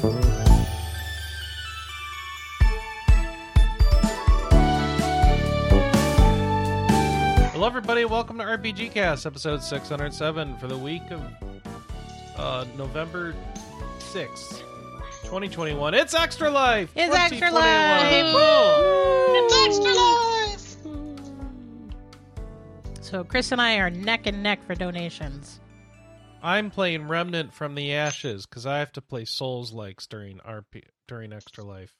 [0.00, 0.46] Hello,
[7.66, 8.04] everybody.
[8.04, 11.20] Welcome to RPG Cast, episode 607 for the week of
[12.36, 13.34] uh, November
[13.98, 14.60] 6th,
[15.24, 15.94] 2021.
[15.94, 16.92] It's Extra Life!
[16.94, 17.54] It's Extra 2021.
[17.54, 18.34] Life!
[18.34, 18.44] Woo!
[19.34, 20.76] It's extra life.
[23.00, 25.58] So Chris and I are neck and neck for donations.
[26.42, 30.82] I'm playing Remnant from the Ashes because I have to play Souls Likes during RP
[31.06, 31.94] during Extra Life.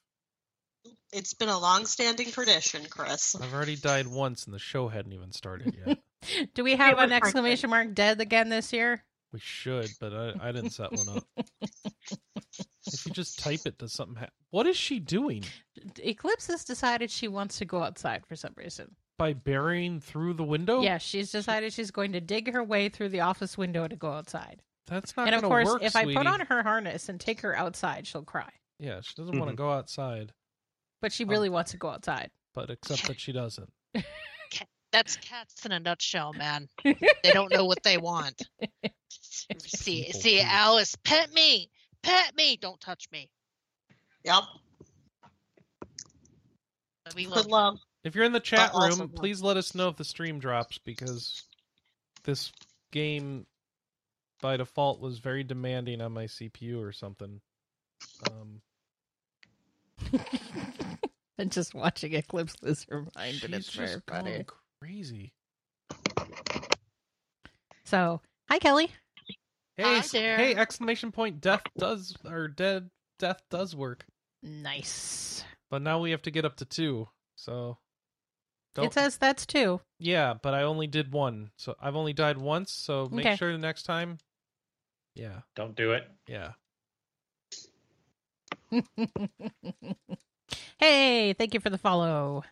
[1.11, 3.35] It's been a long-standing tradition, Chris.
[3.35, 5.99] I've already died once and the show hadn't even started yet.
[6.53, 9.03] Do we have an exclamation mark dead again this year?
[9.31, 11.23] we should, but I, I didn't set one up.
[11.61, 14.33] if you just type it, does something happen?
[14.49, 15.43] What is she doing?
[15.99, 18.95] Eclipse has decided she wants to go outside for some reason.
[19.19, 20.81] By burying through the window?
[20.81, 24.13] Yeah, she's decided she's going to dig her way through the office window to go
[24.13, 24.61] outside.
[24.87, 27.53] That's not and of course, work, if I put on her harness and take her
[27.53, 28.49] outside, she'll cry.
[28.79, 29.63] Yeah, she doesn't want to mm-hmm.
[29.63, 30.31] go outside,
[31.01, 31.27] But she Oh.
[31.27, 32.31] really wants to go outside.
[32.55, 33.69] but except that she doesn't.
[34.91, 36.67] That's cats in a nutshell, man.
[36.83, 38.41] they don't know what they want.
[39.09, 40.45] see, people, see, too.
[40.45, 41.69] Alice, pet me,
[42.01, 43.29] pet me, don't touch me.
[44.23, 44.43] Yep.
[47.15, 47.45] We love.
[47.47, 47.79] love.
[48.03, 50.39] If you're in the chat Uh, also- room, please let us know if the stream
[50.39, 51.43] drops because
[52.23, 52.51] this
[52.91, 53.45] game
[54.41, 57.41] by default was very demanding on my CPU or something.
[58.31, 58.61] Um,
[61.37, 64.31] and just watching Eclipse lose her mind, and it's very just funny.
[64.31, 64.45] going
[64.81, 65.33] crazy.
[67.85, 68.91] So, hi, Kelley.
[69.75, 70.37] Hey, Hi there.
[70.37, 70.55] hey!
[70.55, 71.39] Exclamation point!
[71.41, 74.05] Death does or dead death does work,
[74.43, 75.43] Nice.
[75.69, 77.07] but now we have to get up to two.
[77.35, 77.77] So
[78.75, 78.85] don't.
[78.85, 79.81] It says that's two.
[79.99, 82.71] yeah, but I only did one, so I've only died once.
[82.71, 83.35] So make Okay.
[83.35, 84.17] sure the next time.
[85.15, 86.07] Yeah, Don't do it.
[86.27, 86.51] yeah.
[90.79, 92.43] hey, thank you for the follow.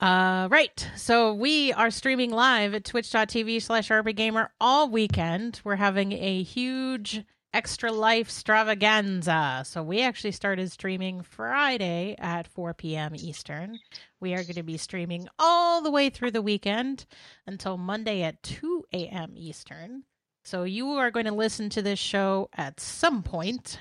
[0.00, 0.90] Uh, right.
[0.96, 5.60] So we are streaming live at twitch.tv slash rpgamer all weekend.
[5.64, 9.66] We're having a huge extra life stravaganza.
[9.66, 13.14] So we actually started streaming Friday at 4 p.m.
[13.14, 13.78] Eastern.
[14.20, 17.04] We are going to be streaming all the way through the weekend
[17.46, 19.32] until Monday at 2 a.m.
[19.36, 20.04] Eastern.
[20.44, 23.78] So you are going to listen to this show at some point,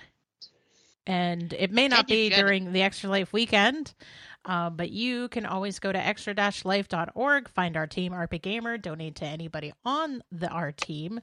[1.07, 3.95] and it may not be during the Extra Life weekend,
[4.45, 9.25] uh, but you can always go to extra-life.org, find our team, RP Gamer, donate to
[9.25, 11.19] anybody on the our team.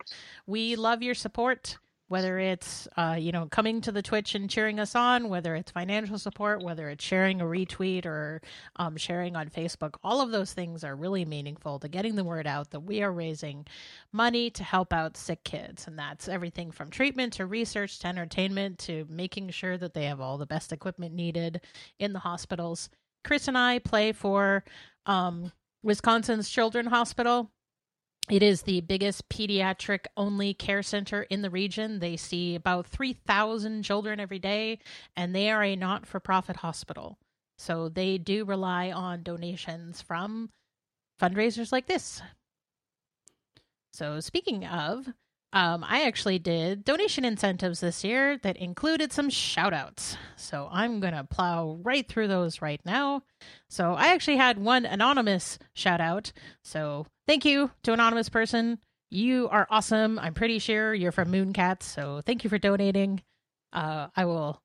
[0.46, 1.78] We love your support.
[2.08, 5.70] Whether it's uh, you know coming to the Twitch and cheering us on, whether it's
[5.70, 8.40] financial support, whether it's sharing a retweet or
[8.76, 12.46] um, sharing on Facebook, all of those things are really meaningful to getting the word
[12.46, 13.66] out that we are raising
[14.12, 15.86] money to help out sick kids.
[15.86, 20.20] And that's everything from treatment to research to entertainment to making sure that they have
[20.20, 21.60] all the best equipment needed
[21.98, 22.88] in the hospitals.
[23.24, 24.64] Chris and I play for
[25.06, 25.52] um,
[25.82, 27.50] Wisconsin's Children Hospital.
[28.30, 31.98] It is the biggest pediatric only care center in the region.
[31.98, 34.80] They see about 3,000 children every day,
[35.16, 37.18] and they are a not for profit hospital.
[37.56, 40.50] So they do rely on donations from
[41.20, 42.22] fundraisers like this.
[43.92, 45.08] So, speaking of,
[45.52, 50.16] um, I actually did donation incentives this year that included some shout outs.
[50.36, 53.22] So, I'm going to plow right through those right now.
[53.68, 56.32] So, I actually had one anonymous shout out.
[56.62, 58.78] So, thank you to anonymous person.
[59.10, 60.18] You are awesome.
[60.18, 61.84] I'm pretty sure you're from Mooncats.
[61.84, 63.22] So, thank you for donating.
[63.72, 64.60] Uh, I will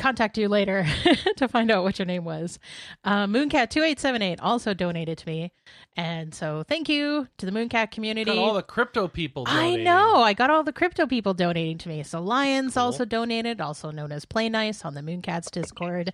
[0.00, 0.84] contact you later
[1.36, 2.58] to find out what your name was.
[3.04, 5.52] Uh, Mooncat2878 also donated to me.
[5.96, 8.32] And so thank you to the Mooncat community.
[8.34, 9.44] Got all the crypto people.
[9.46, 10.16] I know.
[10.22, 12.02] I got all the crypto people donating to me.
[12.02, 12.82] So Lions Cool.
[12.84, 16.12] also donated, also known as Play Nice on the Mooncats Discord.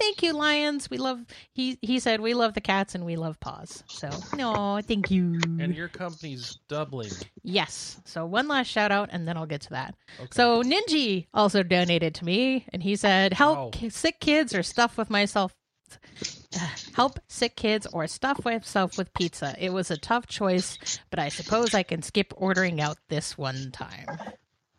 [0.00, 0.88] Thank you, Lions.
[0.90, 1.22] We love
[1.52, 3.84] he he said we love the cats and we love paws.
[3.86, 5.38] So no, thank you.
[5.60, 7.10] And your company's doubling.
[7.42, 8.00] yes.
[8.06, 9.94] So one last shout out and then I'll get to that.
[10.18, 10.28] Okay.
[10.32, 13.70] So Ninji also donated to me, and he said, "Help Wow.
[13.72, 15.54] ki- sick kids or stuff with myself.
[16.94, 19.54] Help sick kids or stuff myself with pizza.
[19.58, 20.78] It was a tough choice,
[21.10, 24.06] but I suppose I can skip ordering out this one time."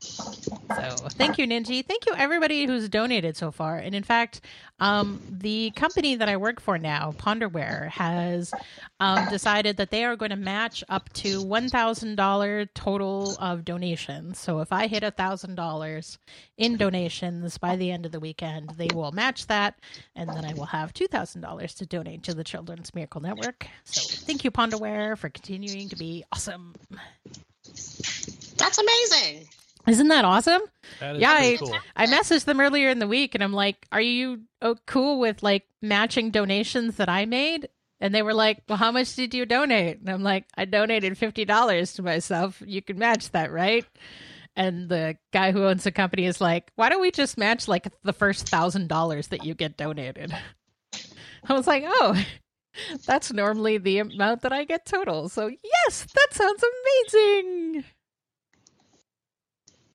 [0.01, 1.85] So thank you, Ninji.
[1.85, 3.77] Thank you, everybody who's donated so far.
[3.77, 4.41] And in fact,
[4.79, 8.51] um, the company that I work for now, Ponderware, has
[8.99, 13.63] um, decided that they are going to match up to one thousand dollar total of
[13.63, 14.39] donations.
[14.39, 16.17] So if I hit a thousand dollars
[16.57, 19.75] in donations by the end of the weekend, they will match that,
[20.15, 23.67] and then I will have two thousand dollars to donate to the Children's Miracle Network.
[23.83, 26.73] So thank you, Ponderware, for continuing to be awesome.
[28.57, 29.47] That's amazing.
[29.87, 30.61] Isn't that awesome?
[30.99, 31.75] That is Yeah, I- cool.
[31.95, 35.41] I messaged them earlier in the week and I'm like, "Are you oh, cool with
[35.43, 37.69] like matching donations that I made?"
[37.99, 41.17] And they were like, "Well, how much did you donate?" And I'm like, "I donated
[41.17, 42.61] $50 to myself.
[42.65, 43.85] You can match that, right?"
[44.55, 47.87] And the guy who owns the company is like, "Why don't we just match like
[48.03, 50.33] the first $1000 that you get donated?"
[51.49, 52.23] I was like, "Oh,
[53.05, 56.63] that's normally the amount that I get total." So, yes, that sounds
[57.13, 57.83] amazing.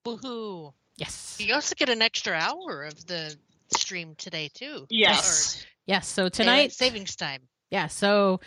[0.06, 0.72] Woohoo!
[0.96, 1.36] Yes.
[1.40, 3.36] You also get an extra hour of the
[3.76, 4.86] stream today too.
[4.88, 5.64] Yes.
[5.86, 7.42] Yes, so tonight savings time.
[7.70, 8.40] Yeah, so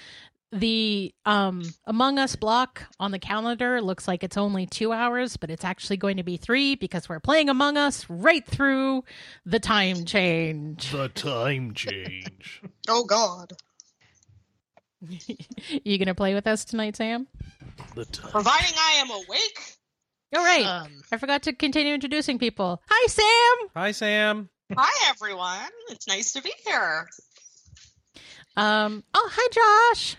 [0.51, 5.51] the um Among Us block on the calendar looks like it's only 2 hours, but
[5.51, 9.03] it's actually going to be 3 because we're playing Among Us right through
[9.45, 10.91] the time change.
[10.91, 12.61] The time change.
[12.87, 13.53] Oh God.
[15.83, 17.27] you going to play with us tonight, Sam?
[17.95, 18.31] the time.
[18.31, 19.77] Providing I am awake.
[20.35, 20.65] All right.
[20.65, 22.81] Um, I forgot to continue introducing people.
[22.87, 23.69] Hi, Sam.
[23.75, 24.49] Hi, Sam.
[24.77, 25.67] Hi everyone.
[25.89, 27.09] It's nice to be here.
[28.55, 30.15] Um oh, hi Josh.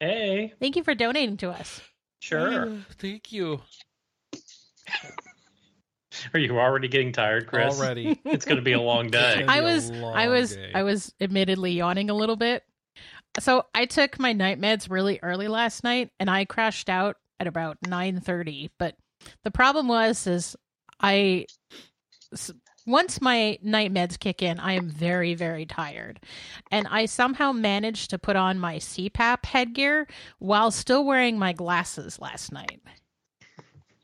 [0.00, 1.80] Hey, Thank you for donating to us.
[2.18, 2.78] sure.
[2.98, 3.60] Thank you.
[6.34, 7.78] Are you already getting tired, Chris?
[7.78, 8.18] Already.
[8.24, 9.44] It's going to be a long day.
[9.46, 10.72] I was I was day.
[10.74, 12.64] I was admittedly yawning a little bit.
[13.38, 17.46] So I took my night meds really early last night and I crashed out at
[17.46, 18.96] about 9:30, but
[19.44, 20.56] the problem was is
[21.00, 21.46] I
[22.86, 26.20] once my night meds kick in, I am very very tired.
[26.70, 30.06] And I somehow managed to put on my CPAP headgear
[30.38, 32.80] while still wearing my glasses last night.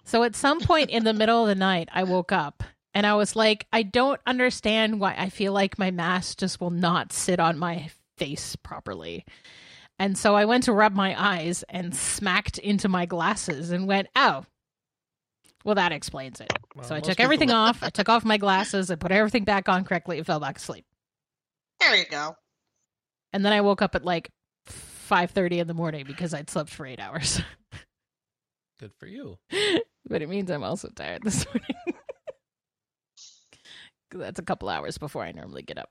[0.04, 2.64] So at some point in the middle of the night, I woke up
[2.94, 6.70] and I was like, I don't understand why I feel like my mask just will
[6.70, 9.24] not sit on my face properly.
[9.98, 14.08] And so I went to rub my eyes and smacked into my glasses and went,
[14.16, 14.44] oh,
[15.64, 16.52] well, that explains it.
[16.74, 17.82] Well, so I most took people- everything off.
[17.82, 18.90] I took off my glasses.
[18.90, 20.84] I put everything back on correctly and fell back asleep.
[21.80, 22.36] There you go.
[23.32, 24.30] And then I woke up at like
[24.68, 27.40] 5.30 in the morning because I'd slept for eight hours.
[28.80, 29.38] Good for you.
[30.06, 31.76] but it means I'm also tired this morning.
[34.10, 35.88] That's a couple hours before I normally get up.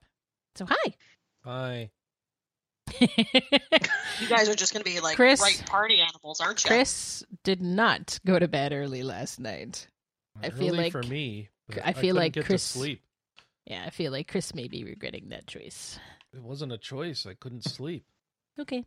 [0.55, 0.93] So hi.
[1.43, 1.89] Hi.
[4.19, 6.67] You guys are just gonna be like Chris- right party animals, aren't you?
[6.67, 9.87] Chris did not go to bed early last night.
[10.41, 11.49] I feel like- for me.
[11.83, 13.01] I feel couldn't like get Chris- to sleep.
[13.65, 15.97] Yeah, I feel like Chris may be regretting that choice.
[16.33, 17.25] It wasn't a choice.
[17.25, 18.05] I couldn't sleep.
[18.59, 18.85] Okay.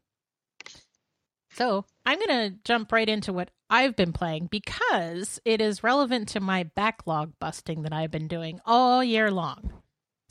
[1.52, 6.28] So I'm going to jump right into what I've been playing because it is relevant
[6.30, 9.72] to my backlog busting that I've been doing all year long.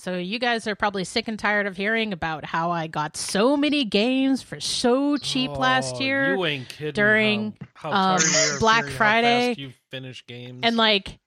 [0.03, 3.55] So you guys are probably sick and tired of hearing about how I got so
[3.55, 6.35] many games for so cheap last Oh, year.
[6.35, 6.91] You ain't kidding.
[6.91, 9.55] during, how, how um, tired you are of Black hearing how Friday.
[9.57, 10.59] you finished games.
[10.63, 11.19] And like,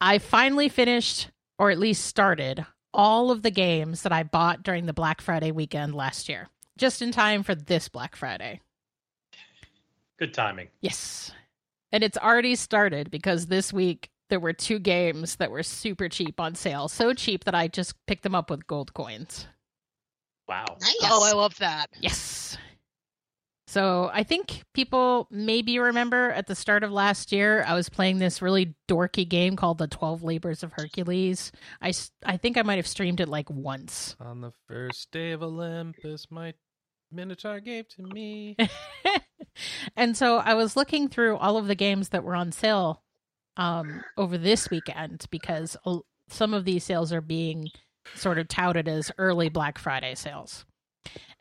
[0.00, 1.28] I finally finished,
[1.58, 5.50] or at least started, all of the games that I bought during the Black Friday
[5.50, 6.48] weekend last year,
[6.78, 8.60] just in time for this Black Friday.
[10.20, 10.68] Good timing.
[10.80, 11.32] Yes.
[11.90, 16.40] And it's already started because this week there were two games that were super cheap
[16.40, 16.88] on sale.
[16.88, 19.46] So cheap that I just picked them up with gold coins.
[20.48, 20.64] Wow.
[20.80, 20.96] Nice.
[21.04, 21.90] Oh, I love that.
[22.00, 22.56] Yes.
[23.66, 28.18] So I think people maybe remember at the start of last year, I was playing
[28.18, 31.52] this really dorky game called The 12 Labors of Hercules.
[31.80, 31.92] I,
[32.24, 34.16] I think I might have streamed it like once.
[34.18, 36.54] on the first day of Olympus, my
[37.12, 38.56] Minotaur gave to me.
[39.96, 43.04] and so I was looking through all of the games that were on sale
[43.60, 45.76] um, over this weekend because
[46.28, 47.68] some of these sales are being
[48.14, 50.64] sort of touted as early Black Friday sales.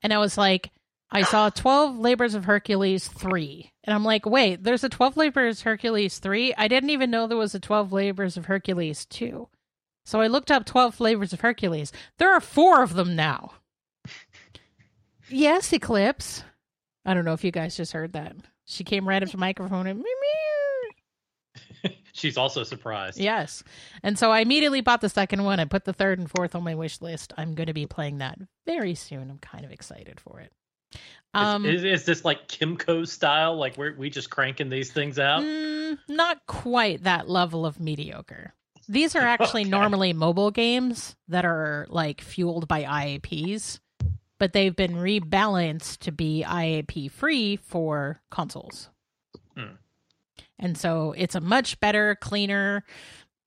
[0.04, 0.72] And I was like,
[1.10, 3.72] I saw 12 Labors of Hercules 3.
[3.86, 6.54] And I'm like, wait, there's a 12 Labors of Hercules 3?
[6.58, 9.48] I didn't even know there was a 12 Labors of Hercules 2.
[10.06, 11.94] So I looked up 12 Flavors of Hercules.
[12.18, 13.54] There are four of them now.
[15.30, 16.44] Yes, Eclipse.
[17.06, 18.36] I don't know if you guys just heard that.
[18.66, 20.49] She came right up to the microphone and me, meow.
[22.14, 23.20] She's also surprised.
[23.20, 23.64] Yes.
[24.04, 25.60] And so I immediately bought the second one.
[25.60, 27.34] I put the third and fourth on my wish list.
[27.38, 29.30] I'm going to be playing that very soon.
[29.30, 30.52] I'm kind of excited for it.
[31.36, 33.56] Um, is, is, is this like Kemco style?
[33.56, 35.44] Like we're we just cranking these things out?
[35.44, 38.54] mm, not quite that level of mediocre.
[38.88, 39.70] These are actually Okay.
[39.70, 43.80] normally mobile games that are like fueled by IAPs,
[44.40, 48.90] but they've been rebalanced to be IAP free for consoles.
[50.60, 52.84] And so it's a much better, cleaner,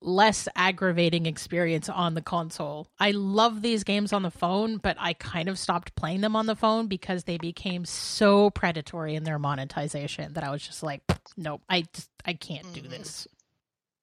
[0.00, 2.88] less aggravating experience on the console.
[2.98, 6.46] I love these games on the phone, but I kind of stopped playing them on
[6.46, 11.02] the phone because they became so predatory in their monetization that I was just like,
[11.36, 12.90] nope, I just I can't do Mhm.
[12.90, 13.28] this.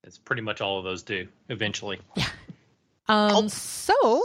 [0.05, 1.99] It's pretty much all of those do eventually.
[2.15, 2.27] Yeah.
[3.09, 3.47] Um, Oh.
[3.49, 4.23] so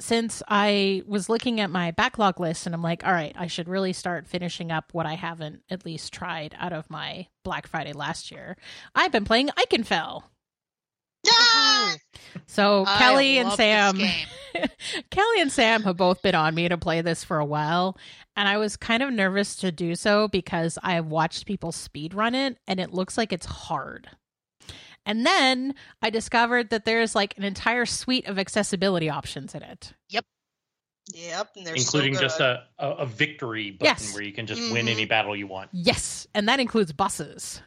[0.00, 3.68] since I was looking at my backlog list and I'm like, all right, I should
[3.68, 7.92] really start finishing up what I haven't at least tried out of my Black Friday
[7.92, 8.56] last year.
[8.94, 9.50] I've been playing.
[11.24, 11.94] Yeah!
[12.46, 13.98] So I Kelley and Sam.
[15.10, 17.96] Kelley and Sam have both been on me to play this for a while,
[18.36, 22.14] and I was kind of nervous to do so because I have watched people speed
[22.14, 24.08] run it, and it looks like it's hard.
[25.06, 29.94] And then I discovered that there's like an entire suite of accessibility options in it.
[31.14, 34.12] Yep, and they're including just a, a, a victory button Yes.
[34.12, 34.90] where you can just win Mhm.
[34.90, 35.70] any battle you want.
[35.72, 37.62] Yes, and that includes buses.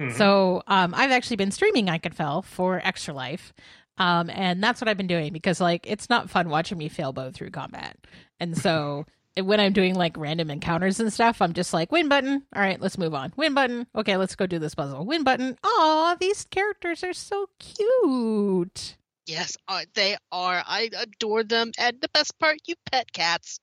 [0.00, 0.16] Mhm.
[0.16, 3.52] So um, I've actually been streaming Ikenfell for Extra Life,
[3.98, 7.34] um, and that's what I've been doing because like it's not fun watching me failboat
[7.34, 7.98] through combat,
[8.40, 9.04] and so
[9.36, 12.42] when I'm doing like random encounters and stuff, I'm just like win button.
[12.54, 13.32] All right, let's move on.
[13.36, 13.86] Win button.
[13.94, 15.04] Okay, let's go do this puzzle.
[15.04, 15.56] Win button.
[15.62, 18.96] Oh, these characters are so cute.
[19.26, 20.62] Yes, uh, they are.
[20.66, 21.70] I adore them.
[21.78, 23.60] And the best part, you pet cats.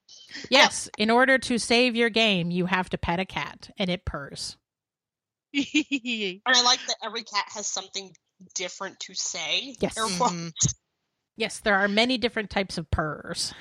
[0.49, 4.05] Yes, in order to save your game, you have to pet a cat, and it
[4.05, 4.55] purrs.
[5.53, 5.65] and
[6.45, 8.13] I like that every cat has something
[8.55, 9.75] different to say.
[9.79, 9.97] Yes.
[9.97, 10.33] Air quotes.
[10.33, 10.73] Mhm.
[11.35, 13.53] Yes, there are many different types of purrs.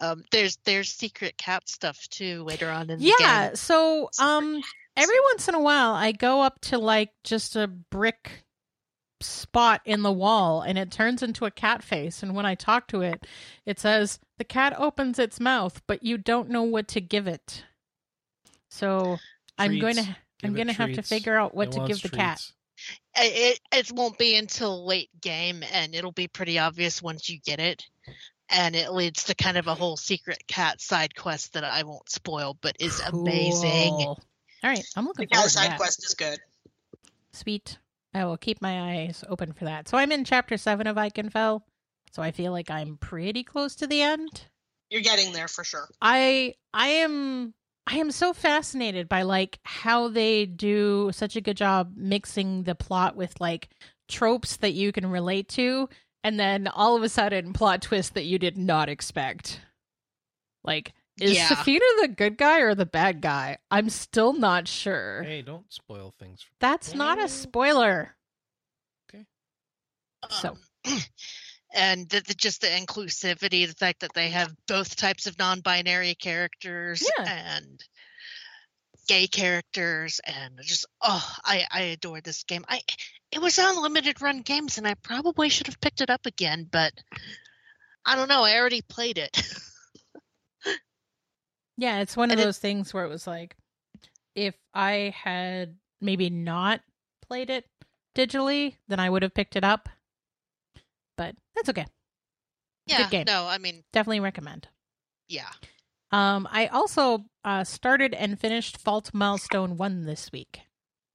[0.00, 3.56] Um, there's there's secret cat stuff too later on in the Yeah, game.
[3.56, 4.62] so um
[4.96, 8.44] every once in a while I go up to like just a brick
[9.20, 12.88] spot in the wall and it turns into a cat face and when I talk
[12.88, 13.24] to it
[13.64, 17.64] it says the cat opens its mouth but you don't know what to give it.
[18.68, 19.18] So
[19.58, 20.18] I'm going to Treats.
[20.42, 22.38] I'm going to have to figure out what It to wants give the cat.
[22.38, 22.52] treats.
[23.16, 27.38] It, it it won't be until late game, and it'll be pretty obvious once you
[27.44, 27.84] get it.
[28.52, 32.10] And it leads to kind of a whole secret cat side quest that I won't
[32.10, 33.94] spoil, but is amazing.
[33.94, 34.22] Cool.
[34.62, 35.70] All right, I'm The looking cat forward to side that.
[35.70, 36.38] Side quest is good.
[37.32, 37.78] Sweet.
[38.14, 39.88] I will keep my eyes open for that.
[39.88, 41.62] So I'm in chapter 7 of Ikenfell.
[42.12, 44.42] So I feel like I'm pretty close to the end.
[44.90, 45.88] You're getting there for sure.
[46.02, 47.54] I I am
[47.86, 52.74] I am so fascinated by like how they do such a good job mixing the
[52.74, 53.70] plot with like
[54.08, 55.88] tropes that you can relate to
[56.24, 59.60] and then all of a sudden plot twist that you did not expect.
[60.64, 61.48] Like is Yeah.
[61.48, 63.58] Safina the good guy or the bad guy?
[63.70, 65.22] I'm still not sure.
[65.22, 66.42] Hey, don't spoil things.
[66.42, 68.14] For- That's not a spoiler.
[69.12, 69.26] Okay.
[70.30, 70.98] So- Um,
[71.74, 76.14] and the, the, just the inclusivity, the fact that they have both types of non-binary
[76.14, 77.56] characters Yeah.
[77.58, 77.80] and
[79.08, 82.64] gay characters, and just oh, I I adore this game.
[82.68, 82.80] I
[83.32, 86.68] it was on limited run games, and I probably should have picked it up again,
[86.70, 86.92] but
[88.04, 88.44] I don't know.
[88.44, 89.42] I already played it.
[91.78, 93.56] Yeah, it's one of And it- those things where it was like,
[94.34, 96.80] if I had maybe not
[97.26, 97.64] played it
[98.14, 99.88] digitally, then I would have picked it up.
[101.16, 101.86] But that's okay.
[102.86, 103.24] yeah, Good game.
[103.26, 104.68] no, I mean, Definitely recommend.
[105.28, 105.48] yeah.
[106.12, 110.60] Um, I also uh, started and finished Fault Milestone 1 this week.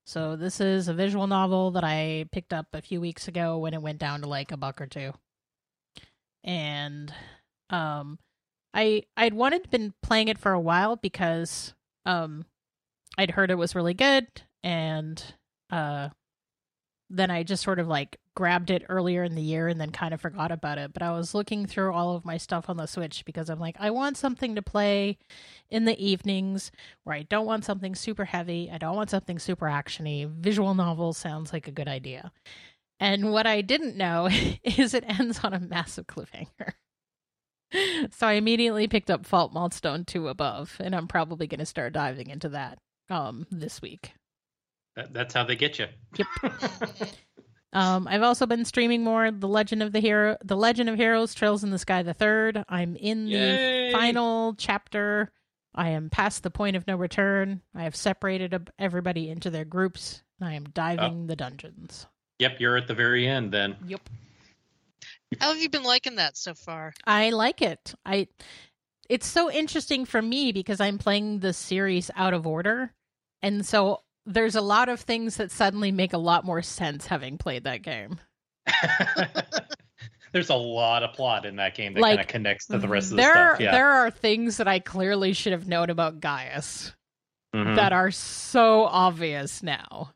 [0.07, 3.73] So this is a visual novel that I picked up a few weeks ago when
[3.73, 5.11] it went down to like a buck or two.
[6.45, 7.13] And
[7.69, 8.17] um
[8.73, 11.73] I I'd wanted been playing it for a while because
[12.05, 12.45] um
[13.17, 14.27] I'd heard it was really good
[14.63, 15.21] and
[15.71, 16.07] uh
[17.09, 20.13] then I just sort of like grabbed it earlier in the year and then kind
[20.13, 20.93] of forgot about it.
[20.93, 23.75] But I was looking through all of my stuff on the Switch because I'm like,
[23.79, 25.17] I want something to play
[25.71, 26.71] in the evenings
[27.03, 28.69] where I don't want something super heavy.
[28.71, 30.29] I don't want something super actiony.
[30.29, 32.31] Visual novel sounds like a good idea.
[32.99, 34.29] And what I didn't know
[34.63, 36.73] is it ends on a massive cliffhanger.
[38.11, 41.93] so I immediately picked up Fault Milestone 2 above, and I'm probably going to start
[41.93, 42.77] diving into that
[43.09, 44.11] um this week.
[44.95, 45.87] That, that's how they get you.
[47.73, 51.33] Um, I've also been streaming more The Legend of the Hero, The Legend of Heroes,
[51.33, 52.63] Trails in the Sky the Third.
[52.69, 55.31] I'm in the final chapter.
[55.75, 57.61] I am past the point of no return.
[57.75, 60.23] I have separated everybody into their groups.
[60.39, 62.07] And I am diving the dungeons.
[62.39, 63.75] yep, you're at the very end then.
[63.85, 64.09] Yep.
[65.41, 66.93] How have you been liking that so far?
[67.05, 67.93] I like it.
[68.05, 68.27] I.
[69.09, 72.93] It's so interesting for me because I'm playing the series out of order,
[73.41, 77.37] and so there's a lot of things that suddenly make a lot more sense having
[77.37, 78.19] played that game.
[80.33, 82.87] There's a lot of plot in that game that Like, kind of connects to the
[82.87, 83.59] rest of the stuff.
[83.61, 83.71] Yeah.
[83.71, 86.93] there are things that I clearly should have known about Gaius
[87.55, 87.77] Mhm.
[87.77, 90.13] that are so obvious now.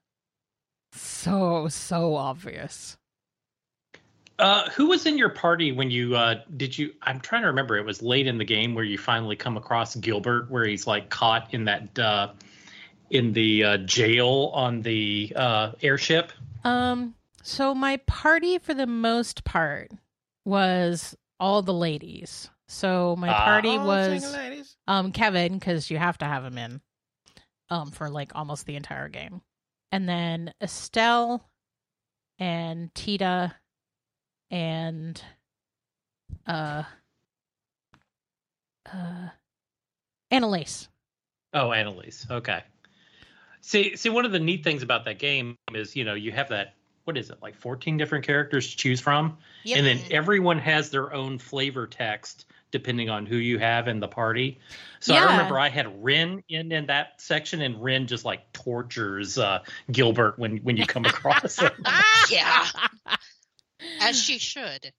[0.93, 2.97] So so obvious.
[4.37, 6.93] Uh, who was in your party when you uh, did you?
[7.03, 7.77] I'm trying to remember.
[7.77, 11.09] It was late in the game where you finally come across Gilbert, where he's like
[11.09, 12.31] caught in that uh,
[13.11, 16.31] in the uh, jail on the uh, airship.
[16.63, 19.91] Um, So my party for the most part
[20.45, 22.49] was all the ladies.
[22.67, 23.43] So my Ah.
[23.45, 24.37] party Oh, was
[24.87, 26.81] um Kevin because you have to have him in
[27.69, 29.41] um for like almost the entire game.
[29.91, 31.43] And then Estelle
[32.39, 33.55] and Tita
[34.51, 35.21] and
[36.47, 36.83] uh
[38.91, 39.29] uh
[40.31, 40.87] Anelace.
[41.53, 42.29] Oh, Anelace.
[42.31, 42.63] Okay.
[43.61, 46.49] See, see, one of the neat things about that game is, you know, you have
[46.49, 46.75] that.
[47.03, 47.55] What is it like?
[47.55, 49.77] Fourteen different characters to choose from, Yep.
[49.77, 54.07] and then everyone has their own flavor text depending on who you have in the
[54.07, 54.59] party.
[55.01, 55.25] So Yeah.
[55.25, 59.59] I remember I had Renne in in that section, and Renne just like tortures uh,
[59.91, 61.71] Gilbert when when you come across him.
[62.29, 62.65] yeah,
[63.99, 64.93] as she should.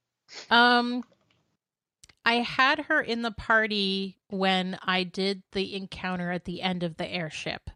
[0.49, 1.03] Um,
[2.25, 6.97] I had her in the party when I did the encounter at the end of
[6.97, 7.69] the airship.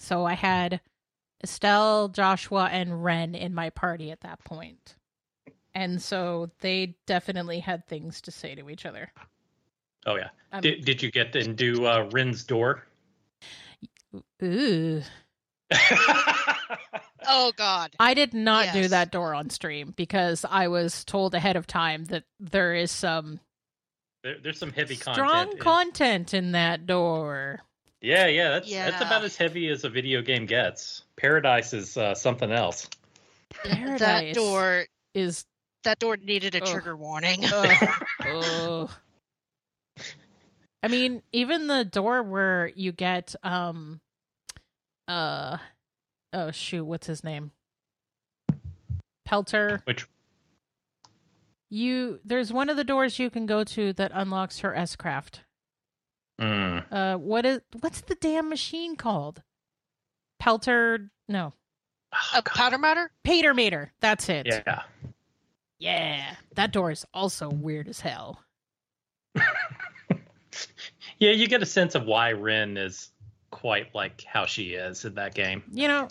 [0.00, 0.80] So I had
[1.44, 4.96] Estelle, Joshua, and Renne in my party at that point.
[5.74, 9.12] And so they definitely had things to say to each other.
[10.06, 10.30] Oh yeah.
[10.52, 12.84] Um, Did did you get to do uh, Renne's door?
[14.42, 15.02] ooh.
[17.32, 17.94] Oh God.
[18.00, 22.06] I did not do that door on stream because I was told ahead of time
[22.06, 23.38] that there is some
[24.24, 25.14] There, there's some heavy content.
[25.26, 27.60] strong in- content in that door.
[28.00, 31.02] Yeah, yeah, that's that's about as heavy as a video game gets.
[31.16, 32.88] Paradise is uh, something else.
[33.64, 34.86] That door.
[35.14, 35.44] Is
[35.84, 36.68] That door needed a Ugh.
[36.68, 37.44] trigger warning.
[37.52, 37.88] Ugh.
[38.26, 38.90] Ugh.
[40.82, 44.00] I mean, even the door where you get um
[45.06, 45.58] uh
[46.32, 47.50] oh shoot, what's his name?
[49.26, 49.82] Pelter.
[49.84, 50.06] Which
[51.68, 55.42] You there's one of the doors you can go to that unlocks her S craft.
[56.40, 59.42] Mm, Uh what is what's the damn machine called?
[60.38, 61.52] Pelter no.
[62.12, 63.10] oh, a God, powder matter.
[63.24, 63.92] Pater Mater.
[64.00, 64.46] That's it.
[64.46, 64.82] yeah.
[65.78, 66.34] Yeah.
[66.54, 68.42] That door is also weird as hell.
[71.18, 73.10] Yeah, you get a sense of why Renne is
[73.50, 75.62] quite like how she is in that game.
[75.72, 76.08] you know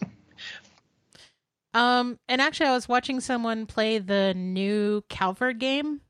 [1.74, 6.02] um and actually i was watching someone play the new Calvard game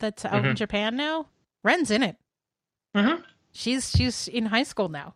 [0.00, 0.56] that's out in Mhm.
[0.56, 1.28] japan now
[1.62, 2.16] Renne's in it
[2.96, 3.22] Mm-hmm.
[3.54, 5.14] She's she's in high school now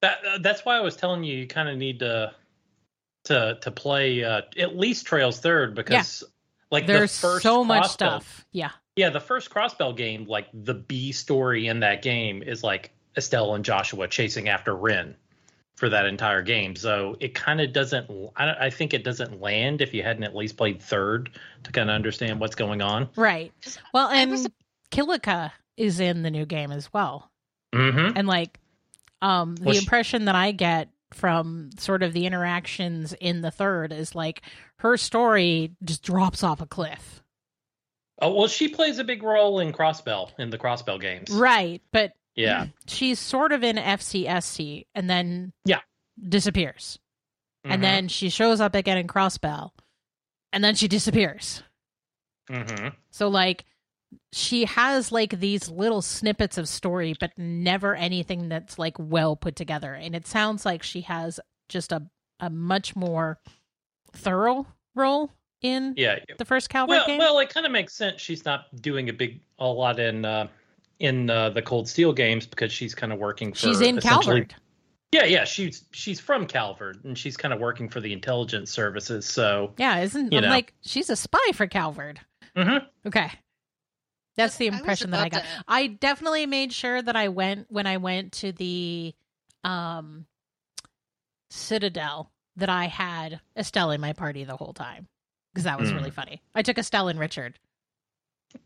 [0.00, 2.34] That uh, that's why I was telling you you kind of need to
[3.24, 6.24] to to play uh, at least Trails Third because
[6.70, 10.74] like there's the first so much stuff yeah Yeah, the first Crossbell game, like the
[10.74, 15.14] B story in that game is like Estelle and Joshua chasing after Renne
[15.76, 16.76] for that entire game.
[16.76, 18.10] So it kind of doesn't.
[18.36, 21.30] I, I think it doesn't land if you hadn't at least played third
[21.62, 23.08] to kind of understand what's going on.
[23.16, 23.52] right
[23.94, 24.52] well I and
[24.90, 27.31] kilika is in the new game as well
[27.74, 28.16] Mm-hmm.
[28.16, 28.58] and like
[29.22, 33.50] um the Well, she- impression that i get from sort of the interactions in the
[33.50, 34.42] third is like
[34.78, 37.18] her story just drops off a cliff
[38.20, 41.28] Oh well, she plays a big role in Crossbell in the Crossbell games.
[41.30, 42.66] right but Yeah.
[42.86, 45.80] she's sort of in FCSC and then Yeah.
[46.28, 46.98] disappears.
[47.66, 47.70] Mhm.
[47.72, 49.70] And then she shows up again in Crossbell
[50.52, 51.62] and then she disappears.
[52.48, 52.94] Mhm.
[53.10, 53.64] So like
[54.32, 59.56] she has like these little snippets of story but never anything that's like well put
[59.56, 62.02] together and it sounds like she has just a
[62.40, 63.38] a much more
[64.12, 65.30] thorough role
[65.62, 66.18] in Yeah.
[66.38, 67.18] the first Calvard Well, game.
[67.18, 68.20] well, it kind of makes sense.
[68.20, 70.48] She's not doing a big a lot in uh,
[70.98, 73.52] in uh, the Cold Steel games because she's kind of working.
[73.52, 74.54] For She's in Calvard.
[75.12, 75.44] Yeah, yeah.
[75.44, 79.24] She's she's from Calvard and she's kind of working for the intelligence services.
[79.24, 79.72] So.
[79.78, 80.50] Yeah, isn't You I'm know.
[80.50, 82.18] like she's a spy for Calvard.
[82.56, 82.84] Mhm.
[83.06, 83.30] Okay.
[84.36, 85.42] That's the I impression that I got.
[85.42, 89.14] to- I definitely made sure that I went when I went to the
[89.64, 90.26] um
[91.50, 95.06] Citadel that I had Estelle in my party the whole time
[95.52, 95.96] because that was Mm.
[95.96, 96.40] really funny.
[96.54, 97.58] I took Estelle and Richard.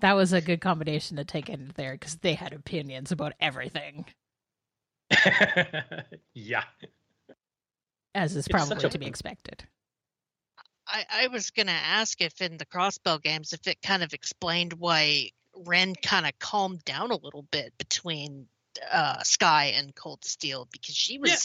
[0.00, 4.06] That was a good combination to take in there because they had opinions about everything,
[6.34, 6.64] yeah.
[8.14, 9.64] as is probably such a- to be expected.
[10.94, 14.74] I, I was gonna ask if in the Crossbell games if it kind of explained
[14.74, 15.30] why
[15.66, 18.46] Renne kind of calmed down a little bit between
[18.92, 21.36] uh, Sky and Cold Steel because she was Yeah.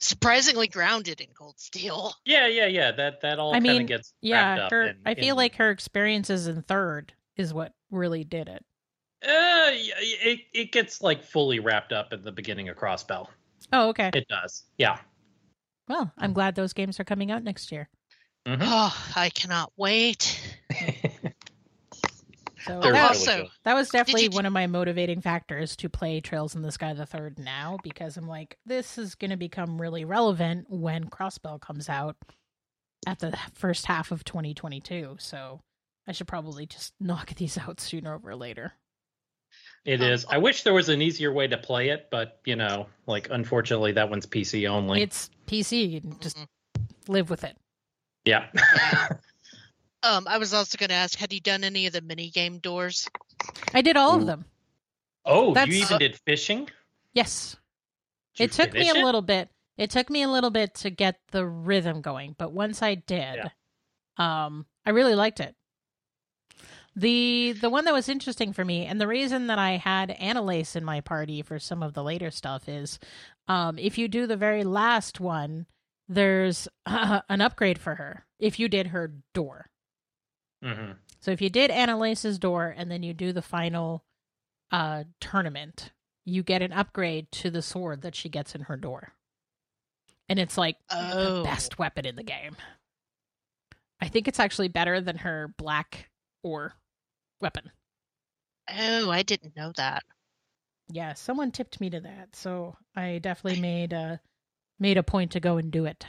[0.00, 2.12] surprisingly grounded in Cold Steel.
[2.24, 2.92] Yeah, yeah, yeah.
[2.92, 4.82] That that all kind of gets wrapped Yeah, up her.
[4.84, 8.64] in- I feel in- like her experiences in third is what really did it.
[9.24, 13.28] uh, it it gets like fully wrapped up at the beginning of Crossbell.
[13.72, 14.10] Oh, okay.
[14.14, 14.64] It does.
[14.78, 14.98] Yeah.
[15.88, 17.88] Well, I'm glad those games are coming out next year.
[18.46, 18.58] Mhm.
[18.60, 20.40] Oh, I cannot wait.
[22.64, 23.48] So Oh, They're that, also, good.
[23.64, 26.92] that was definitely you- one of my motivating factors to play Trails in the Sky
[26.94, 31.60] the Third now because I'm like, this is going to become really relevant when Crossbell
[31.60, 32.16] comes out.
[33.04, 35.16] at the first half of 2022.
[35.18, 35.60] So
[36.06, 38.74] I should probably just knock these out sooner or later.
[39.84, 40.24] It Um, is.
[40.30, 43.90] I wish there was an easier way to play it, but you know, like unfortunately,
[43.94, 45.02] that one's PC only.
[45.02, 45.96] It's PC.
[46.04, 46.46] and Just Mhm.
[47.08, 47.56] live with it.
[48.24, 48.46] Yeah.
[50.04, 52.58] Um, I was also going to ask, had you done any of the mini game
[52.58, 53.08] doors?
[53.72, 54.20] I did all Ooh.
[54.22, 54.44] of them.
[55.24, 56.68] oh, That's- you even did fishing?
[57.12, 57.54] Yes.
[58.34, 59.04] Did it took me a it?
[59.04, 59.48] little bit.
[59.76, 63.52] It took me a little bit to get the rhythm going, but once I did,
[64.16, 65.54] um, I really liked it.
[66.96, 70.74] The the one that was interesting for me, and the reason that I had Anelace
[70.74, 72.98] in my party for some of the later stuff is,
[73.48, 75.66] um, if you do the very last one,
[76.14, 79.70] there's an upgrade for her if you did her door.
[80.62, 84.04] hmm So if you did Anelace's door and then you do the final
[84.70, 85.92] uh tournament,
[86.24, 89.12] you get an upgrade to the sword that she gets in her door.
[90.28, 91.42] And it's like the Oh.
[91.44, 92.56] best weapon in the game.
[94.00, 96.10] I think it's actually better than her black
[96.42, 96.74] ore
[97.40, 97.70] weapon.
[98.70, 100.04] Oh, I didn't know that.
[100.88, 104.20] Yeah, someone tipped me to that, so I definitely made a
[104.82, 106.04] made a point to go and do it.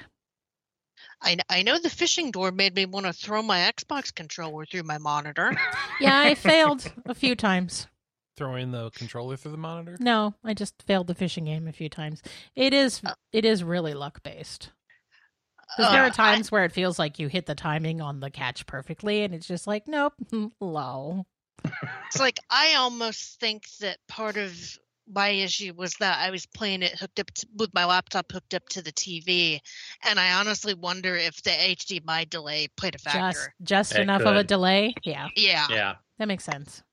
[1.21, 4.83] I, I know the fishing door made me want to throw my Xbox controller through
[4.83, 5.55] my monitor.
[6.01, 7.87] Yeah, I failed a few times.
[8.35, 9.95] Throwing the controller through the monitor.
[9.99, 12.21] No, I just failed the fishing game a few times.
[12.55, 13.13] It is Oh.
[13.31, 14.71] it is really luck based.
[15.77, 18.31] Because there Uh, are times where it feels like you hit the timing on the
[18.31, 20.13] catch perfectly, and it's just like, nope,
[20.59, 21.25] low.
[22.07, 24.51] It's like I almost think that part of
[25.11, 28.53] my issue was that I was playing it hooked up to, with my laptop hooked
[28.53, 29.59] up to the TV,
[30.03, 33.53] and I honestly wonder if the HDMI delay played a factor.
[33.63, 34.93] just It enough of a delay.
[35.03, 35.67] Yeah, Yeah.
[35.69, 35.95] Yeah.
[36.17, 36.83] that makes sense.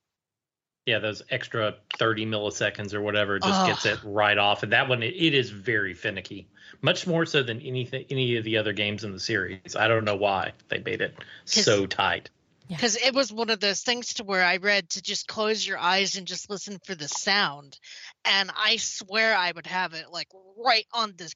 [0.87, 3.67] Yeah, those extra 30 milliseconds or whatever just Ugh.
[3.69, 4.63] gets it right off.
[4.63, 6.49] And that one, it, it is very finicky,
[6.83, 9.77] much more so than anything, any of the other games in the series.
[9.77, 12.31] I don't know why they made it so tight.
[12.77, 15.79] Because it was one of those things to where I read to just close your
[15.79, 17.79] eyes and just listen for the sound.
[18.25, 21.33] And I swear I would have it like right on the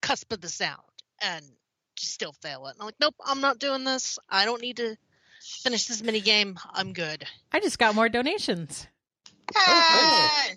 [0.00, 0.80] cusp of the sound
[1.22, 1.44] and
[1.96, 2.70] just still fail it.
[2.70, 4.18] And I'm like, nope, I'm not doing this.
[4.28, 4.96] I don't need to
[5.40, 6.58] finish this mini game.
[6.72, 7.24] I'm good.
[7.52, 8.86] I just got more donations.
[9.54, 10.54] Hey!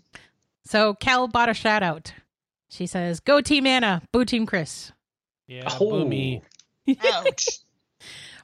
[0.63, 2.13] So Cal bought a shout out.
[2.69, 4.91] She says, "Go Team Anna, boo Team Chris."
[5.47, 5.79] Yeah, Oh.
[5.79, 6.41] boomy.
[7.03, 7.59] Ouch.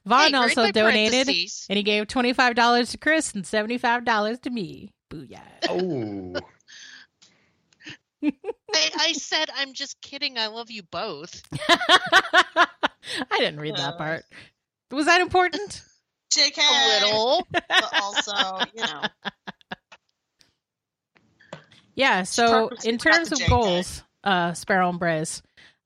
[0.05, 1.65] Vaughn Hey, also donated, parentheses.
[1.69, 4.91] and he gave twenty five dollars to Chris and seventy five dollars to me.
[5.11, 5.41] Booyah!
[5.69, 6.39] Oh,
[8.73, 10.37] I, I said I'm just kidding.
[10.37, 11.41] I love you both.
[11.69, 12.67] I
[13.37, 14.25] didn't read that Uh, part.
[14.91, 15.81] Was that important?
[16.33, 16.57] JK.
[16.59, 17.47] A little.
[17.51, 17.63] But
[18.01, 19.01] also, you know.
[21.95, 22.23] Yeah.
[22.23, 23.49] So in terms of JK.
[23.49, 25.41] goals, uh, Sparrow and Brez,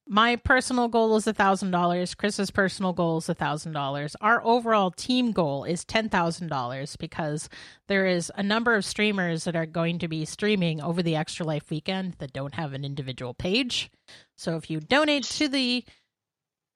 [0.08, 2.13] my personal goal is a thousand dollars.
[2.13, 4.15] Chris's personal goal is a thousand dollars.
[4.22, 7.50] Our overall team goal is ten thousand dollars because
[7.88, 11.46] there is a number of streamers that are going to be streaming over the Extra
[11.46, 13.89] Life weekend that don't have an individual page.
[14.38, 15.84] So if you donate to the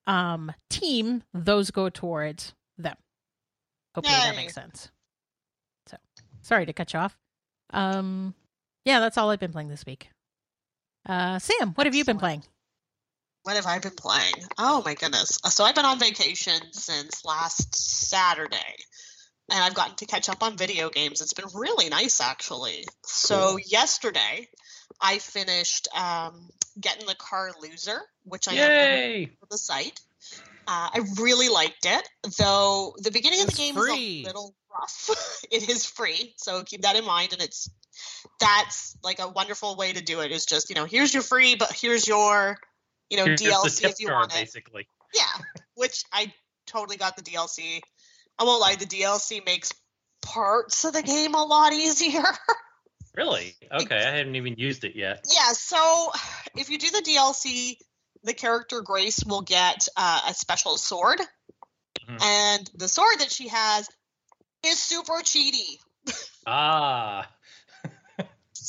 [0.07, 2.95] um, team, those go towards them.
[3.93, 4.89] Hopefully that makes sense.
[5.87, 5.97] So
[6.41, 7.15] sorry to cut you off.
[7.71, 8.33] Um,
[8.85, 10.09] yeah, that's all I've been playing this week.
[11.07, 12.43] Uh, Sam, what have you been playing?
[13.49, 14.35] What have I been playing?
[14.59, 15.39] Oh my goodness.
[15.45, 18.75] So I've been on vacation since last Saturday.
[19.49, 21.19] And I've gotten to catch up on video games.
[21.19, 22.85] It's been really nice actually.
[23.03, 23.59] So Cool.
[23.65, 24.47] yesterday
[25.01, 26.47] I finished um,
[26.79, 29.25] getting the car loser, which I yay!
[29.39, 29.99] for the site.
[30.67, 32.07] Uh, I really liked it,
[32.37, 34.19] though the beginning of the game free.
[34.19, 35.09] is a little rough.
[35.51, 37.33] it is free, so keep that in mind.
[37.33, 37.67] And it's
[38.39, 40.31] that's like a wonderful way to do it.
[40.31, 42.59] Is just you know here's your free, but here's your
[43.09, 44.39] you know Here's DLC if you jar, want it.
[44.39, 44.87] basically.
[45.13, 45.23] Yeah,
[45.75, 46.31] which I
[46.67, 47.81] totally got the DLC.
[48.37, 49.71] I won't lie, the DLC makes
[50.21, 52.23] parts of the game a lot easier.
[53.15, 53.55] Really?
[53.73, 55.25] Okay, I haven't even used it yet.
[55.33, 56.11] Yeah, so
[56.55, 57.75] if you do the DLC,
[58.23, 61.19] the character Grace will get uh, a special sword,
[62.07, 62.21] Mhm.
[62.21, 63.89] and the sword that she has
[64.63, 65.79] is super cheaty.
[66.47, 67.27] Ah,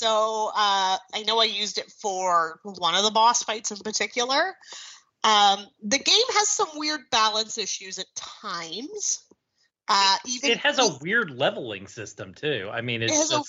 [0.01, 4.57] So uh, I know I used it for one of the boss fights in particular.
[5.23, 9.23] Um, the game has some weird balance issues at times.
[9.89, 12.71] Uh, even it has a weird leveling system too.
[12.73, 13.43] I mean, It it's has a-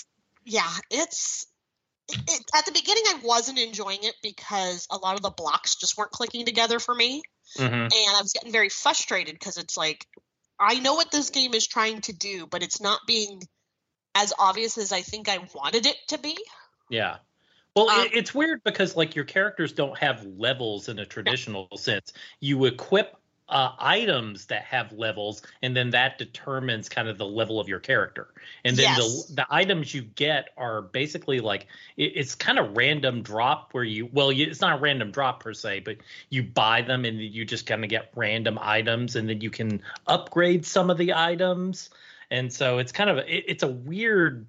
[0.44, 1.46] yeah, it's
[2.10, 5.76] it, it, at the beginning I wasn't enjoying it because a lot of the blocks
[5.78, 7.22] just weren't clicking together for me.
[7.58, 7.66] mhm.
[7.66, 10.06] and I was getting very frustrated because it's like
[10.60, 13.42] I know what this game is trying to do, but it's not being
[14.15, 16.38] as obvious as I think I wanted it to be.
[16.89, 17.17] Yeah.
[17.76, 21.69] Well, Um, it, it's weird because like your characters don't have levels in a traditional
[21.78, 22.13] sense.
[22.39, 23.15] You equip
[23.52, 27.80] uh, items that have levels, and then that determines kind of the level of your
[27.80, 28.30] character.
[28.63, 29.26] And then Yes.
[29.28, 33.84] the the items you get are basically like it, it's kind of random drop where
[33.84, 35.97] you well, you, it's not a random drop per se, but
[36.30, 39.82] you buy them and you just kind of get random items, and then you can
[40.08, 41.89] upgrade some of the items.
[42.32, 44.48] And so it's kind of it, it's a weird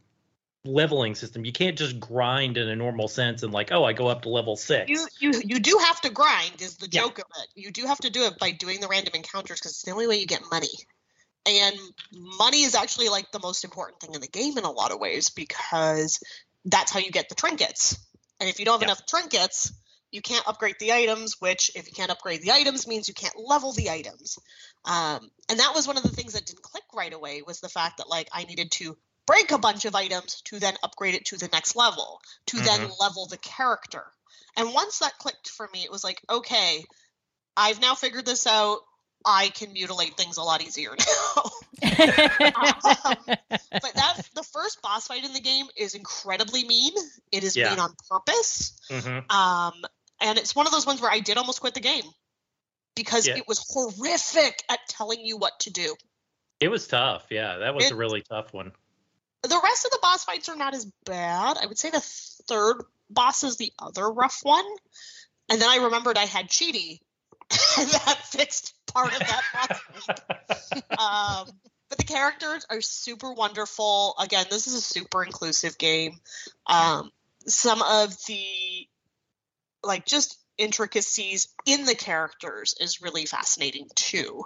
[0.64, 1.44] leveling system.
[1.44, 4.28] You can't just grind in a normal sense and like, oh, I go up to
[4.28, 4.88] level six.
[4.88, 7.02] You you you do have to grind is the Yeah.
[7.02, 7.48] joke of it.
[7.54, 10.06] You do have to do it by doing the random encounters because it's the only
[10.06, 10.68] way you get money.
[11.44, 11.76] And
[12.38, 15.00] money is actually like the most important thing in the game in a lot of
[15.00, 16.20] ways because
[16.64, 17.98] that's how you get the trinkets.
[18.38, 18.86] And if you don't have Yeah.
[18.86, 19.72] enough trinkets,
[20.12, 23.34] you can't upgrade the items, which if you can't upgrade the items means you can't
[23.36, 24.38] level the items.
[24.84, 27.68] Um, and that was one of the things that didn't click right away was the
[27.68, 28.96] fact that like I needed to
[29.26, 32.88] break a bunch of items to then upgrade it to the next level, to then
[33.00, 34.04] level the character.
[34.56, 36.84] And once that clicked for me, it was like, okay,
[37.56, 38.80] I've now figured this out.
[39.24, 41.42] I can mutilate things a lot easier now.
[41.80, 41.92] but
[43.94, 46.92] that the first boss fight in the game is incredibly mean.
[47.30, 47.70] It is Yeah.
[47.70, 48.72] mean on purpose.
[48.90, 49.32] Mhm.
[49.32, 49.74] Um,
[50.22, 52.04] and it's one of those ones where I did almost quit the game
[52.94, 53.36] because Yeah.
[53.36, 55.96] it was horrific at telling you what to do.
[56.60, 57.26] It was tough.
[57.30, 58.72] Yeah, that was It- a really tough one.
[59.42, 61.58] The rest of the boss fights are not as bad.
[61.58, 62.00] I would say the
[62.46, 64.64] third boss is the other rough one.
[65.48, 67.00] And then I remembered I had Cheaty,
[67.78, 70.72] and that fixed part of that boss
[71.48, 74.14] um, but the characters are super wonderful.
[74.18, 76.20] Again, this is a super inclusive game.
[76.66, 77.10] Um,
[77.46, 78.88] some of the
[79.82, 84.44] like just intricacies in the characters is really fascinating too.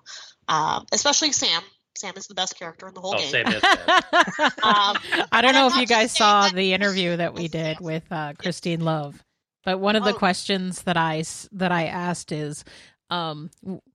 [0.49, 1.63] Um, especially Sam.
[1.97, 3.31] Sam is the best character in the whole Oh, game.
[3.31, 3.63] same as.
[4.63, 4.97] Um,
[5.33, 8.03] I don't know I'm if you guys saw that the interview that we did with
[8.11, 9.23] uh, Christine Love,
[9.65, 10.19] but one of the Oh.
[10.19, 12.65] questions I that I asked is,
[13.11, 13.51] um,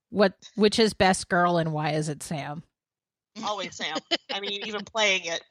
[0.10, 2.64] what which is best girl and why is it Sam?
[3.44, 3.98] always Sam.
[4.32, 5.42] I mean, even playing it,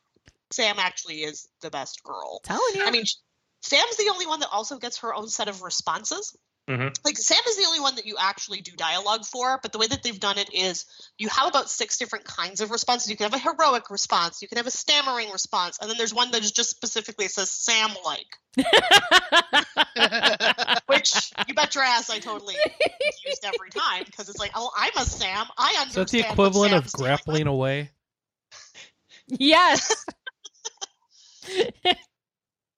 [0.53, 2.41] Sam actually is the best girl.
[2.45, 3.15] Telling you, I mean, sh-
[3.61, 6.37] Sam's the only one that also gets her own set of responses.
[6.69, 6.95] Mhm.
[7.05, 9.89] Like Sam is the only one that you actually do dialogue for, but the way
[9.89, 10.85] that they've done it is
[11.19, 13.11] you have about six different kinds of responses.
[13.11, 16.15] You can have a heroic response, you can have a stammering response, and then there's
[16.15, 18.37] one that is just specifically says Sam like,
[20.87, 22.55] which you bet your ass I totally
[23.27, 25.47] used every time because it's like, oh, I'm a Sam.
[25.59, 26.07] I Is understand.
[26.07, 27.91] that the equivalent of grappling away?
[29.27, 30.07] yes.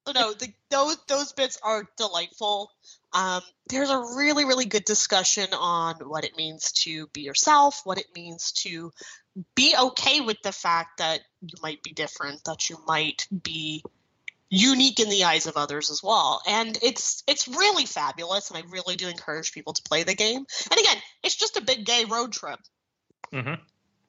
[0.05, 2.71] So no, the, those those bits are delightful.
[3.13, 7.97] Um, there's a really really good discussion on what it means to be yourself, what
[7.97, 8.91] it means to
[9.55, 13.83] be okay with the fact that you might be different, that you might be
[14.49, 16.41] unique in the eyes of others as well.
[16.47, 20.45] And it's it's really fabulous, and I really do encourage people to play the game.
[20.71, 22.59] And again, it's just a big gay road trip.
[23.31, 23.59] Mhm.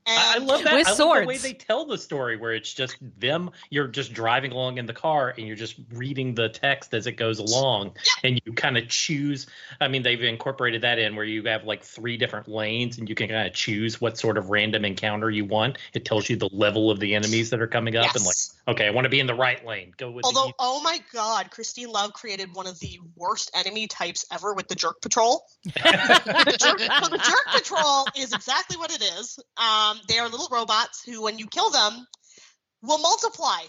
[0.07, 0.75] And I, I love that.
[0.75, 3.51] With I love the way they tell the story, where it's just them.
[3.71, 7.13] You're just driving along in the car, and you're just reading the text as it
[7.13, 9.47] goes along, and you kind of choose.
[9.81, 13.15] I mean, they've incorporated that in where you have like three different lanes, and you
[13.15, 15.79] can kind of choose what sort of random encounter you want.
[15.95, 18.37] It tells you the level of the enemies that are coming up, and like,
[18.69, 19.95] okay, I want to be in the right lane.
[19.97, 20.55] Go with Although, the.
[20.59, 24.75] oh my god, Christine Love created one of the worst enemy types ever with the
[24.75, 25.47] jerk patrol.
[26.45, 29.39] The jerk, so the jerk patrol is exactly what it is.
[29.57, 32.07] Um, they are little robots who, when you kill them,
[32.83, 33.61] will multiply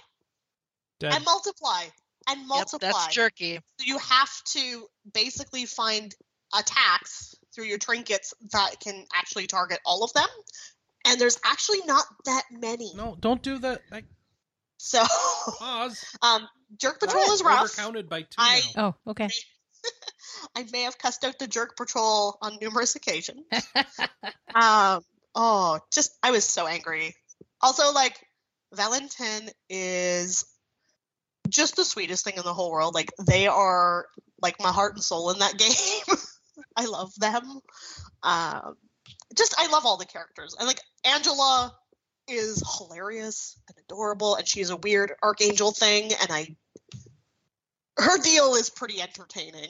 [1.00, 1.14] Dead.
[1.14, 1.84] and multiply
[2.28, 2.90] and Yep, multiply.
[2.92, 3.60] that's jerky.
[3.80, 6.14] So you have to basically find
[6.58, 10.28] attacks through your trinkets that can actually target all of them.
[11.06, 12.94] And there's actually not that many.
[12.96, 13.82] No, don't do that.
[13.92, 14.04] I,
[14.78, 15.04] So,
[15.60, 16.04] pause.
[16.22, 16.48] um,
[16.80, 17.66] jerk patrol is rough.
[17.66, 19.30] Overcounted by two I- Oh, okay.
[20.56, 23.46] I may have cussed out the jerk patrol on numerous occasions.
[24.56, 25.02] um,
[25.36, 27.16] oh, just I was so angry.
[27.62, 28.16] Also, like
[28.74, 30.46] Valentin is
[31.50, 32.94] just the sweetest thing in the whole world.
[32.94, 34.08] Like they are
[34.42, 36.18] like my heart and soul in that game.
[36.76, 37.60] I love them.
[38.24, 38.76] Um,
[39.38, 40.56] just I love all the characters.
[40.58, 41.74] And like Angela
[42.28, 46.56] is hilarious and adorable, and she's a weird archangel thing, and I.
[47.98, 49.70] Her deal is pretty entertaining.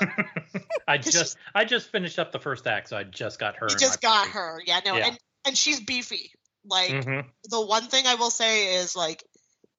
[0.88, 3.66] I just I just finished up the first act, so I just got her.
[3.68, 4.32] You just got party.
[4.32, 4.62] her.
[4.66, 5.08] Yeah, no, Yeah.
[5.08, 6.30] and and she's beefy.
[6.64, 7.26] Like Mhm.
[7.44, 9.24] the one thing I will say is like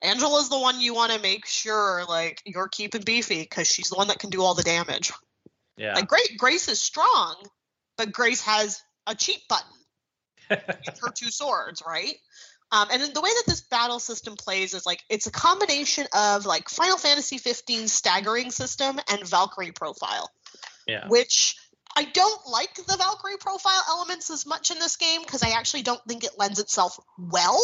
[0.02, 3.96] Angela's the one you want to make sure like you're keeping beefy because she's the
[3.96, 5.12] one that can do all the damage.
[5.78, 5.96] Yeah.
[5.96, 7.36] Like Grace, Grace is strong,
[7.98, 9.72] but Grace has a cheat button
[10.50, 12.16] her two swords, right?
[12.72, 16.08] Um, and then the way that this battle system plays is like it's a combination
[16.14, 20.30] of like Final Fantasy 15 staggering system and Valkyrie profile
[20.88, 21.08] yeah.
[21.08, 21.56] which
[21.96, 25.84] I don't like the Valkyrie profile elements as much in this game because I actually
[25.84, 27.62] don't think it lends itself well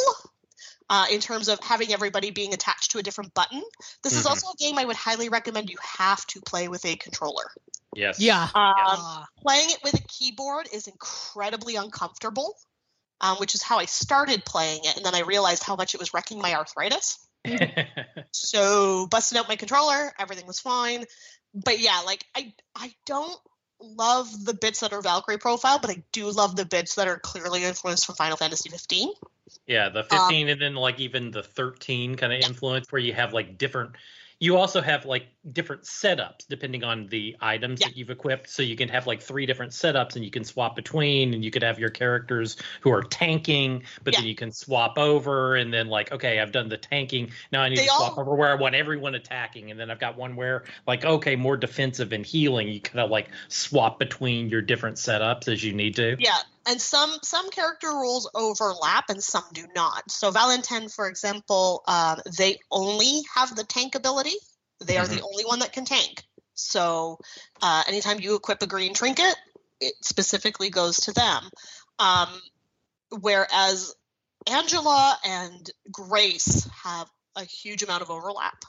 [0.89, 3.63] uh, in terms of having everybody being attached to a different button.
[4.03, 4.29] This is Mhm.
[4.29, 7.51] also a game I would highly recommend you have to play with a controller.
[7.93, 8.19] Yes.
[8.19, 8.43] Yeah.
[8.43, 12.57] Um, Ah, playing it with a keyboard is incredibly uncomfortable,
[13.21, 15.99] um, which is how I started playing it, and then I realized how much it
[15.99, 17.19] was wrecking my arthritis.
[18.31, 21.05] So busted out my controller, everything was fine.
[21.53, 23.37] But yeah, like I I don't
[23.79, 27.17] love the bits that are Valkyrie profile, but I do love the bits that are
[27.17, 29.09] clearly influenced from Final Fantasy 15.
[29.65, 33.33] Yeah, the 15 and then like even the 13 kind of influence where you have
[33.33, 33.91] like different
[34.39, 37.87] you also have like different setups depending on the items Yeah.
[37.87, 38.49] that you've equipped.
[38.49, 41.49] So you can have like three different setups and you can swap between and you
[41.49, 44.19] could have your characters who are tanking but Yeah.
[44.19, 47.31] then you can swap over and then like okay I've done the tanking.
[47.51, 49.89] Now I need They to swap all- over where I want everyone attacking and then
[49.89, 52.67] I've got one where like okay more defensive and healing.
[52.67, 56.15] You kind of like swap between your different setups as you need to.
[56.19, 56.37] Yeah,
[56.67, 60.11] and some some character rules overlap and some do not.
[60.11, 64.35] So Valentin, for example, um, they only have the tank ability.
[64.85, 66.23] They are the only one that can tank.
[66.53, 67.19] So
[67.61, 69.35] uh, anytime you equip a green trinket,
[69.79, 71.49] it specifically goes to them.
[71.99, 72.29] Um,
[73.21, 73.95] whereas
[74.45, 78.65] Angela and Grace have a huge amount of overlap.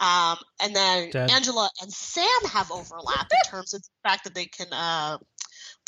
[0.00, 1.30] Um, and then Dead.
[1.30, 5.18] Angela and Sam have overlap in terms of the fact that they can uh,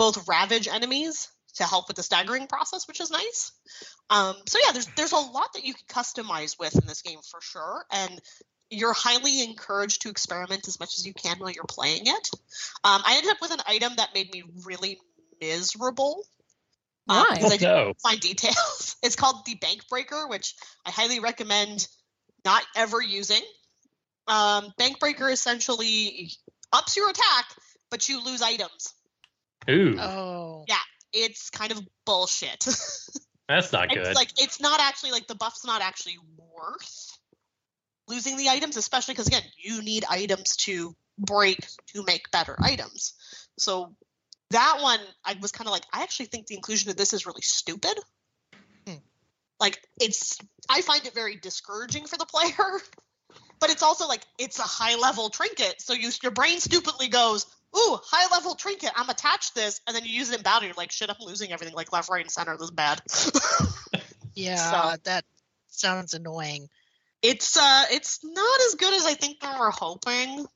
[0.01, 3.53] both ravage enemies to help with the staggering process, which is nice.
[4.09, 7.19] Um, so yeah, there's there's a lot that you can customize with in this game
[7.31, 8.19] for sure, and
[8.71, 12.31] you're highly encouraged to experiment as much as you can while you're playing it.
[12.83, 14.99] Um, I ended up with an item that made me really
[15.39, 16.25] miserable.
[17.11, 17.35] um, Why?
[17.35, 18.97] because I Oh, didn't no find details.
[19.03, 20.55] It's called the Bank Breaker, which
[20.87, 21.87] I highly recommend
[22.45, 23.43] not ever using.
[24.29, 26.31] Um, Bank Breaker essentially
[26.73, 27.45] ups your attack,
[27.91, 28.95] but you lose items.
[29.69, 30.65] Ooh oh.
[30.69, 30.77] Yeah.
[31.13, 32.61] It's kind of bullshit.
[33.49, 37.19] that's not good it's like it's not actually like the buff's not actually worth
[38.11, 43.15] losing the items, especially because again, you need items to break to make better items.
[43.59, 43.95] So
[44.51, 47.25] that one, I was kind of like, I actually think the inclusion of this is
[47.25, 47.95] really stupid.
[48.87, 48.95] Hmm.
[49.61, 52.81] Like it's, I find it very discouraging for the player.
[53.61, 57.45] But it's also like it's a high level trinket, so you your brain stupidly goes,
[57.77, 60.67] "Ooh, high level trinket, I'm attached this," and then you use it in battle.
[60.67, 62.57] You're like, "Shit, I'm losing everything like left, right, and center.
[62.57, 63.03] This is bad."
[64.35, 65.25] Yeah, that
[65.69, 66.69] sounds annoying.
[67.21, 70.47] it's uh it's not as good as I think they were hoping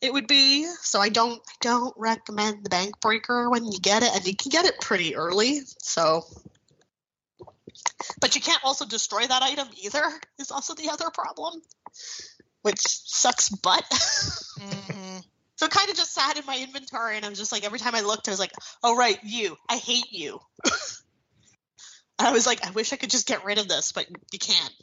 [0.00, 0.66] it would be.
[0.80, 4.34] So I don't I don't recommend the bank breaker when you get it, and you
[4.36, 5.60] can get it pretty early.
[5.78, 6.24] So
[8.20, 10.02] but you can't also destroy that item either,
[10.38, 11.60] is also the other problem.
[12.62, 13.84] Which sucks butt.
[14.58, 15.18] hmm
[15.56, 17.78] so it kind of just sat in my inventory and I was just like every
[17.78, 19.56] time I looked I was like, Oh right, you.
[19.68, 20.40] I hate you.
[22.18, 24.74] I was like, I wish I could just get rid of this, but you can't.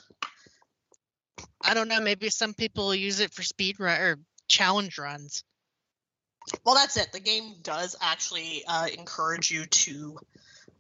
[1.64, 2.00] I don't know.
[2.00, 5.44] Maybe some people use it for speed run or challenge runs.
[6.66, 7.12] Well, that's it.
[7.12, 10.20] The game does actually uh, encourage you to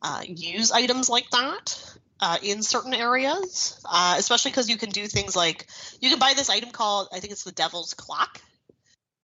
[0.02, 5.08] uh, use items like that uh, in certain areas, uh, especially because you can do
[5.08, 5.68] things like
[6.02, 8.42] you can buy this item called, I think it's the Devil's Clock.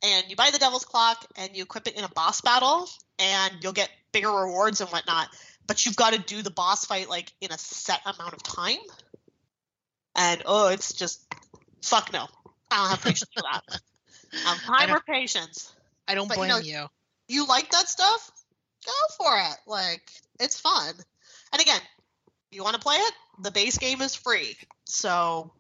[0.04, 3.54] And you buy the Devil's Clock and you equip it in a boss battle, and
[3.62, 5.28] you'll get bigger rewards and whatnot.
[5.68, 8.80] But you've got to do the boss fight like in a set amount of time.
[10.16, 11.24] And oh, it's just
[11.84, 12.28] fuck no.
[12.72, 13.82] I don't have patience for that.
[14.48, 15.74] Um, time or patience
[16.10, 16.86] I don't But, you blame know, you.
[17.28, 18.32] you like that stuff,
[18.84, 19.58] go for it.
[19.68, 20.02] Like
[20.40, 20.96] it's fun.
[21.54, 21.80] And again,
[22.52, 23.14] you want to play it?
[23.42, 24.58] The base game is free.
[24.86, 25.52] So,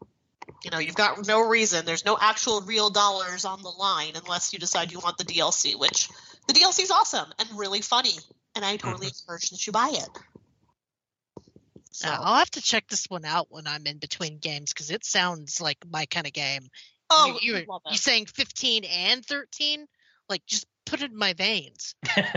[0.63, 1.85] you know, you've got no reason.
[1.85, 5.77] There's no actual real dollars on the line unless you decide you want the DLC,
[5.77, 6.09] which
[6.47, 8.13] the DLC is awesome and really funny.
[8.55, 10.09] And I totally encourage that you buy it.
[11.91, 14.91] So, Uh, I'll have to check this one out when I'm in between games because
[14.91, 16.69] it sounds like my kind of game.
[17.09, 17.99] oh, you, you, you, love you it.
[17.99, 19.85] saying 15 and 13?
[20.29, 21.95] Like, just put it in my veins.
[22.15, 22.27] and,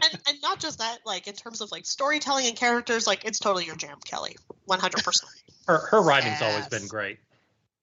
[0.00, 3.64] and not just that, like in terms of like storytelling and characters, like it's totally
[3.64, 4.36] your jam, Kelley.
[4.68, 5.24] 100%.
[5.66, 7.18] her her writing's always been great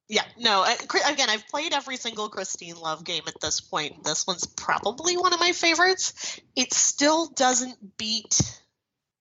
[0.10, 0.62] Yeah, no.
[0.62, 0.78] I-
[1.12, 4.03] Again, I've played every single Christine Love game at this point.
[4.03, 6.39] This one's probably one of my favorites.
[6.55, 8.39] It still doesn't beat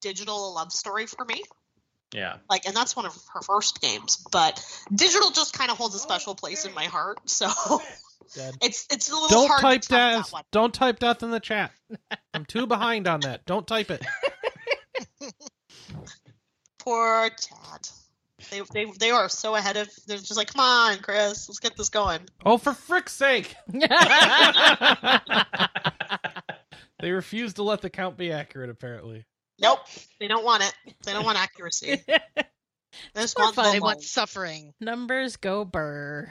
[0.01, 1.43] Digital Love Story for me.
[2.15, 4.25] yeah Like, and that's one of her first games.
[4.33, 4.65] But
[4.95, 7.19] Digital just kind of holds a special oh, place in my heart.
[7.29, 7.49] So
[8.35, 8.57] Dead.
[8.63, 10.25] it's it's a little Don't hard type to top death.
[10.27, 10.43] that one.
[10.53, 11.71] Don't type death in the chat.
[12.33, 13.45] I'm too behind on that.
[13.45, 14.03] Don't type it.
[16.79, 17.89] Poor Chad.
[18.51, 19.89] They, they they are so ahead of.
[20.07, 22.21] They're just like, come on, Chris, let's get this going.
[22.47, 23.55] Oh, for frick's sake!
[27.01, 28.71] They refuse to let the count be accurate.
[28.71, 29.25] Apparently,
[29.61, 29.81] Nope,
[30.19, 30.75] they don't want it.
[31.05, 32.03] They don't want accuracy.
[33.15, 33.71] They just want fun.
[33.73, 34.73] They want suffering.
[34.81, 36.29] Numbers go burr.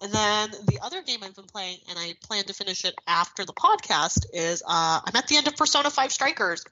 [0.00, 3.44] And then the other game I've been playing, and I plan to finish it after
[3.44, 6.64] the podcast, is uh, I'm at the end of Persona 5 Strikers,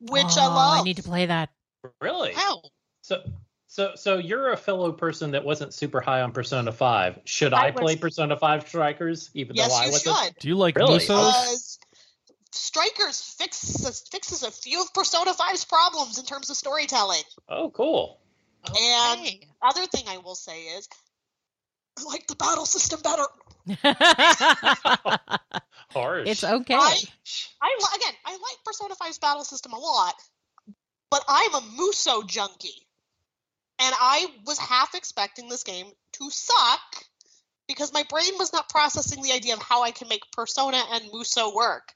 [0.00, 0.80] which I Oh, love.
[0.80, 1.50] I need to play that.
[2.00, 2.32] Really?
[2.34, 2.62] Wow.
[3.02, 3.22] So,
[3.74, 7.18] so, so you're a fellow person that wasn't super high on Persona Five.
[7.24, 10.16] Should I I, play was- Persona Five Strikers, even yes, though I you wasn't?
[10.16, 10.36] should.
[10.38, 10.98] do you like Really?
[11.00, 11.08] Musos?
[11.08, 11.78] Because
[12.52, 17.22] Strikers fixes, fixes a few of Persona 5's problems in terms of storytelling.
[17.48, 18.20] Oh, cool.
[18.68, 19.40] And- Okay.
[19.60, 20.88] Other thing I will say is,
[21.98, 23.24] I like the battle system better.
[25.92, 26.28] Harsh.
[26.28, 26.74] it's okay.
[26.74, 27.02] I-
[27.60, 30.14] I again, I like Persona 5's battle system a lot,
[31.10, 32.83] but I'm a Muso junkie,
[33.78, 37.04] and I was half expecting this game to suck
[37.66, 41.04] because my brain was not processing the idea of how I can make Persona and
[41.12, 41.92] Muso work.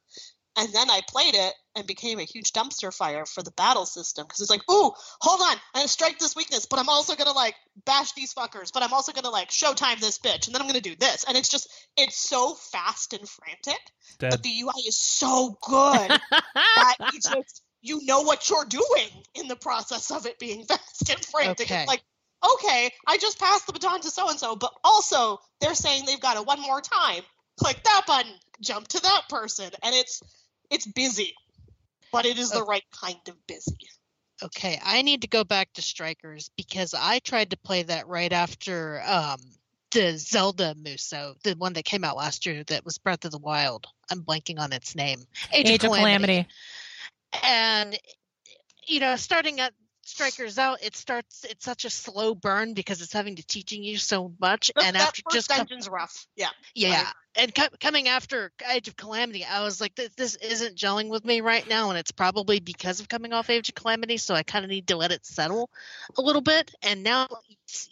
[0.57, 4.24] And then I played it and became a huge dumpster fire for the battle system
[4.26, 7.33] because it's like, ooh, hold on, I'm gonna strike this weakness, but I'm also gonna
[7.33, 7.55] like
[7.85, 10.81] bash these fuckers, but I'm also gonna like showtime this bitch, and then I'm gonna
[10.81, 13.79] do this, and it's just, it's so fast and frantic
[14.18, 14.31] Dead.
[14.31, 19.49] but the UI is so good that you just you know what you're doing in
[19.49, 21.66] the process of it being fast and frantic.
[21.66, 21.81] Okay.
[21.81, 22.03] It's like,
[22.55, 26.20] okay, I just passed the baton to so and so, but also they're saying they've
[26.20, 27.22] got it one more time.
[27.59, 30.22] Click that button, jump to that person, and it's
[30.70, 31.35] it's busy,
[32.12, 32.66] but it is the Oh.
[32.66, 33.79] right kind of busy.
[34.41, 38.33] Okay, I need to go back to Strikers because I tried to play that right
[38.33, 39.41] after um
[39.91, 43.39] the Zelda Muso, the one that came out last year that was Breath of the
[43.39, 43.87] Wild.
[44.11, 45.20] I'm blanking on its name.
[45.51, 46.47] Age of Calamity.
[47.45, 47.99] And
[48.87, 49.72] you know, starting at
[50.03, 53.99] Strikers out, it starts it's such a slow burn because it's having to teaching you
[53.99, 56.26] so much That- and after just com- dungeon's rough.
[56.35, 56.49] Yeah.
[56.74, 61.11] yeah, and co- coming after Age of Calamity, I was like, this, this isn't gelling
[61.11, 64.16] with me right now, and it's probably because of coming off Age of Calamity.
[64.16, 65.68] So I kind of need to let it settle
[66.16, 66.74] a little bit.
[66.83, 67.29] And now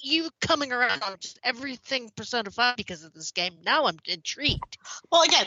[0.00, 3.58] you coming around on just everything Persona Five because of this game.
[3.62, 4.78] Now I'm intrigued.
[5.12, 5.46] Well, again,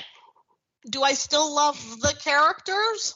[0.87, 3.15] do I still love the characters?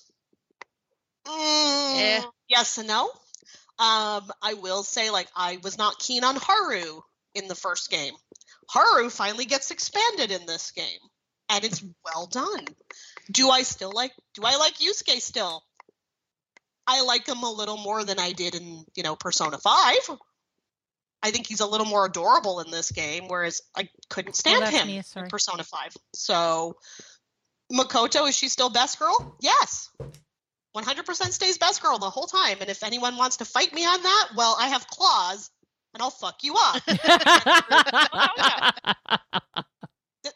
[1.28, 2.22] Mm, Eh.
[2.50, 3.06] Yes and no.
[3.80, 7.02] Um, I will say, like, I was not keen on Haru
[7.34, 8.14] in the first game.
[8.70, 11.00] Haru finally gets expanded in this game,
[11.50, 12.66] and it's well done.
[13.32, 14.12] Do I still like?
[14.36, 15.64] Do I like Yusuke still?
[16.86, 20.10] I like him a little more than I did in, you know, Persona Five.
[21.22, 24.88] I think he's a little more adorable in this game, whereas I couldn't stand him
[24.88, 25.28] me, in.
[25.30, 25.96] Persona Five.
[26.14, 26.76] So,
[27.72, 29.38] Makoto is she still best girl?
[29.40, 29.90] Yes.
[30.76, 32.58] 100% stays best girl the whole time.
[32.62, 35.50] And if anyone wants to fight me on that, well, I have claws
[35.94, 36.82] and I'll fuck you up.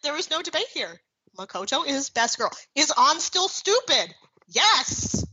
[0.04, 1.02] There is no debate here.
[1.38, 2.52] Makoto is best girl.
[2.76, 4.14] Is Ann still stupid?
[4.48, 5.26] Yes.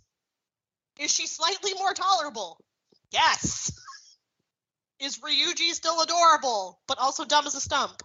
[0.98, 2.58] Is she slightly more tolerable?
[3.10, 3.72] Yes.
[5.00, 8.02] Is Ryuji still adorable, but also dumb as a stump?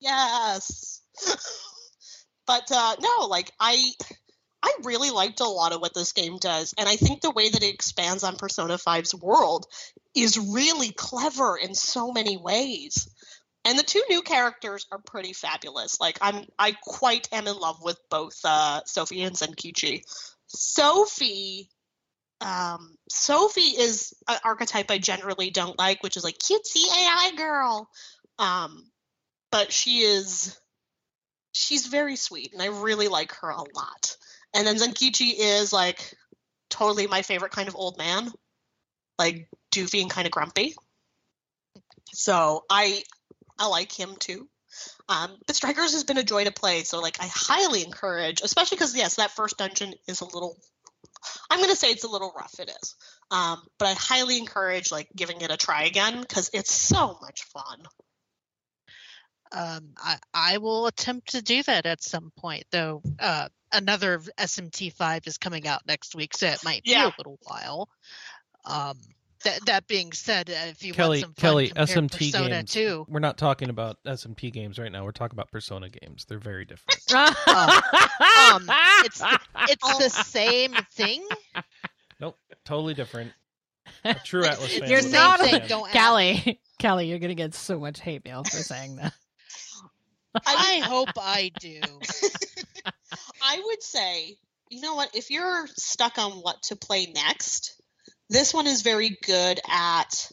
[0.00, 1.00] Yes.
[2.46, 3.92] but uh, no, like I,
[4.62, 7.48] I really liked a lot of what this game does, and I think the way
[7.48, 9.66] that it expands on Persona 5's world
[10.14, 13.08] is really clever in so many ways.
[13.64, 16.00] And the two new characters are pretty fabulous.
[16.00, 20.02] Like I'm, I quite am in love with both uh, Sophie and Zenkichi.
[20.48, 21.70] Sophie,
[22.40, 27.88] um, Sophie is an archetype I generally don't like, which is like cutesy AI girl.
[28.38, 28.84] Um,
[29.52, 30.58] but she is,
[31.52, 34.16] she's very sweet, and I really like her a lot.
[34.54, 36.14] And then Zenkichi is like
[36.68, 38.30] totally my favorite kind of old man,
[39.18, 40.74] like doofy and kind of grumpy.
[42.12, 43.02] So I
[43.58, 44.48] I like him too.
[45.08, 48.76] Um, but Strikers has been a joy to play, so like I highly encourage, especially
[48.76, 50.56] because yes, that first dungeon is a little.
[51.50, 52.58] I'm gonna say it's a little rough.
[52.58, 52.96] It is,
[53.30, 57.42] um, but I highly encourage like giving it a try again because it's so much
[57.44, 57.82] fun.
[59.54, 63.02] Um, I, I will attempt to do that at some point, though.
[63.18, 67.38] Uh, another SMT five is coming out next week, so it might be a little
[67.42, 67.88] while.
[68.64, 68.96] Um,
[69.44, 72.72] that that being said, uh, if you Kelley, want some fun, Kelley, SMT Persona games.
[72.72, 73.06] 2.
[73.08, 75.04] We're not talking about SMT games right now.
[75.04, 76.24] We're talking about Persona games.
[76.28, 77.00] They're very different.
[77.12, 78.70] um,
[79.04, 79.38] it's the,
[79.68, 81.26] it's the same thing.
[82.20, 83.32] Nope, totally different.
[84.04, 84.88] A true It's- Atlus fan.
[84.88, 85.54] You're would the not- same thing.
[85.54, 85.68] understand.
[85.68, 85.98] Don't ask.
[86.08, 89.12] Callie, Callie, you're gonna get so much hate mail for saying that.
[90.34, 91.80] I hope I do.
[93.42, 94.36] I would say,
[94.70, 97.80] you know what, if you're stuck on what to play next,
[98.30, 100.30] this one is very good at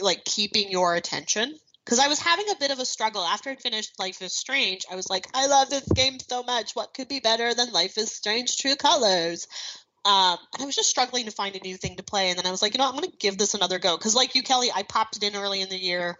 [0.00, 1.54] like keeping your attention
[1.84, 4.84] because I was having a bit of a struggle after I finished Life is Strange.
[4.90, 6.72] I was like, I love this game so much.
[6.74, 9.46] What could be better than Life is Strange True Colors?
[10.04, 12.50] Um, I was just struggling to find a new thing to play, and then I
[12.50, 14.70] was like, you know, I'm going to give this another go because, like you, Kelley,
[14.74, 16.16] I popped it in early in the year,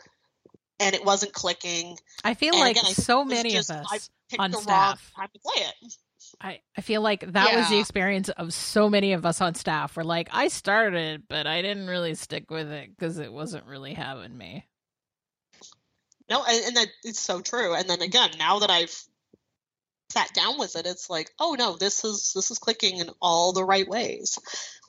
[0.81, 1.97] and it wasn't clicking.
[2.25, 5.13] I feel And like again, I so many just- of us on staff.
[5.17, 5.95] time to play it.
[6.41, 9.97] I, I feel like that was the experience of so many of us on staff.
[9.97, 13.93] We're like, I started, but I didn't really stick with it because it wasn't really
[13.95, 14.65] having me.
[16.31, 17.75] No, and, and that it's so true.
[17.75, 18.97] And then again, now that I've
[20.11, 23.53] sat down with it, it's like, oh no, this is this is clicking in all
[23.53, 24.39] the right ways.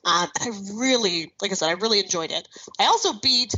[0.04, 2.48] Um, I really, like I said, I really enjoyed it.
[2.78, 3.54] I also beat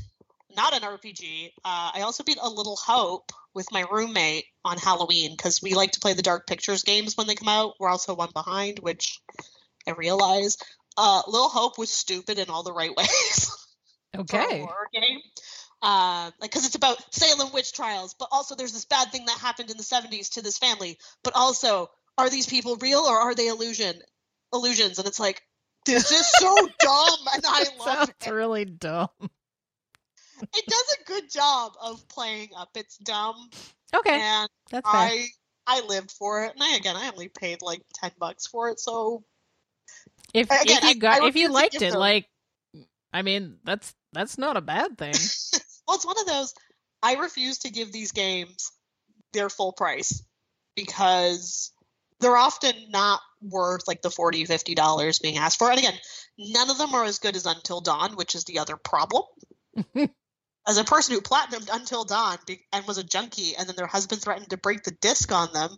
[0.57, 1.49] not an RPG.
[1.65, 5.93] Uh, I also beat a Little Hope with my roommate on Halloween because we like
[5.93, 7.75] to play the Dark Pictures games when they come out.
[7.79, 9.21] We're also one behind, which
[9.87, 10.57] I realize.
[10.97, 13.69] Uh, Little Hope was stupid in all the right ways.
[14.17, 14.61] Okay.
[14.61, 15.21] horror game.
[15.83, 19.39] Uh, like, because it's about Salem witch trials, but also there's this bad thing that
[19.39, 20.99] happened in the 70s to this family.
[21.23, 23.95] But also, are these people real or are they illusion
[24.53, 24.99] illusions?
[24.99, 25.43] And it's like,
[25.85, 28.31] this is so dumb, and I love Sounds it.
[28.31, 29.09] really dumb.
[30.43, 33.51] It does a good job of playing up its dumb,
[33.95, 35.01] Okay, and that's fair.
[35.01, 35.27] I
[35.67, 36.53] I lived for it.
[36.55, 39.25] And I again, I only paid like ten bucks for it, so
[40.35, 42.29] if again, if you got I if you liked it, them- like,
[43.13, 45.13] I mean, that's that's not a bad thing.
[45.87, 46.55] well, it's one of those.
[47.03, 48.73] I refuse to give these games
[49.33, 50.23] their full price
[50.75, 51.73] because
[52.21, 55.95] they're often not worth like the 40 50 dollars being asked for and again
[56.39, 59.23] none of them are as good as until dawn which is the other problem
[60.67, 63.87] as a person who platinumed until dawn be- and was a junkie and then their
[63.87, 65.71] husband threatened to break the disc on them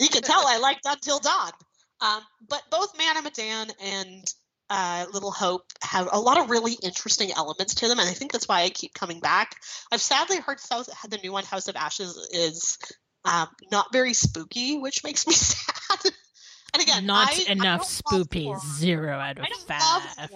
[0.00, 1.52] you can tell i liked until dawn
[2.00, 4.34] um, but both Man of Medan and
[4.68, 8.32] uh, Little Hope have a lot of really interesting elements to them, and I think
[8.32, 9.56] that's why I keep coming back.
[9.92, 12.78] I've sadly heard South, the new one, House of Ashes, is
[13.24, 16.12] um, not very spooky, which makes me sad.
[16.74, 18.44] and again, not I, I enough spoopy.
[18.44, 18.58] horror.
[18.58, 20.30] Zero out of I five.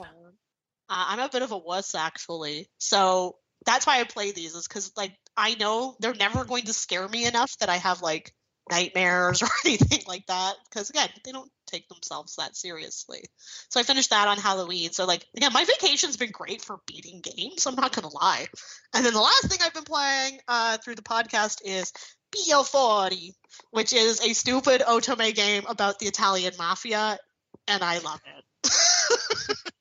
[0.88, 3.36] Uh, I'm a bit of a wuss actually, so
[3.66, 4.54] that's why I play these.
[4.54, 8.02] Is because like I know they're never going to scare me enough that I have
[8.02, 8.34] like
[8.70, 10.54] nightmares or anything like that.
[10.68, 13.22] Because again, they don't take themselves that seriously.
[13.68, 14.92] So I finished that on Halloween.
[14.92, 17.66] So like again, my vacation's been great for beating games.
[17.66, 18.46] I'm not gonna lie.
[18.94, 21.92] And then the last thing I've been playing uh, through the podcast is
[22.34, 23.32] Piofiore,
[23.70, 27.18] which is a stupid otome game about the Italian mafia,
[27.66, 28.44] and I love it.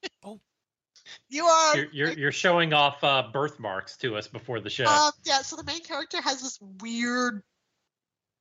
[1.30, 1.76] You are.
[1.76, 4.86] You're, you're you're showing off uh, birthmarks to us before the show.
[4.86, 7.42] Um, yeah, so the main character has this weird.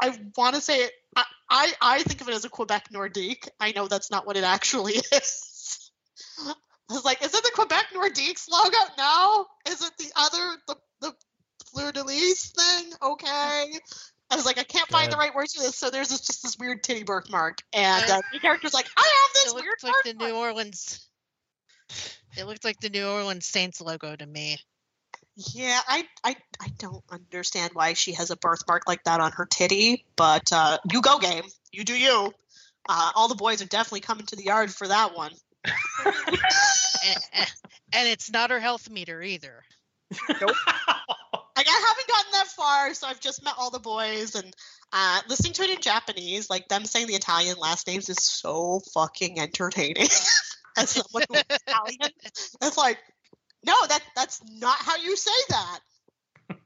[0.01, 0.91] I want to say it.
[1.15, 3.49] I, I I think of it as a Quebec Nordique.
[3.59, 5.91] I know that's not what it actually is.
[6.89, 8.77] I was like, is it the Quebec Nordiques logo?
[8.97, 9.45] No.
[9.69, 11.13] Is it the other the the
[11.65, 12.93] fleur de lis thing?
[13.01, 13.79] Okay.
[14.29, 15.75] I was like, I can't find the right words for this.
[15.75, 19.33] So there's this, just this weird titty birthmark, and uh, the character's like, I have
[19.33, 20.25] this It weird looks like the.
[20.25, 21.07] New Orleans.
[22.37, 24.57] It looks like the New Orleans Saints logo to me.
[25.53, 29.45] Yeah, I, I I don't understand why she has a birthmark like that on her
[29.45, 32.33] titty, but uh, you go game, you do you.
[32.89, 35.31] Uh, all the boys are definitely coming to the yard for that one.
[36.05, 36.37] and,
[37.93, 39.63] and- it's not her health meter either.
[40.29, 44.53] Like I haven't gotten that far, so I've just met all the boys and
[44.93, 48.81] uh, listening to it in Japanese, like them saying the Italian last names is so
[48.93, 50.07] fucking entertaining.
[50.77, 52.11] As someone who's Italian,
[52.61, 52.99] it's like,
[53.65, 55.79] no, that that's not how you say that.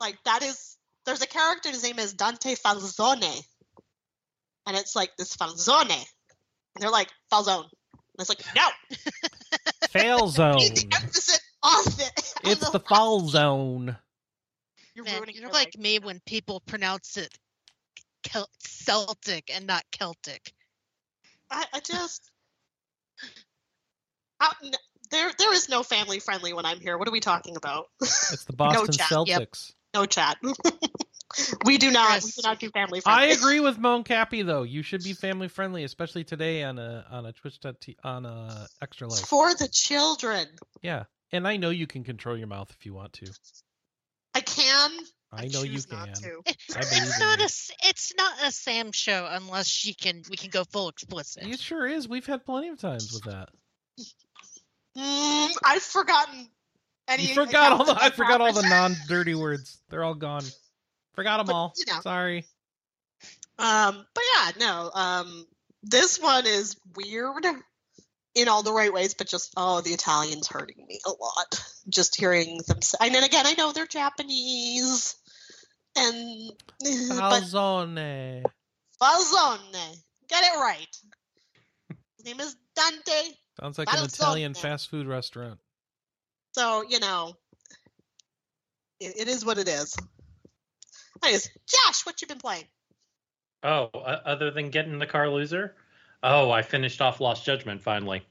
[0.00, 3.42] like that is there's a character his name is Dante Falzone,
[4.66, 7.68] and it's like this Falzone, and they're like Falzone.
[7.92, 8.68] And it's like no,
[9.88, 10.58] Fail zone.
[10.58, 12.34] the emphasis on it.
[12.44, 13.96] It's the last fall zone.
[14.94, 15.78] You're Man, you're like life.
[15.78, 17.32] me when people pronounce it
[18.60, 20.52] Celtic and not Celtic.
[21.50, 22.30] I, I just
[24.40, 24.72] I, n-
[25.10, 26.98] there there is no family friendly when I'm here.
[26.98, 27.86] What are we talking about?
[28.00, 29.28] It's the Boston chat, Celtics.
[29.28, 29.48] yep.
[29.94, 30.38] no chat.
[31.64, 33.22] we do not we do not do family friendly.
[33.30, 34.62] I agree with Moan Cappy though.
[34.62, 38.66] You should be family friendly, especially today on a on a Twitch t- on a
[38.82, 39.20] extra life.
[39.26, 40.46] for the children.
[40.82, 43.26] Yeah, and I know you can control your mouth if you want to.
[44.34, 44.90] I can.
[45.30, 45.98] I know you choose can.
[45.98, 46.40] not to.
[46.46, 47.42] It- it's not you.
[47.42, 51.46] a s- it's not a Sam show unless she can we can go full explicit.
[51.46, 52.08] It sure is.
[52.08, 53.48] We've had plenty of times with that.
[54.96, 56.48] Mm, I've forgotten.
[57.06, 57.96] Any You forgot all the.
[58.00, 59.80] I forgot all the non-dirty words.
[59.88, 60.44] They're all gone.
[61.14, 61.74] Forgot them But, all.
[61.76, 62.00] you know.
[62.00, 62.44] Sorry.
[63.58, 64.90] Um, but yeah, no.
[64.94, 65.46] Um,
[65.82, 67.44] this one is weird
[68.34, 71.64] in all the right ways, but just oh, the Italians hurting me a lot.
[71.88, 72.82] Just hearing them.
[72.82, 75.16] Say, and then again, I know they're Japanese,
[75.96, 76.52] and
[76.84, 78.44] Falzone.
[79.00, 80.96] Falzone, get it right.
[82.16, 83.30] His name is Dante.
[83.60, 84.14] Sounds like an Falzone.
[84.14, 85.58] Italian fast food restaurant.
[86.52, 87.36] So you know,
[89.00, 89.96] it, it is what it is.
[91.22, 92.64] Anyways, Josh, what you been playing?
[93.62, 95.74] Oh, uh, other than Get in the Car Loser,
[96.22, 98.22] oh, I finished off Lost Judgment finally,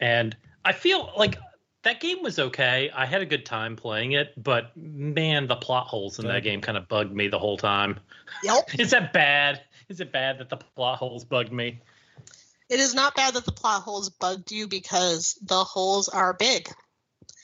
[0.00, 1.38] and I feel like
[1.84, 2.90] that game was okay.
[2.92, 6.60] I had a good time playing it, but man, the plot holes in that game
[6.60, 8.00] kind of bugged me the whole time.
[8.42, 8.70] Yep.
[8.80, 9.62] Is that bad?
[9.88, 11.80] Is it bad that the plot holes bugged me?
[12.68, 16.68] It is not bad that the plot holes bugged you because the holes are big.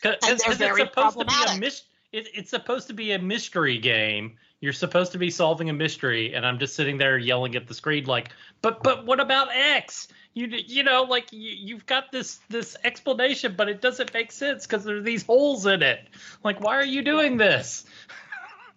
[0.02, 1.60] Because it's supposed to be a problematic.
[1.60, 4.36] mis- it, it's supposed to be a mystery game.
[4.60, 7.74] You're supposed to be solving a mystery, and I'm just sitting there yelling at the
[7.74, 10.08] screen like, "But but what about X?
[10.34, 14.66] You you know like you, you've got this this explanation, but it doesn't make sense
[14.66, 16.00] because there are these holes in it.
[16.44, 17.84] Like, why are you doing this?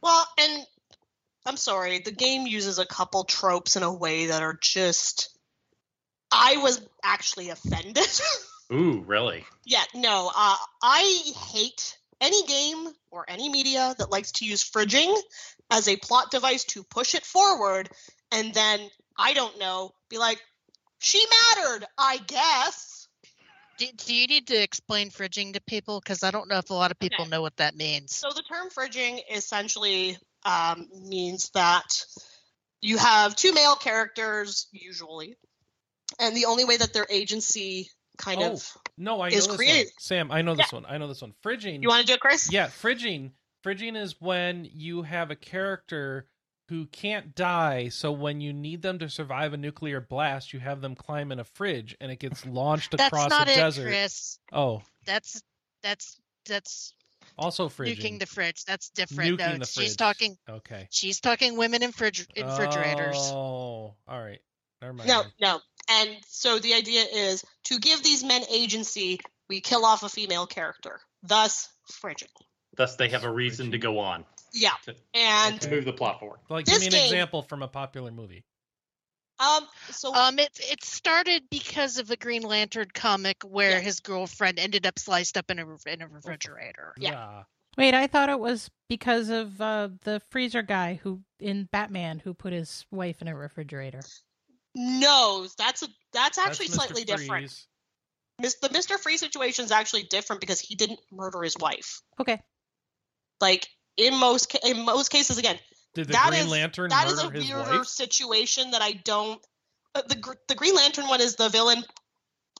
[0.01, 0.67] Well, and
[1.47, 5.34] I'm sorry, the game uses a couple tropes in a way that are just.
[6.35, 8.05] I was actually offended.
[8.73, 9.45] Ooh, really?
[9.65, 11.21] yeah, no, uh, I
[11.51, 15.15] hate any game or any media that likes to use fridging
[15.71, 17.89] as a plot device to push it forward
[18.31, 18.79] and then,
[19.17, 20.41] I don't know, be like,
[20.99, 21.23] she
[21.55, 23.07] mattered, I guess.
[23.77, 25.99] Do, do you need to explain fridging to people?
[25.99, 27.29] Because I don't know if a lot of people Okay.
[27.29, 28.15] know what that means.
[28.15, 32.05] So the term fridging essentially um, means that
[32.81, 35.35] you have two male characters usually,
[36.19, 39.67] and the only way that their agency kind Oh, of No, I is know this
[39.75, 39.85] one.
[39.99, 40.85] Sam, I know this one.
[40.87, 41.33] I know this one.
[41.43, 41.81] Fridging.
[41.81, 42.51] you want to do it, Chris?
[42.51, 43.31] Yeah, fridging.
[43.65, 46.27] Fridging is when you have a character
[46.69, 50.81] who can't die, so when you need them to survive a nuclear blast, you have
[50.81, 53.87] them climb in a fridge and it gets launched That's across not a it, desert.
[53.87, 54.39] Chris.
[54.51, 55.43] Oh, That's
[55.83, 56.93] that's that's
[57.37, 57.97] also fridging.
[57.97, 58.63] nuking the fridge.
[58.65, 59.37] That's different.
[59.39, 59.97] Nuking no, the she's fridge.
[59.97, 60.37] talking.
[60.49, 60.87] Okay.
[60.91, 63.17] She's talking women in, fridge, in refrigerators.
[63.17, 64.39] Oh, all right.
[64.81, 65.07] Never mind.
[65.07, 65.59] No, no.
[65.89, 69.19] And so the idea is to give these men agency,
[69.49, 72.29] we kill off a female character, thus fridging.
[72.75, 76.19] Thus, they have a reason to go on Yeah, To- and to move the plot
[76.19, 76.39] forward.
[76.49, 78.43] Like, give me an game- example from a popular movie.
[79.39, 83.79] um, so Um, it it started because of a Green Lantern comic where Yeah.
[83.81, 86.93] his girlfriend ended up sliced up in a in a refrigerator.
[86.97, 87.43] Yeah.
[87.77, 92.33] Wait, I thought it was because of uh, the freezer guy who in Batman who
[92.33, 94.01] put his wife in a refrigerator.
[94.75, 96.85] No, that's a that's actually That's Mr.
[96.87, 97.29] slightly different.
[97.29, 97.67] Freeze.
[98.39, 102.01] Mis- The Mister Freeze situation is actually different because he didn't murder his wife.
[102.19, 102.41] Okay.
[103.39, 103.67] Like
[103.97, 105.57] in most in most cases, again,
[105.93, 107.87] Did the That Green is- Lantern that is murder a his weirder wife?
[107.87, 109.41] situation that I don't.
[109.93, 111.83] Uh, the the Green Lantern one is the villain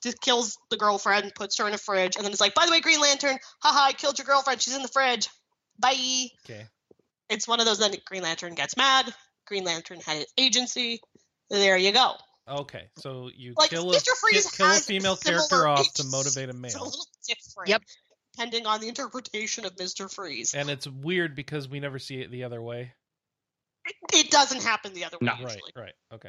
[0.02, 2.70] just kills the girlfriend, puts her in a fridge, and then it's like, by the
[2.72, 4.60] way, Green Lantern, haha, I killed your girlfriend.
[4.60, 5.28] She's in the fridge.
[5.78, 6.26] Bye.
[6.44, 6.66] Okay.
[7.28, 7.78] It's one of those.
[7.78, 9.12] Then Green Lantern gets mad.
[9.46, 11.00] Green Lantern had his agency.
[11.50, 12.12] There you go.
[12.48, 12.88] Okay.
[12.98, 14.56] So you Like kill a, Mr.
[14.56, 16.84] Kill a female similar character off to motivate a It's a male.
[16.86, 17.68] little different.
[17.68, 17.82] Yep.
[18.34, 22.30] Depending on the interpretation of Mister Freeze, And it's weird because we never see it
[22.30, 22.92] the other way.
[23.86, 25.32] it, it doesn't happen the other way No.
[25.32, 25.72] Right, usually.
[25.74, 25.94] right.
[26.12, 26.28] Okay.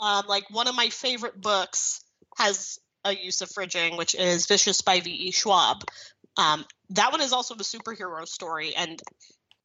[0.00, 2.02] um, like one of my favorite books
[2.38, 5.30] has a use of fridging, which is Vicious by V.E.
[5.32, 5.84] Schwab.
[6.36, 9.00] Um, that one is also a superhero story, and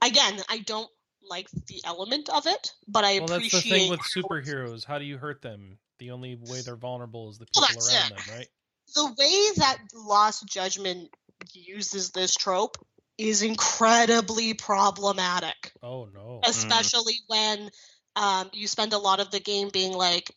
[0.03, 0.89] again, I don't
[1.29, 4.85] like the element of it, but I Well, that's appreciate the thing with superheroes.
[4.85, 5.77] How do you hurt them?
[5.99, 8.25] The only way they're vulnerable is the people that's around it.
[8.25, 8.47] them, right?
[8.95, 11.09] the way that Lost Judgment
[11.53, 12.77] uses this trope
[13.17, 15.71] is incredibly problematic.
[15.81, 16.41] Oh no.
[16.45, 17.69] especially when
[18.15, 20.33] um, you spend a lot of the game being like,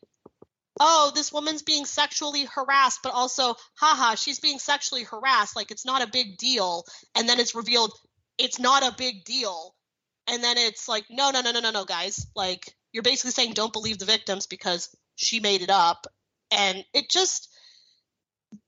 [0.78, 5.56] oh, this woman's being sexually harassed, but also, haha, she's being sexually harassed.
[5.56, 6.84] Like, it's not a big deal.
[7.14, 7.92] And then it's revealed
[8.38, 9.74] it's not a big deal.
[10.30, 12.26] And then it's like, no, no, no, no, no, no, guys.
[12.36, 16.06] Like, you're basically saying don't believe the victims because she made it up.
[16.52, 17.48] And it just,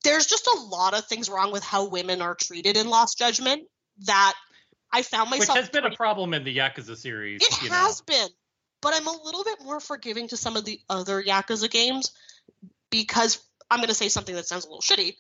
[0.02, 3.62] there's just a lot of things wrong with how women are treated in Lost Judgment
[4.06, 4.34] that
[4.92, 5.56] I found myself.
[5.56, 7.42] Which has been a problem in the Yakuza series.
[7.42, 8.14] it has know.
[8.14, 8.28] been,
[8.80, 12.12] but I'm a little bit more forgiving to some of the other Yakuza games
[12.90, 13.40] because
[13.70, 15.14] I'm going to say something that sounds a little shitty.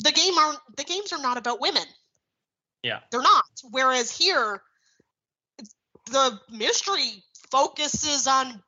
[0.00, 1.82] The game aren't the games are not about women.
[2.82, 3.00] Yeah.
[3.10, 3.44] They're not.
[3.70, 4.62] Whereas here,
[6.08, 8.62] the mystery focuses on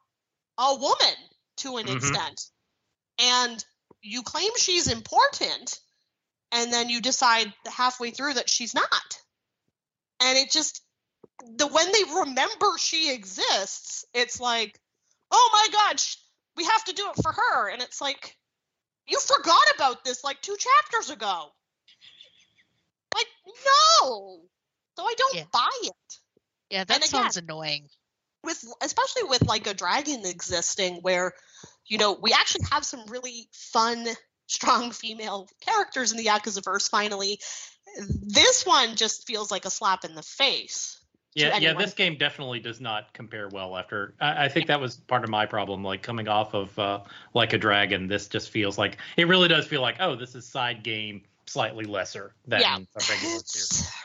[0.58, 1.14] a woman
[1.58, 1.96] to an Mhm.
[1.96, 2.50] extent,
[3.18, 3.64] and
[4.02, 5.78] you claim she's important,
[6.52, 9.20] and then you decide halfway through that she's not,
[10.20, 10.82] and it just
[11.56, 14.78] the when they remember she exists, it's like,
[15.30, 16.16] oh my god, sh-
[16.56, 18.36] we have to do it for her, and it's like,
[19.06, 21.52] You forgot about this like two chapters ago.
[23.14, 24.48] Like, no.
[24.96, 25.44] So I don't Yeah.
[25.52, 26.19] buy it.
[26.70, 27.88] Yeah, that again- sounds annoying.
[28.42, 31.34] With especially with like a dragon existing where,
[31.86, 34.06] you know, we actually have some really fun,
[34.46, 37.38] strong female characters in the Yakuza verse finally.
[37.98, 40.98] This one just feels like a slap in the face.
[41.34, 41.74] Yeah, yeah.
[41.74, 43.76] This game definitely does not compare well.
[43.76, 45.84] After I, I think that was part of my problem.
[45.84, 47.00] Like coming off of uh,
[47.34, 50.46] like a dragon, this just feels like it really does feel like oh, this is
[50.46, 52.76] side game slightly lesser than Yeah.
[52.76, 53.92] a regular series.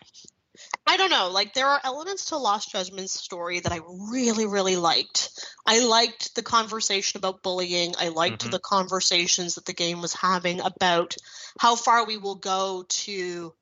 [0.88, 1.30] I don't know.
[1.30, 3.80] Like there are elements to Lost Judgment's story that I
[4.12, 5.30] really, really liked.
[5.66, 7.96] I liked the conversation about bullying.
[7.98, 8.52] I liked Mhm.
[8.52, 11.16] the conversations that the game was having about
[11.60, 13.56] how far we will go to,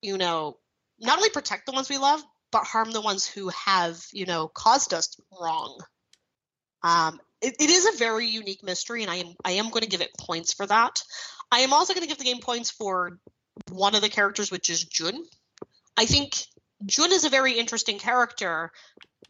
[0.00, 0.58] you know,
[1.00, 4.46] not only protect the ones we love, but harm the ones who have, you know,
[4.48, 5.78] caused us wrong.
[6.82, 9.88] Um, it, it is a very unique mystery, and I am I am going to
[9.88, 11.02] give it points for that.
[11.50, 13.18] I am also going to give the game points for
[13.70, 15.24] one of the characters, which is Jun.
[15.96, 16.46] I think
[16.86, 18.72] Jun is a very interesting character,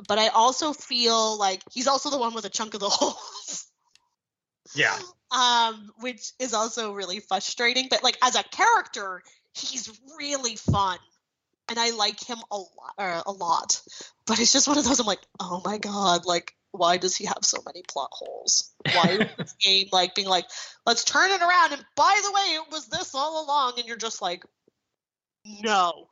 [0.08, 3.66] but I also feel like he's also the one with a chunk of the holes.
[4.74, 4.96] Yeah,
[5.30, 7.88] um, which is also really frustrating.
[7.90, 9.22] But like as a character,
[9.54, 10.98] he's really fun,
[11.68, 12.94] and I like him a lot.
[12.98, 13.80] Uh, a lot.
[14.26, 15.00] But it's just one of those.
[15.00, 18.72] I'm like, oh my god, like why does he have so many plot holes?
[18.94, 20.46] Why is this game like being like,
[20.86, 21.72] let's turn it around?
[21.72, 24.44] And by the way, it was this all along, and you're just like,
[25.44, 26.08] no.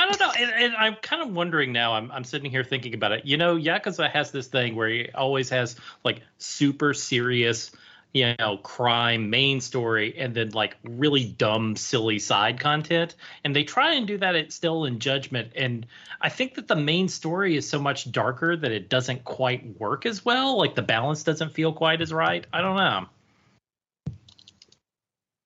[0.00, 1.92] I don't know, and, and I'm kind of wondering now.
[1.92, 3.26] I'm I'm sitting here thinking about it.
[3.26, 7.70] You know, Yakuza has this thing where he always has like super serious,
[8.14, 13.14] you know, crime main story, and then like really dumb, silly side content.
[13.44, 15.52] And they try and do that at Still in Judgment.
[15.54, 15.86] And
[16.18, 20.06] I think that the main story is so much darker that it doesn't quite work
[20.06, 20.56] as well.
[20.56, 22.46] Like the balance doesn't feel quite as right.
[22.54, 23.06] I don't know.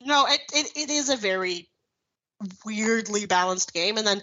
[0.05, 1.67] No, it, it, it is a very
[2.65, 3.97] weirdly balanced game.
[3.97, 4.23] And then,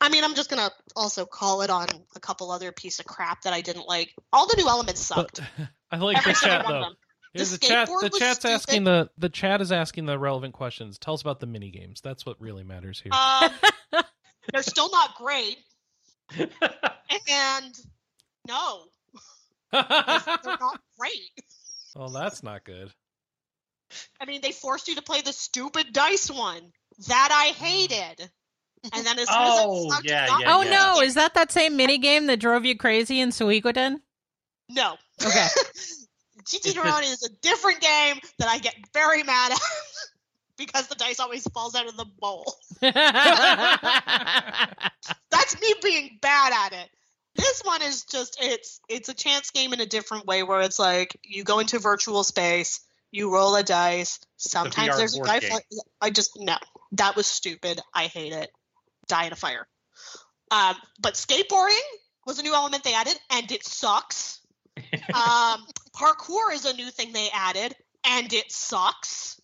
[0.00, 3.06] I mean, I'm just going to also call it on a couple other piece of
[3.06, 4.12] crap that I didn't like.
[4.32, 5.40] All the new elements sucked.
[5.58, 6.84] But I like Every the chat though.
[7.34, 7.88] The the chat.
[7.88, 8.54] The chat's stupid.
[8.54, 10.98] asking the the chat is asking the relevant questions.
[10.98, 12.00] Tell us about the mini games.
[12.00, 13.12] That's what really matters here.
[13.12, 13.50] Um,
[14.52, 15.58] they're still not great.
[17.28, 17.74] And
[18.46, 18.82] no,
[19.72, 21.44] they're not great.
[21.94, 22.92] well, that's not good.
[24.20, 26.72] I mean, they forced you to play the stupid dice one
[27.08, 28.30] that I hated.
[28.92, 30.70] And then as soon as Oh, I sucked, yeah, not- yeah, oh yeah.
[30.70, 34.00] no, is that that same mini game that drove you crazy in Suikoden?
[34.68, 34.96] No.
[35.24, 35.46] Okay.
[36.44, 39.58] GT Drone is a different game that I get very mad at
[40.56, 42.54] because the dice always falls out of the bowl.
[42.80, 42.94] That's
[45.60, 46.88] me being bad at it.
[47.34, 50.78] This one is just it's it's a chance game in a different way where it's
[50.78, 52.80] like you go into virtual space,
[53.10, 54.20] you roll a dice.
[54.36, 55.58] Sometimes VR there's a board die.
[56.00, 56.56] I just no,
[56.92, 57.80] that was stupid.
[57.94, 58.50] I hate it.
[59.08, 59.66] Die in a fire.
[60.50, 61.80] Um, but skateboarding
[62.26, 64.40] was a new element they added, and it sucks.
[65.14, 65.64] um,
[65.96, 67.74] parkour is a new thing they added,
[68.04, 69.40] and it sucks.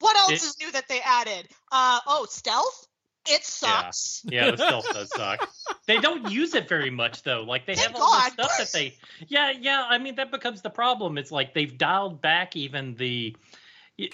[0.00, 1.48] What else It- is new that they added?
[1.70, 2.86] Uh, oh, stealth.
[3.28, 4.22] It sucks.
[4.24, 5.48] Yeah, the stealth does suck.
[5.86, 7.42] They don't use it very much though.
[7.42, 8.32] Like they Thank have all God.
[8.36, 8.96] the stuff that they
[9.28, 11.16] Yeah, yeah, I mean that becomes the problem.
[11.18, 13.36] It's like they've dialed back even the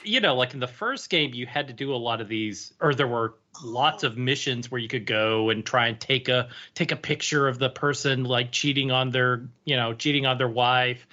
[0.05, 2.73] you know, like in the first game you had to do a lot of these
[2.81, 3.35] or there were
[3.65, 7.49] lots of missions where you could go and try and take a take a picture
[7.49, 11.07] of the person like cheating on their, you know, cheating on their wife.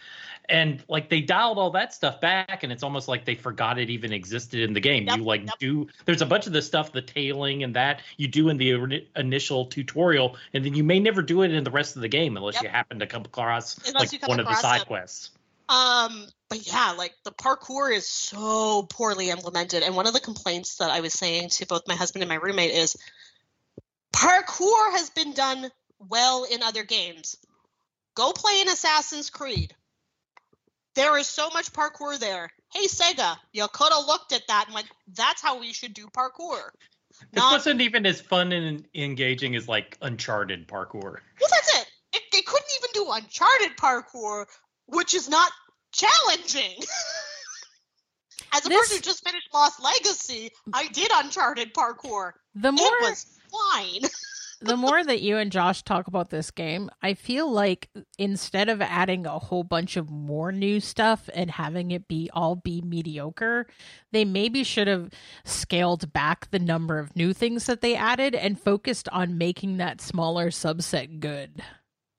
[0.48, 3.90] And like they dialed all that stuff back, and it's almost like they forgot it
[3.90, 5.08] even existed in the game.
[5.08, 5.58] Yep, you like yep.
[5.58, 8.70] do there's a bunch of the stuff, the tailing and that you do in the
[8.70, 12.10] ini- initial tutorial, and then you may never do it in the rest of the
[12.10, 12.64] game unless Yep.
[12.64, 14.88] you happen to come across Unless like come one of the side them.
[14.88, 15.32] quests.
[15.68, 19.84] Um, but yeah, like the parkour is so poorly implemented.
[19.84, 22.36] And one of the complaints that I was saying to both my husband and my
[22.36, 22.96] roommate is
[24.14, 27.38] parkour has been done well in other games.
[28.16, 29.76] Go play an Assassin's Creed.
[30.96, 32.50] There is so much parkour there.
[32.74, 36.08] Hey Sega, you could have looked at that and went, that's how we should do
[36.08, 36.70] parkour.
[37.32, 41.04] This Not, wasn't even as fun and engaging as like Uncharted parkour.
[41.04, 41.88] well, that's it.
[42.14, 42.22] it.
[42.34, 44.46] It couldn't even do Uncharted parkour,
[44.88, 45.52] which is not
[45.92, 46.72] challenging.
[48.54, 52.34] As a This- person who just finished Lost Legacy, I did Uncharted parkour.
[52.54, 53.26] the more It was
[53.74, 54.02] fine.
[54.62, 58.82] the more that you and Josh talk about this game, I feel like instead of
[58.82, 63.68] adding a whole bunch of more new stuff and having it be all be mediocre,
[64.12, 65.10] they maybe should have
[65.44, 70.00] scaled back the number of new things that they added and focused on making that
[70.02, 71.62] smaller subset good.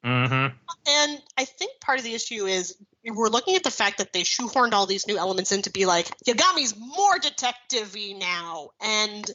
[0.07, 0.57] Mm-hmm.
[0.89, 4.23] And I think part of the issue is we're looking at the fact that they
[4.23, 9.29] shoehorned all these new elements in to be like Yagami's more detective-y now, and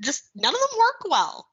[0.00, 1.46] just none of them work well.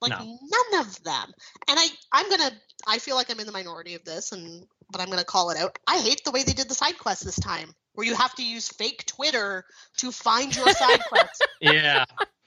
[0.00, 0.24] Like No.
[0.24, 1.32] none of them.
[1.68, 2.50] And I, I'm gonna,
[2.88, 5.58] I feel like I'm in the minority of this, and but I'm gonna call it
[5.58, 5.78] out.
[5.86, 8.44] I hate the way they did the side quest this time, where you have to
[8.44, 9.64] use fake Twitter
[9.98, 11.42] to find your side quests.
[11.60, 12.04] Yeah.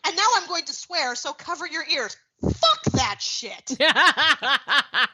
[0.08, 2.18] And now I'm going to swear, so cover your ears.
[2.42, 3.78] Fuck that shit.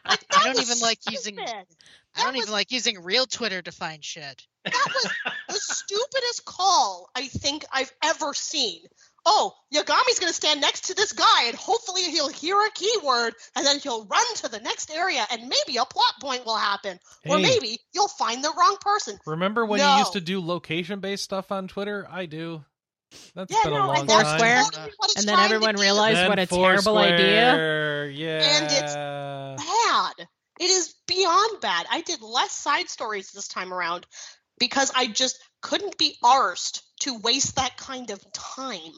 [0.04, 1.66] Like, I don't was even like using- stupid.
[2.16, 4.46] I don't was- even like using real Twitter to find shit.
[4.66, 5.12] That was
[5.48, 8.82] the stupidest call I think I've ever seen.
[9.26, 13.34] Oh, Yagami's going to stand next to this guy and hopefully he'll hear a keyword
[13.56, 17.00] and then he'll run to the next area and maybe a plot point will happen.
[17.28, 19.18] Or maybe you'll find the wrong person.
[19.26, 22.08] Remember when you used to do location based stuff on Twitter?
[22.10, 22.64] I do.
[23.36, 24.40] That's Yeah, been a no, long and that's time.
[24.40, 24.64] Foursquare?
[24.64, 28.08] totally And then everyone realized Then what a terrible idea.
[28.08, 28.40] Yeah.
[28.44, 28.96] And it's
[29.66, 30.28] bad.
[30.60, 31.86] It is beyond bad.
[31.90, 34.06] I did less side stories this time around
[34.60, 38.94] because I just couldn't be arsed to waste that kind of time.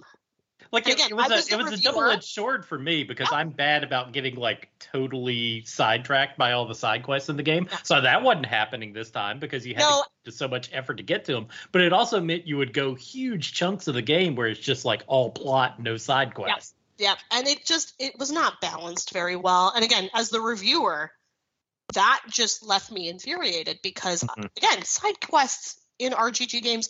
[0.74, 2.66] Like it, again, it was I a was the it was a double edged sword
[2.66, 7.30] for me because I'm bad about getting like totally sidetracked by all the side quests
[7.30, 7.70] in the game.
[7.84, 10.04] So that wasn't happening this time because you had No.
[10.26, 11.48] to so much effort to get to them.
[11.72, 14.84] But it also meant you would go huge chunks of the game where it's just
[14.84, 16.74] like all plot, no side quests.
[16.98, 19.72] Yeah, and it just it was not balanced very well.
[19.76, 21.12] And again, as the reviewer,
[21.94, 24.50] that just left me infuriated because Mhm.
[24.58, 26.90] again, side quests in RPG games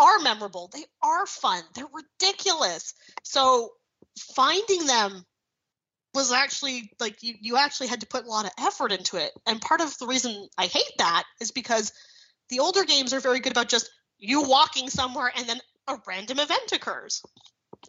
[0.00, 0.70] are memorable.
[0.72, 1.62] They are fun.
[1.74, 2.94] They're ridiculous.
[3.22, 3.70] So
[4.34, 5.24] finding them
[6.14, 9.30] was actually like you you actually had to put a lot of effort into it.
[9.46, 11.92] And part of the reason I hate that is because
[12.48, 16.40] the older games are very good about just you walking somewhere and then a random
[16.40, 17.22] event occurs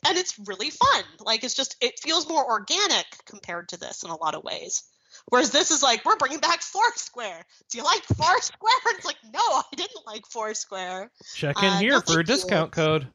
[0.05, 1.03] and it's really fun.
[1.20, 4.84] Like it's just it feels more organic compared to this in a lot of ways.
[5.32, 7.43] Whereas this is like we're bringing back Foursquare.
[7.71, 8.69] Do you like Foursquare?
[8.89, 11.09] And it's like no, I didn't like Foursquare.
[11.34, 12.36] Check in Uh, here no, for a thank you.
[12.36, 13.07] discount code.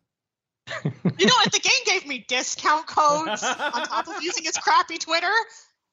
[0.84, 4.98] You know, if the game gave me discount codes on top of using its crappy
[4.98, 5.30] Twitter,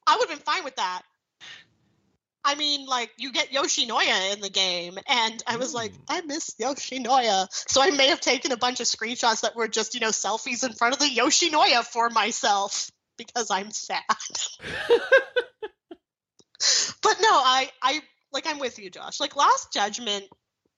[0.06, 1.02] I would have been fine with that.
[2.44, 5.98] I mean, like you get Yoshinoya in the game, and I was like, Mm.
[6.08, 7.46] I miss Yoshinoya.
[7.68, 10.64] So I may have taken a bunch of screenshots that were just, you know, selfies
[10.64, 14.02] in front of the Yoshinoya for myself because I'm sad.
[17.02, 18.00] but no, I, I
[18.32, 19.20] like I'm with you, Josh.
[19.20, 20.24] Like Last Judgment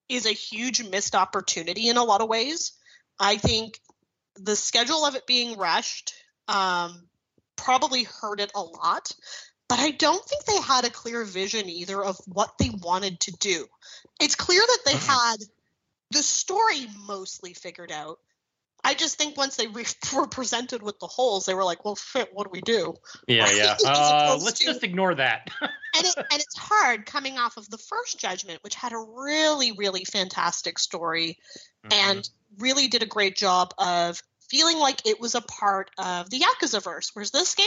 [0.08, 2.72] is a huge missed opportunity in a lot of ways.
[3.18, 3.80] I think
[4.36, 6.12] the schedule of it being rushed
[6.48, 7.08] um,
[7.56, 9.10] probably hurt it a lot.
[9.68, 13.32] But I don't think they had a clear vision either of what they wanted to
[13.32, 13.66] do.
[14.20, 15.36] It's clear that they had
[16.12, 18.20] the story mostly figured out.
[18.86, 19.84] I just think once they re-
[20.16, 22.94] were presented with the holes, they were like, "Well, shit, what do we do?"
[23.26, 23.76] Yeah, yeah.
[23.86, 25.48] Uh, let's to- just ignore that.
[25.60, 25.70] and
[26.06, 30.04] it, and it's hard coming off of the first Judgment, which had a really, really
[30.04, 31.38] fantastic story
[31.84, 32.10] Mm-hmm.
[32.10, 32.28] and
[32.58, 34.20] really did a great job of
[34.50, 37.10] feeling like it was a part of the Yakuza verse.
[37.12, 37.66] Whereas this game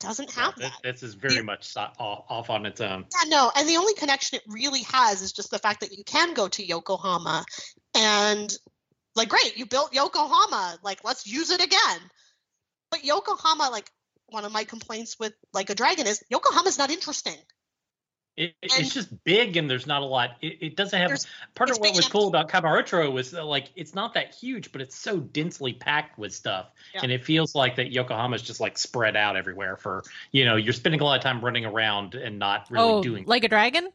[0.00, 0.92] doesn't have this, that.
[0.92, 1.42] this is very Yeah.
[1.42, 3.04] much so- off, off on its own.
[3.24, 6.04] Yeah, no, and the only connection it really has is just the fact that you
[6.04, 7.44] can go to Yokohama
[7.94, 8.50] and
[9.16, 11.98] like great, you built Yokohama, like let's use it again.
[12.90, 13.90] But Yokohama, like
[14.28, 17.36] one of my complaints with like a dragon is Yokohama's not interesting.
[18.36, 20.32] It, it- it's just big and there's not a lot.
[20.42, 21.18] It, it doesn't have
[21.54, 24.82] part of what was cool about Kamurocho was uh, like it's not that huge, but
[24.82, 27.00] it's so densely packed with stuff, Yeah.
[27.02, 29.78] and it feels like that Yokohama's just like spread out everywhere.
[29.78, 33.02] For you know, you're spending a lot of time running around and not really oh,
[33.02, 33.24] doing.
[33.26, 33.88] like a dragon?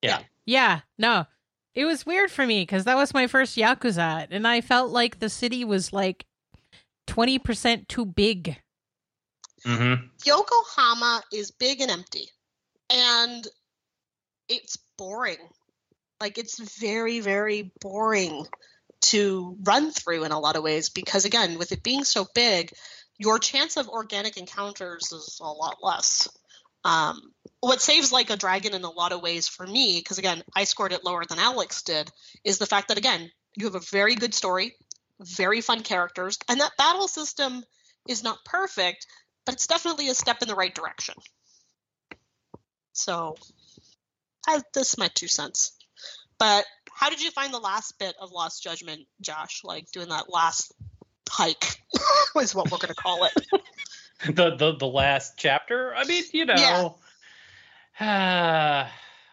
[0.00, 0.20] yeah.
[0.46, 1.26] Yeah, no.
[1.74, 5.18] It was weird for me because that was my first Yakuza, and I felt like
[5.18, 6.24] the city was like
[7.08, 8.56] 20% too big.
[9.66, 10.06] Mm-hmm.
[10.24, 12.28] Yokohama is big and empty.
[12.90, 13.46] And
[14.48, 15.38] it's boring.
[16.20, 18.46] Like it's very, very boring
[19.02, 22.72] to run through in a lot of ways because again, with it being so big,
[23.18, 26.28] your chance of organic encounters is a lot less.
[26.84, 27.20] Um,
[27.60, 30.64] what saves like a dragon in a lot of ways for me, because again, I
[30.64, 32.10] scored it lower than Alex did,
[32.44, 34.74] is the fact that again, you have a very good story,
[35.20, 37.64] very fun characters, and that battle system
[38.08, 39.06] is not perfect,
[39.46, 41.14] but it's definitely a step in the right direction.
[42.92, 43.36] So,
[44.46, 45.72] I, this is my two cents.
[46.38, 49.62] But how did you find the last bit of Lost Judgment, Josh?
[49.64, 50.72] Like doing that last
[51.28, 51.80] hike
[52.40, 53.32] is what we're going to call it.
[54.26, 55.94] the the the last chapter.
[55.94, 56.96] I mean, you know,
[58.00, 58.88] uh,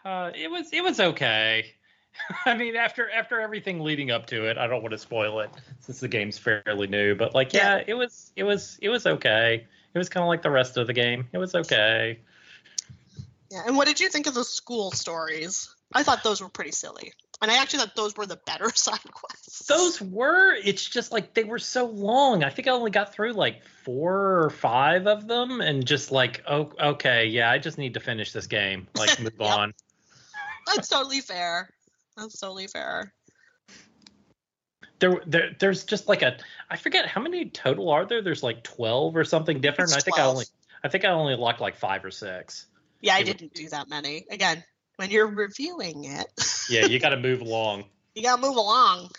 [0.05, 1.73] it was it was okay.
[2.45, 5.49] I mean, after after everything leading up to it, I don't want to spoil it
[5.79, 7.15] since the game's fairly new.
[7.15, 9.65] But like, yeah, it was it was it was okay.
[9.93, 11.27] It was kind of like the rest of the game.
[11.33, 12.19] It was okay.
[13.49, 13.63] Yeah.
[13.67, 15.75] And what did you think of the school stories?
[15.93, 17.11] I thought those were pretty silly,
[17.41, 19.65] and I actually thought those were the better side quests.
[19.67, 20.53] Those were.
[20.55, 22.43] It's just like they were so long.
[22.43, 26.43] I think I only got through like four or five of them, and just like,
[26.47, 28.87] oh, okay, yeah, I just need to finish this game.
[28.95, 29.49] Like, move Yep.
[29.49, 29.73] on.
[30.67, 31.69] That's totally fair.
[32.15, 33.13] That's totally fair.
[34.99, 36.37] There, there, there's just like a.
[36.69, 38.21] I forget how many total are there.
[38.21, 39.93] There's like twelve or something different.
[39.95, 40.45] I think I only.
[40.83, 42.67] I think I only locked like five or six.
[42.99, 44.27] Yeah, I It didn't do that many.
[44.29, 44.63] Again,
[45.01, 46.27] when you're reviewing it,
[46.69, 47.85] Yeah, you got to move along.
[48.13, 49.09] you gotta move along.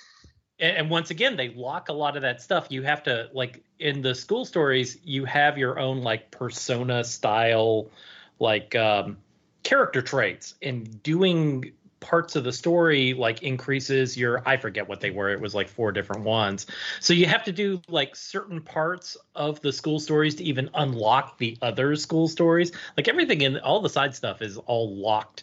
[0.61, 2.68] and, and once again they lock a lot of that stuff.
[2.70, 7.91] You have to like in the school stories you have your own like persona style
[8.39, 9.16] like um
[9.64, 10.55] character traits.
[10.62, 15.30] And doing parts of the story like increases your i forget what they were.
[15.30, 16.66] It was like four different ones.
[17.01, 21.39] So you have to do like certain parts of the school stories to even unlock
[21.39, 22.70] the other school stories.
[22.97, 25.43] Like everything in all the side stuff is all locked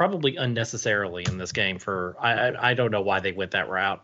[0.00, 4.02] probably unnecessarily in this game for i i, don't know why they went that route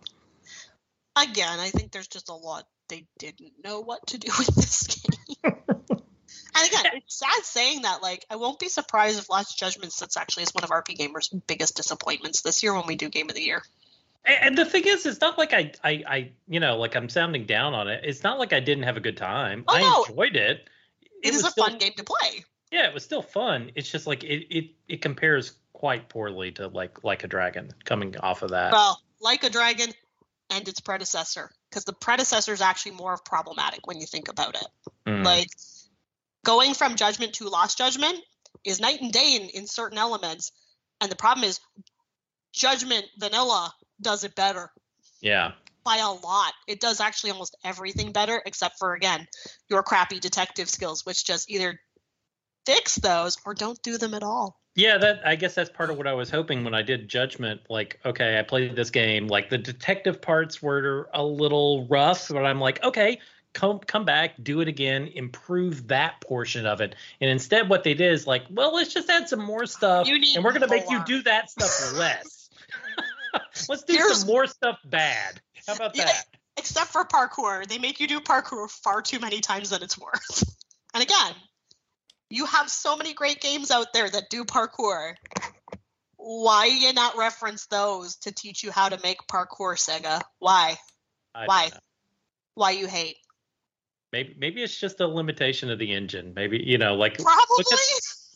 [1.17, 4.87] Again, I think there's just a lot they didn't know what to do with this
[4.87, 5.37] game.
[5.45, 8.03] and again, it's sad saying that.
[8.03, 11.75] Like, I won't be surprised if Lost Judgment sits actually as one of RPGamer's biggest
[11.75, 13.63] disappointments this year when we do Game of the Year.
[14.27, 17.09] And and the thing is, it's not like I, I, I, you know, like I'm
[17.09, 18.03] sounding down on it.
[18.05, 19.65] It's not like I didn't have a good time.
[19.67, 20.05] Oh, I no.
[20.05, 20.69] enjoyed it.
[21.23, 22.45] It is a still- fun game to play.
[22.77, 23.71] Yeah, it was still fun.
[23.75, 28.15] It's just like it, it, it compares quite poorly to like like a dragon coming
[28.19, 28.71] off of that.
[28.71, 29.95] Well, like a dragon
[30.51, 34.67] and its predecessor, because the predecessor is actually more problematic when you think about it.
[35.07, 35.25] Mm.
[35.25, 35.49] Like
[36.45, 38.19] going from Judgment to Lost Judgment
[38.63, 40.53] is night and day in, in certain elements,
[41.01, 41.61] and the problem is
[42.53, 43.73] Judgment Vanilla
[44.03, 44.71] does it better
[45.23, 45.53] yeah,
[45.83, 46.53] by a lot.
[46.67, 49.27] It does actually almost everything better, except for again
[49.71, 51.81] your crappy detective skills, which just either
[52.67, 54.61] fix those or don't do them at all.
[54.75, 54.99] yeah.
[54.99, 57.63] That I guess that's part of what I was hoping when I did Judgment.
[57.71, 59.29] Like, okay, I played this game.
[59.29, 63.21] Like the detective parts were a little rough, but I'm like, okay.
[63.53, 66.95] Come, come back, do it again, improve that portion of it.
[67.23, 70.45] And instead, what they did is like, well, let's just add some more stuff, and
[70.45, 72.51] we're gonna make you do that stuff less.
[73.71, 75.41] let's do Here's- some more stuff bad.
[75.67, 76.05] How about Yeah.
[76.05, 76.25] that?
[76.59, 80.43] Except for parkour, they make you do parkour far too many times than it's worth.
[80.95, 81.33] And again,
[82.31, 85.15] you have so many great games out there that do parkour.
[86.17, 90.21] Why you not reference those to teach you how to make parkour, Sega?
[90.39, 90.77] Why?
[91.35, 91.71] I Why?
[92.55, 93.17] Why you hate?
[94.13, 96.33] Maybe maybe it's just a limitation of the engine.
[96.35, 97.65] Maybe you know, like Probably.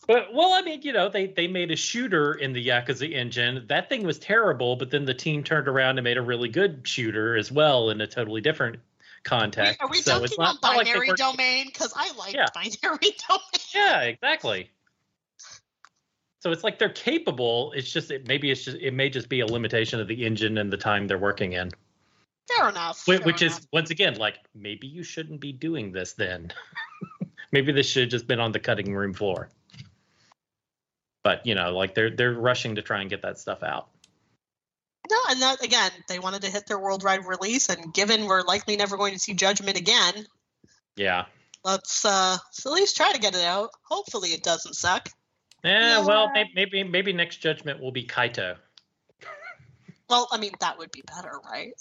[0.06, 3.64] But well, I mean, you know, they they made a shooter in the Yakuza engine.
[3.68, 6.86] That thing was terrible, but then the team turned around and made a really good
[6.86, 8.80] shooter as well in a totally different
[9.24, 9.80] We- context.
[9.80, 11.66] Are we so it's not, on not like binary domain?
[11.66, 12.46] Because I like Yeah.
[12.54, 13.40] binary domain.
[13.74, 14.70] Yeah, exactly.
[16.40, 17.72] So it's like they're capable.
[17.72, 20.56] It's just it, maybe it's just it may just be a limitation of the engine
[20.58, 21.70] and the time they're working in.
[22.48, 23.00] Fair enough.
[23.00, 23.58] Fair Which enough.
[23.60, 26.50] is once again like maybe you shouldn't be doing this then.
[27.52, 29.50] maybe this should have just been on the cutting room floor.
[31.22, 33.89] But you know, like they're they're rushing to try and get that stuff out.
[35.10, 38.76] No, and that again, they wanted to hit their worldwide release, and given we're likely
[38.76, 40.26] never going to see Judgment again,
[40.96, 41.26] Yeah.
[41.64, 43.70] let's uh let's at least try to get it out.
[43.82, 45.08] Hopefully, it doesn't suck.
[45.64, 48.56] Yeah, No, well, maybe maybe next judgment will be Kaito.
[50.08, 51.72] Well, I mean, that would be better, right?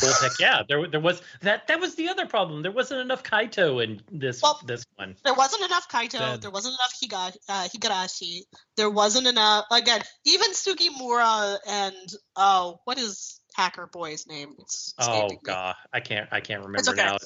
[0.00, 2.62] Well, heck yeah, there there was that that was the other problem.
[2.62, 5.16] There wasn't enough Kaito in this Well- this one.
[5.24, 6.12] There wasn't enough Kaito.
[6.18, 6.40] Dead.
[6.42, 8.42] There wasn't enough Higa, uh, Higurashi.
[8.76, 9.66] There wasn't enough.
[9.70, 14.54] Again, even Sugimura and oh, what is Hacker Boy's name?
[14.60, 15.40] It's Oh escaping me.
[15.44, 17.04] god, I can't I can't remember It's okay.
[17.04, 17.18] now.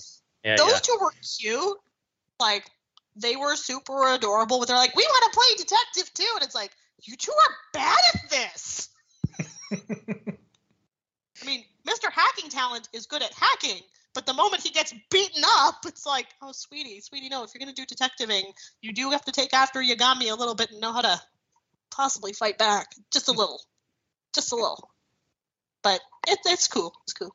[0.42, 0.78] Yeah, Those yeah.
[0.80, 1.78] two were cute.
[2.40, 2.68] Like
[3.14, 6.54] they were super adorable, but they're like, we want to play detective too, and it's
[6.54, 6.72] like,
[7.04, 8.88] you two are bad at this.
[11.42, 12.11] I mean, Mr.
[12.12, 13.80] Hacking Talent is good at hacking,
[14.14, 17.45] but the moment he gets beaten up, it's like, oh, sweetie, sweetie, no.
[17.45, 18.45] If you're gonna do detectiving,
[18.80, 21.20] you do have to take after Yagami a little bit and know how to
[21.91, 23.61] possibly fight back, just a little,
[24.34, 24.91] just a little.
[25.82, 26.93] But it, it's cool.
[27.05, 27.34] It's cool.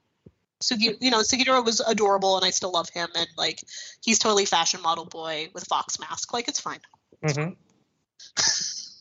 [0.62, 3.10] Sugi, you know, Sugidoro was adorable, and I still love him.
[3.16, 3.64] And like,
[4.04, 6.34] he's totally fashion model boy with fox mask.
[6.34, 6.82] Like, it's fine.
[7.24, 7.56] Mhm.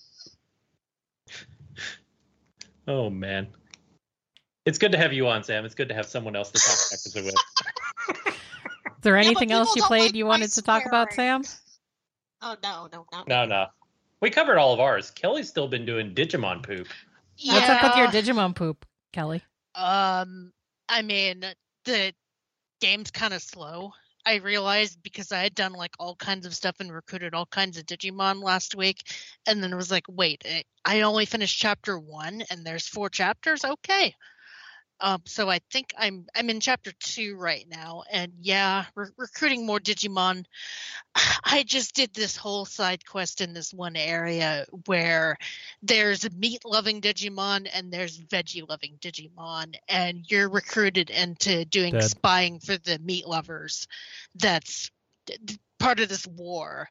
[2.89, 3.49] oh man,
[4.67, 5.65] it's good to have you on, Sam.
[5.65, 7.35] It's good to have someone else to talk Yakuza with.
[8.27, 11.43] Is there but anything else you played like you my wanted to talk about, Sam?
[12.43, 13.25] Oh no, no, no.
[13.27, 13.67] No, no,
[14.21, 15.11] we covered all of ours.
[15.11, 16.89] Kelley's still been doing Digimon poop.
[17.45, 19.43] What's up with your Digimon poop, Kelley?
[19.75, 20.53] Um,
[20.89, 21.45] I mean,
[21.85, 22.13] the
[22.81, 23.93] game's kind of slow,
[24.27, 27.79] I realized because I had done like all kinds of stuff and recruited all kinds
[27.79, 29.03] of Digimon last week,
[29.47, 30.45] and then it was like, wait,
[30.85, 33.65] I only finished chapter one, and there's four chapters.
[33.65, 34.15] Okay,
[35.01, 39.67] um, so I think I'm I'm in chapter two right now, and yeah, re- recruiting
[39.67, 40.45] more Digimon.
[41.45, 45.37] I just did this whole side quest in this one area where
[45.83, 52.05] there's meat loving Digimon and there's veggie loving Digimon, and you're recruited into doing Dead.
[52.05, 53.89] spying for the meat lovers.
[54.35, 54.91] That's
[55.27, 56.89] d- d- part of this war,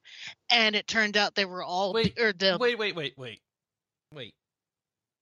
[0.50, 3.40] and it turned out they were all Wait, or the Wait, wait, wait, wait,
[4.14, 4.34] wait.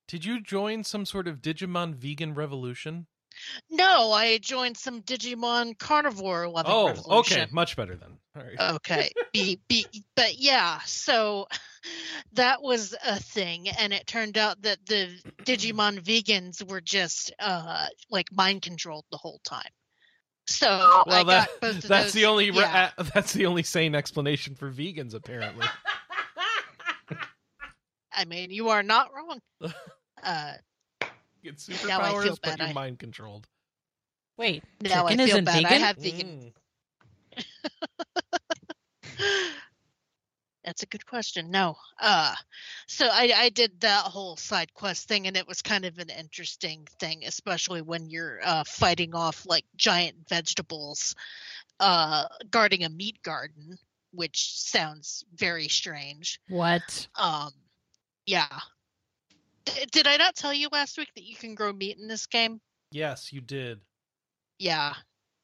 [0.07, 3.07] Did you join some sort of Digimon vegan revolution?
[3.69, 6.71] no, I joined some Digimon carnivore loving.
[6.71, 7.41] Oh, revolution.
[7.41, 8.17] okay, much better then.
[8.37, 8.75] All right.
[8.75, 9.85] okay be, be,
[10.15, 11.47] but yeah so
[12.33, 15.09] that was a thing and it turned out that the
[15.43, 19.69] digimon vegans were just uh like mind controlled the whole time
[20.45, 22.91] so i well, got that, both of that's those, the only yeah.
[22.97, 25.65] uh, that's the only sane explanation for vegans, apparently.
[28.13, 29.73] i mean you are not wrong
[30.23, 30.53] uh
[31.43, 33.47] Get Now I feel superpowers, but you're I- mind controlled.
[34.37, 36.53] Wait, now i feel isn't bad i have vegan
[37.37, 37.43] Mm.
[40.63, 41.49] That's a good question.
[41.49, 41.77] No.
[41.99, 42.35] Uh
[42.87, 46.09] so I I did that whole side quest thing and it was kind of an
[46.09, 51.15] interesting thing, especially when you're uh fighting off like giant vegetables
[51.79, 53.77] uh guarding a meat garden,
[54.11, 56.39] which sounds very strange.
[56.49, 57.07] What?
[57.15, 57.51] Um
[58.25, 58.59] yeah.
[59.67, 62.25] D- did I not tell you last week that you can grow meat in this
[62.27, 62.61] game?
[62.91, 63.81] Yes, you did.
[64.59, 64.93] Yeah.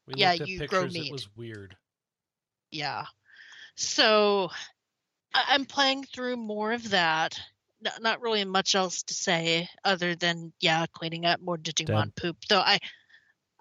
[0.08, 1.08] We Yeah, looked at you grow meat.
[1.08, 1.76] It was weird.
[2.72, 3.06] Yeah.
[3.76, 4.50] So
[5.34, 7.40] I- I'm playing through more of that.
[7.86, 12.38] N- Not really much else to say other than yeah, cleaning up more Digimon poop.
[12.48, 12.80] Though I,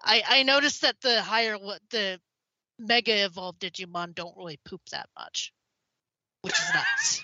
[0.01, 2.21] I, I noticed that the higher le- the
[2.79, 5.53] Mega Evolved Digimon don't really poop that much,
[6.41, 7.23] which is nuts.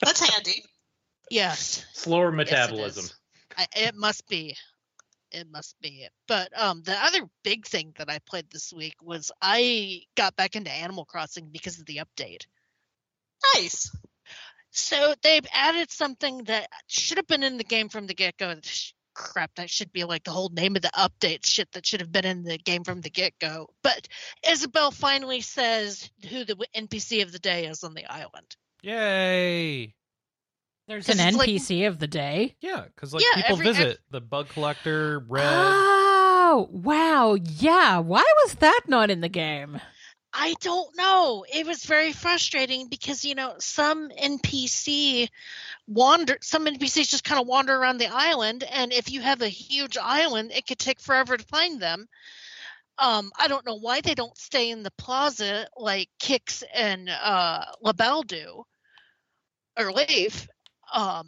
[0.00, 0.64] That's handy.
[1.32, 3.04] Yes, Slower yes, it metabolism.
[3.56, 4.54] I, it must be.
[5.30, 6.06] It must be.
[6.28, 10.56] But um, the other big thing that I played this week was I got back
[10.56, 12.44] into Animal Crossing because of the update.
[13.54, 13.90] Nice.
[14.72, 18.54] So they've added something that should have been in the game from the get go.
[19.14, 22.12] Crap, that should be like the whole name of the update shit that should have
[22.12, 23.68] been in the game from the get go.
[23.82, 24.06] But
[24.46, 28.56] Isabelle finally says who the NPC of the day is on the island.
[28.82, 29.94] Yay!
[30.88, 32.56] There's 'Cause an it's like- NPC of the day.
[32.60, 35.44] Yeah, because like Yeah, people every- ev- visit the bug collector, red.
[35.46, 37.34] Oh, wow.
[37.34, 37.98] Yeah.
[37.98, 39.80] Why was that not in the game?
[40.34, 41.44] I don't know.
[41.52, 45.28] It was very frustrating because you know some NPC
[45.86, 49.48] wander, some NPCs just kind of wander around the island, and if you have a
[49.48, 52.08] huge island, it could take forever to find them.
[52.98, 57.64] Um, I don't know why they don't stay in the plaza like Kicks and uh,
[57.82, 58.64] LaBelle do,
[59.78, 60.48] or Leif.
[60.92, 61.26] Um,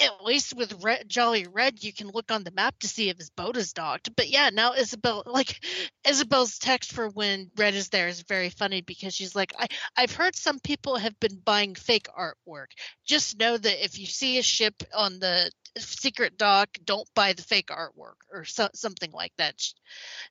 [0.00, 3.18] at least with Redd, Jolly Redd, you can look on the map to see if
[3.18, 4.14] his boat is docked.
[4.14, 5.64] But yeah, now Isabelle, like
[6.06, 9.66] Isabelle's text for when Redd is there is very funny because she's like, I,
[9.96, 12.68] I've heard some people have been buying fake artwork.
[13.04, 17.42] Just know that if you see a ship on the secret dock, don't buy the
[17.42, 19.54] fake artwork or so, something like that.
[19.56, 19.74] She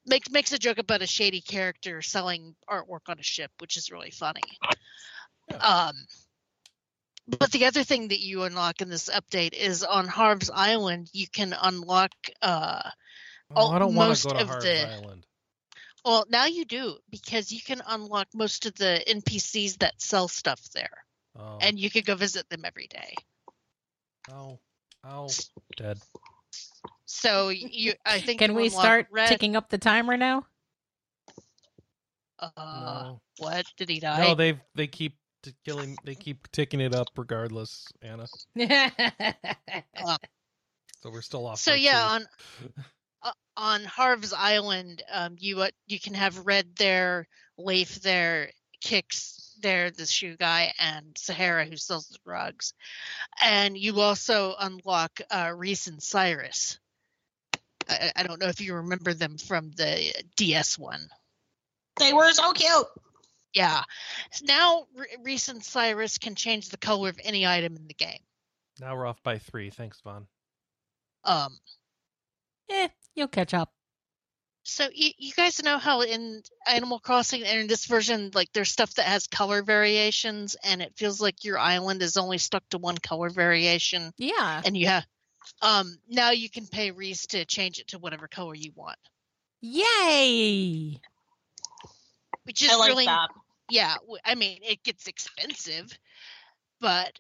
[0.06, 3.92] makes makes a joke about a shady character selling artwork on a ship, which is
[3.92, 4.42] really funny.
[5.60, 5.94] Um,
[7.28, 11.28] but the other thing that you unlock in this update is on Harv's Island, you
[11.28, 12.12] can unlock
[12.42, 12.90] uh,
[13.56, 15.26] Oh, I don't want most to go to of Harv's the- Island.
[16.06, 20.62] Well, now you do because you can unlock most of the NPCs that sell stuff
[20.74, 21.04] there,
[21.38, 23.14] Oh, and you can go visit them every day.
[24.32, 24.60] Oh,
[25.04, 25.28] oh,
[25.76, 26.00] dead.
[27.06, 28.40] So you, I think.
[28.40, 30.46] Can you we start Red, ticking up the timer now?
[32.40, 34.28] Uh, no, What did he die?
[34.28, 35.18] no, they they keep t-
[35.66, 35.98] killing.
[36.04, 38.28] They keep ticking it up regardless, Anna.
[41.02, 41.60] So we're still off.
[41.60, 42.14] so yeah, two.
[42.16, 42.28] on
[43.22, 47.28] uh, on Harv's Island, um, you uh, you can have Redd there,
[47.58, 48.50] Leif there,
[48.82, 52.74] Kicks there, the shoe guy, and Sahara who sells the drugs,
[53.44, 56.80] and you also unlock uh, Reese and Cyrus.
[57.88, 61.08] I, I don't know if you remember them from the DS one.
[62.00, 62.88] They were so cute.
[63.54, 63.82] Yeah,
[64.44, 68.20] now Re- Reese and Cyrus can change the color of any item in the game.
[68.80, 69.70] now we're off by three.
[69.70, 70.28] Thanks, Vaughn.
[71.24, 71.58] Um,
[72.70, 73.72] eh, you'll catch up.
[74.64, 78.70] So you, you guys know how in Animal Crossing and in this version, like there's
[78.70, 82.78] stuff that has color variations, and it feels like your island is only stuck to
[82.78, 84.62] one color variation, Yeah.
[84.66, 85.06] and you have.
[85.62, 89.00] Um, now you can pay Reese to change it to whatever color you want.
[89.62, 91.00] Yay!
[92.48, 93.30] Which is I like really that.
[93.70, 93.96] yeah.
[94.26, 95.96] i mean, it gets expensive,
[96.80, 97.12] but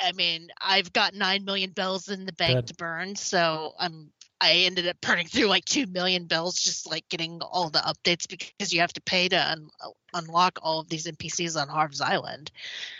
[0.00, 2.66] I mean, I've got nine million bells in the bank Good.
[2.68, 4.10] to burn, so I'm.
[4.40, 8.28] I ended up burning through like two million bells just like getting all the updates
[8.28, 9.70] because you have to pay to un-
[10.14, 12.52] unlock all of these NPCs on Harv's Island.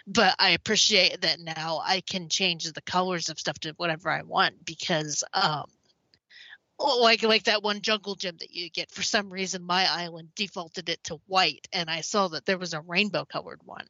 [0.05, 4.23] But I appreciate that now I can change the colors of stuff to whatever I
[4.23, 5.69] want because um well,
[6.79, 10.89] like like that one jungle gym that you get for some reason my island defaulted
[10.89, 13.87] it to white and I saw that there was a rainbow colored one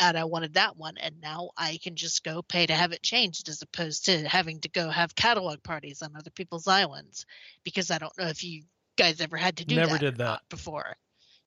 [0.00, 3.02] and I wanted that one and now I can just go pay to have it
[3.02, 7.26] changed as opposed to having to go have catalog parties on other people's islands
[7.64, 8.62] because I don't know if you
[8.96, 10.40] guys ever had to do Never that did that.
[10.48, 10.96] before.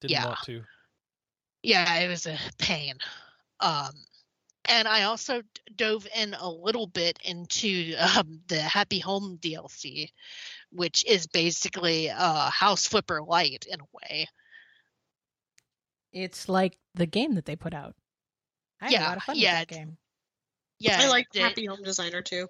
[0.02, 0.26] Didn't Yeah.
[0.26, 0.64] want to.
[1.64, 2.94] Yeah, it was a pain.
[3.60, 3.92] Um,
[4.68, 5.42] and I also
[5.76, 10.10] dove in a little bit into um, the Happy Home DLC,
[10.72, 14.28] which is basically a House Flipper Light in a way.
[16.12, 17.96] It's like the game that they put out.
[18.82, 19.98] I had a Yeah, lot of fun yeah, with that game.
[20.80, 22.48] Yeah, I like Happy Home Designer too.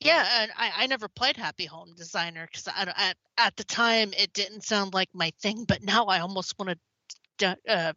[0.00, 4.32] Yeah, and I, I never played Happy Home Designer because at at the time it
[4.32, 6.78] didn't sound like my thing, but now I almost want
[7.38, 7.92] to uh,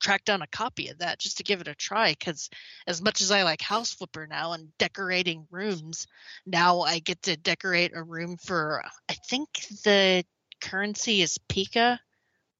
[0.00, 2.12] track down a copy of that just to give it a try.
[2.12, 2.50] Because
[2.86, 6.06] as much as I like House Flipper now and decorating rooms,
[6.46, 9.48] now I get to decorate a room for I think
[9.84, 10.24] the
[10.60, 11.98] currency is Pika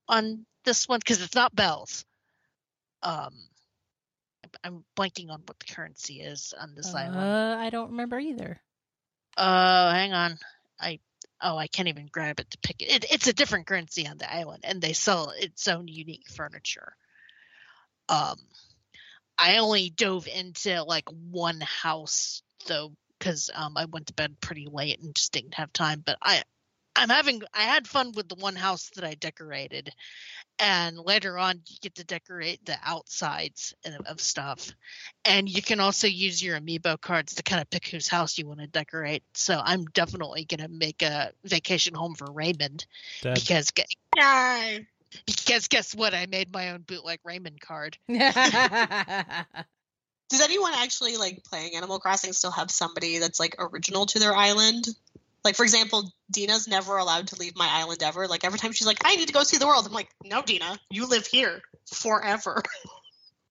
[0.09, 2.05] on this one because it's not bells.
[3.03, 3.35] Um,
[4.65, 7.19] I'm blanking on what the currency is on this island.
[7.19, 8.61] Uh, I don't remember either.
[9.37, 10.39] Uh, hang on.
[10.79, 10.99] I
[11.41, 13.05] oh, I can't even grab it to pick it.
[13.05, 13.13] it.
[13.13, 16.97] It's a different currency on the island, and they sell its own unique furniture.
[18.11, 18.37] Um,
[19.39, 24.67] I only dove into like one house though, because um, I went to bed pretty
[24.71, 26.03] late and just didn't have time.
[26.05, 26.43] But I,
[26.97, 29.91] I'm having I had fun with the one house that I decorated,
[30.59, 34.71] and later on you get to decorate the outsides of, of stuff
[35.25, 38.47] and you can also use your amiibo cards to kind of pick whose house you
[38.47, 42.87] want to decorate so i'm definitely going to make a vacation home for raymond
[43.23, 43.35] Dead.
[43.35, 43.83] because gu-
[44.17, 44.87] Yay!
[45.27, 47.99] Because guess what i made my own bootleg raymond card
[50.31, 54.35] Does anyone actually like playing Animal Crossing still have somebody that's like original to their
[54.35, 54.87] island?
[55.45, 58.29] Like for example, Dina's never allowed to leave my island ever.
[58.29, 60.41] Like every time she's like, "I need to go see the world," I'm like, "No,
[60.41, 61.61] Dina, you live here
[61.93, 62.63] forever."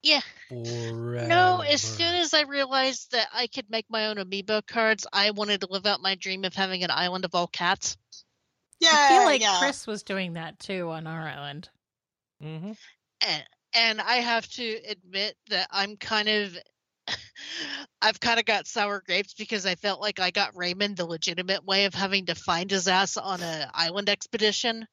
[0.01, 1.27] yeah Forever.
[1.27, 5.31] no as soon as i realized that i could make my own amiibo cards i
[5.31, 7.97] wanted to live out my dream of having an island of all cats
[8.79, 9.59] yeah, I feel like yeah.
[9.59, 11.69] Chris was doing that too on our island.
[12.41, 12.71] hmm
[13.21, 13.43] and
[13.75, 16.57] and I have to admit that I'm kind of
[18.01, 21.65] I've kind of got sour grapes because I felt like I got Raymond the legitimate
[21.65, 24.87] way of having to find his ass on a island expedition,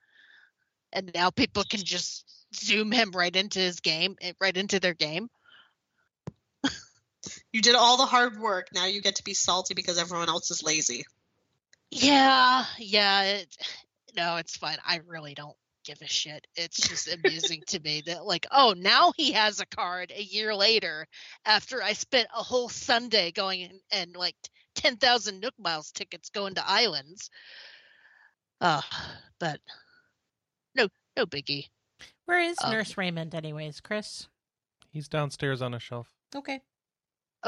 [0.93, 4.95] and now people can just zoom him right into his game, eh, right into their
[4.95, 5.29] game.
[7.53, 8.69] You did all the hard work.
[8.73, 11.07] Now you get to be salty because everyone else is lazy.
[11.91, 13.23] Yeah, yeah.
[13.23, 13.57] It,
[14.17, 14.79] no, it's fine.
[14.85, 16.47] I really don't give a shit.
[16.57, 20.55] It's just amusing to me that like, oh, now he has a card a year
[20.55, 21.07] later
[21.45, 24.35] after I spent a whole Sunday going and, and like
[24.75, 27.31] ten thousand Nook Miles tickets going to islands.
[28.61, 28.83] Uh,
[29.39, 29.61] but
[30.75, 31.69] no, no biggie.
[32.25, 34.29] Where is Um, Nurse Raymond, anyways, Chris?
[34.91, 36.09] He's downstairs on a shelf.
[36.35, 36.61] Okay.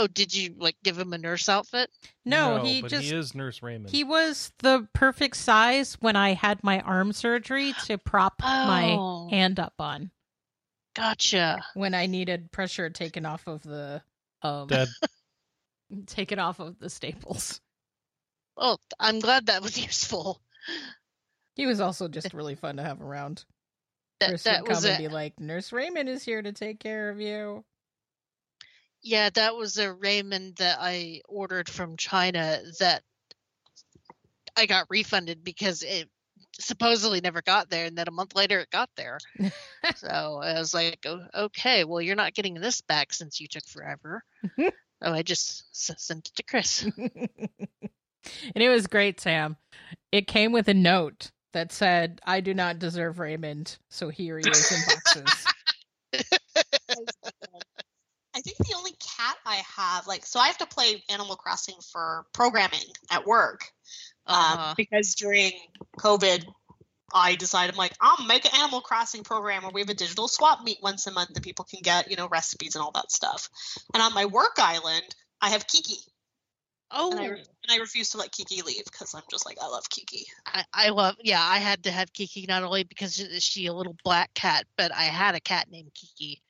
[0.01, 1.91] Oh, did you like give him a nurse outfit?
[2.25, 3.91] No, he but just he is Nurse Raymond.
[3.91, 9.29] he was the perfect size when I had my arm surgery to prop my Oh.
[9.29, 10.13] hand up on
[10.95, 11.65] Gotcha.
[11.75, 14.01] when I needed pressure taken off of the
[14.43, 14.87] um Dead.
[16.07, 17.61] taken off of the staples.
[18.57, 20.41] Well, I'm glad that was useful.
[21.57, 23.45] He was also just really fun to have around.
[24.21, 26.53] That, Chris that would come was and a, be like, "Nurse Raymond is here to
[26.53, 27.65] take care of you."
[29.03, 33.03] Yeah, that was a Raymond that I ordered from China that
[34.57, 36.09] I got refunded because it
[36.61, 39.19] supposedly never got there, and then a month later it got there.
[39.97, 43.65] so I was like, "O- okay, well, you're not getting this back since you took
[43.67, 44.23] forever.
[44.59, 44.71] so
[45.03, 46.83] oh, I just s- sent it to Chris.
[46.99, 49.57] and it was great, Sam.
[50.11, 54.49] It came with a note that said, "I do not deserve Raymond, so here he
[54.51, 55.47] is in boxes."
[58.35, 58.88] I think the only
[59.19, 63.73] cat I have, like, so I have to play Animal Crossing for programming at work
[64.27, 64.69] Uh-huh.
[64.71, 65.53] um, because during
[65.99, 66.45] COVID,
[67.13, 70.29] I decided I'm like, I'll make an Animal Crossing program where we have a digital
[70.29, 73.11] swap meet once a month that people can get, you know, recipes and all that
[73.11, 73.49] stuff.
[73.95, 75.97] And on my work island, I have Kiki.
[76.91, 79.67] Oh, And I, and I refuse to let Kiki leave because I'm just like I
[79.69, 80.27] love Kiki.
[80.47, 81.17] I, I love.
[81.23, 84.65] Yeah, I had to have Kiki not only because she- she a little black cat,
[84.77, 86.43] but I had a cat named Kiki.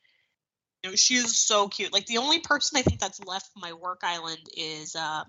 [0.88, 1.92] You know, she is so cute.
[1.92, 5.24] Like the only person I think that's left my work island is um,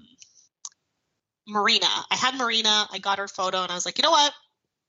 [1.48, 1.88] Marina.
[2.10, 2.88] I had Marina.
[2.92, 4.34] I got her photo, and I was like, you know what?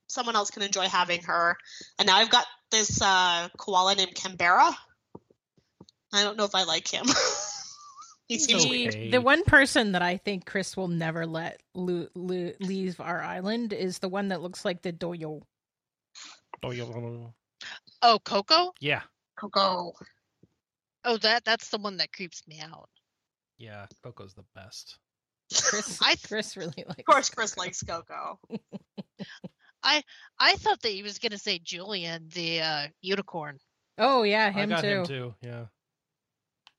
[0.08, 1.56] Someone else can enjoy having her.
[1.98, 4.70] And now I've got this uh, koala named Canberra.
[6.12, 7.06] I don't know if I like him.
[8.28, 8.70] he seems Okay.
[8.70, 8.94] weird.
[8.94, 13.20] The, the one person that I think Chris will never let lo- lo- leave our
[13.22, 15.42] island is the one that looks like the doyo.
[16.62, 16.84] Yeah.
[18.02, 18.72] Oh, Coco.
[18.80, 19.02] Yeah.
[19.36, 19.94] Coco.
[21.04, 22.88] Oh, that that's the one that creeps me out.
[23.58, 23.86] Yeah.
[24.02, 24.98] Coco's the best.
[25.54, 26.98] Chris, I- Chris really likes.
[27.00, 28.38] Of course, Chris likes Coco.
[29.82, 30.02] I
[30.38, 33.58] I thought that he was gonna say Julian, the uh, unicorn.
[33.98, 34.88] Oh yeah, I him got too.
[34.88, 35.34] him too.
[35.42, 35.64] Yeah.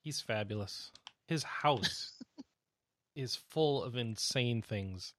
[0.03, 0.91] He's fabulous.
[1.27, 2.13] His house
[3.15, 5.13] is full of insane things.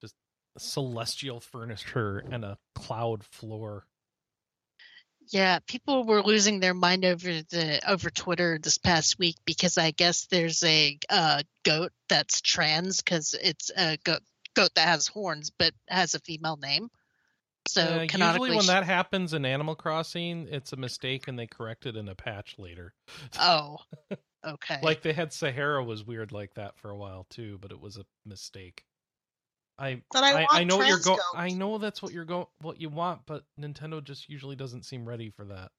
[0.00, 0.14] Just
[0.58, 3.86] celestial furniture and a cloud floor.
[5.30, 9.92] Yeah, people were losing their mind over the over Twitter this past week because I
[9.92, 14.22] guess there's a uh, goat that's trans because it's a goat
[14.54, 16.90] goat that has horns but has a female name.
[17.68, 21.46] So Uh, canonically, usually when that happens in Animal Crossing, it's a mistake and they
[21.46, 22.94] correct it in a patch later.
[23.38, 23.76] oh,
[24.44, 24.78] okay.
[24.82, 27.96] Like they had Sahara was weird like that for a while too, but it was
[27.96, 28.84] a mistake.
[29.80, 31.18] I But I I, want I know what you're going.
[31.34, 32.46] I know that's what you're going.
[32.60, 35.70] What you want, but Nintendo just usually doesn't seem ready for that.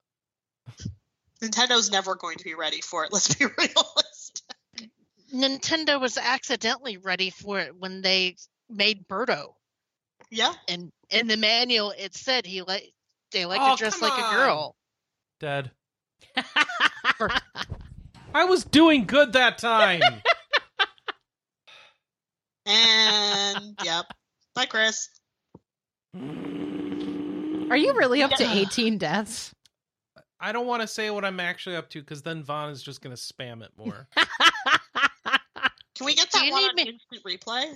[1.42, 3.12] Nintendo's never going to be ready for it.
[3.12, 4.90] Let's be realistic.
[5.34, 8.36] Nintendo was accidentally ready for it when they
[8.68, 9.54] made Birdo,
[10.30, 10.52] Yeah.
[10.68, 12.92] and in the manual it said he like
[13.32, 14.34] they like Oh, to dress like on.
[14.34, 14.76] a girl.
[15.40, 15.70] Dead.
[18.34, 20.00] I was doing good that time.
[22.66, 24.06] And yep.
[24.54, 25.08] Bye, Chris.
[26.14, 29.54] Are you really up to 18 deaths?
[30.40, 33.00] I don't want to say what I'm actually up to because then Vaughn is just
[33.00, 34.08] going to spam it more.
[35.94, 37.72] Can we get that one on me- instant replay?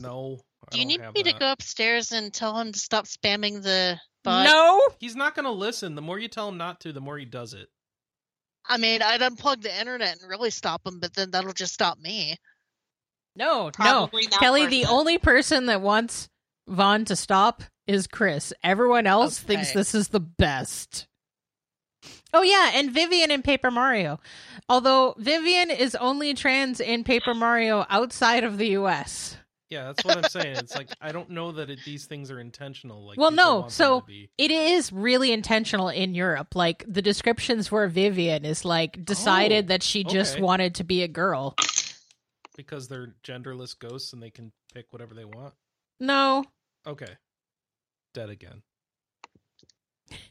[0.00, 0.38] No.
[0.68, 3.62] I Do you need have me to go upstairs and tell him to stop spamming
[3.62, 4.46] the bot?
[4.46, 4.80] no.
[4.98, 5.94] He's not going to listen.
[5.94, 7.68] The more you tell him not to, the more he does it.
[8.68, 11.98] I mean, I'd unplug the internet and really stop him, but then that'll just stop
[11.98, 12.36] me.
[13.36, 13.70] No, no.
[13.70, 14.90] Probably not Kelley, the it.
[14.90, 16.28] only person that wants
[16.68, 18.52] Vaughn to stop is Chris.
[18.62, 21.06] Everyone else thinks this is the best.
[22.34, 24.18] Oh yeah, and Vivian in Paper Mario.
[24.68, 29.36] Although Vivian is only trans in Paper Mario outside of the US.
[29.68, 30.56] Yeah, that's what I'm saying.
[30.56, 33.06] It's like I don't know that it, these things are intentional.
[33.06, 34.04] Like, Well, no, so-
[34.36, 36.54] It is really intentional in Europe.
[36.54, 40.42] Like the descriptions where Vivian is like oh, decided Oh, that she just okay.
[40.42, 41.54] wanted to be a girl.
[42.56, 45.54] Because they're genderless ghosts and they can pick whatever they want.
[46.00, 46.44] No.
[46.86, 47.16] Okay,
[48.14, 48.62] dead again.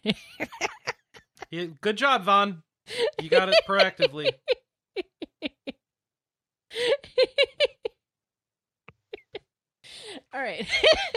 [1.51, 2.63] Yeah, good job, Vaughn.
[3.21, 4.31] You got it proactively.
[10.33, 10.65] All right.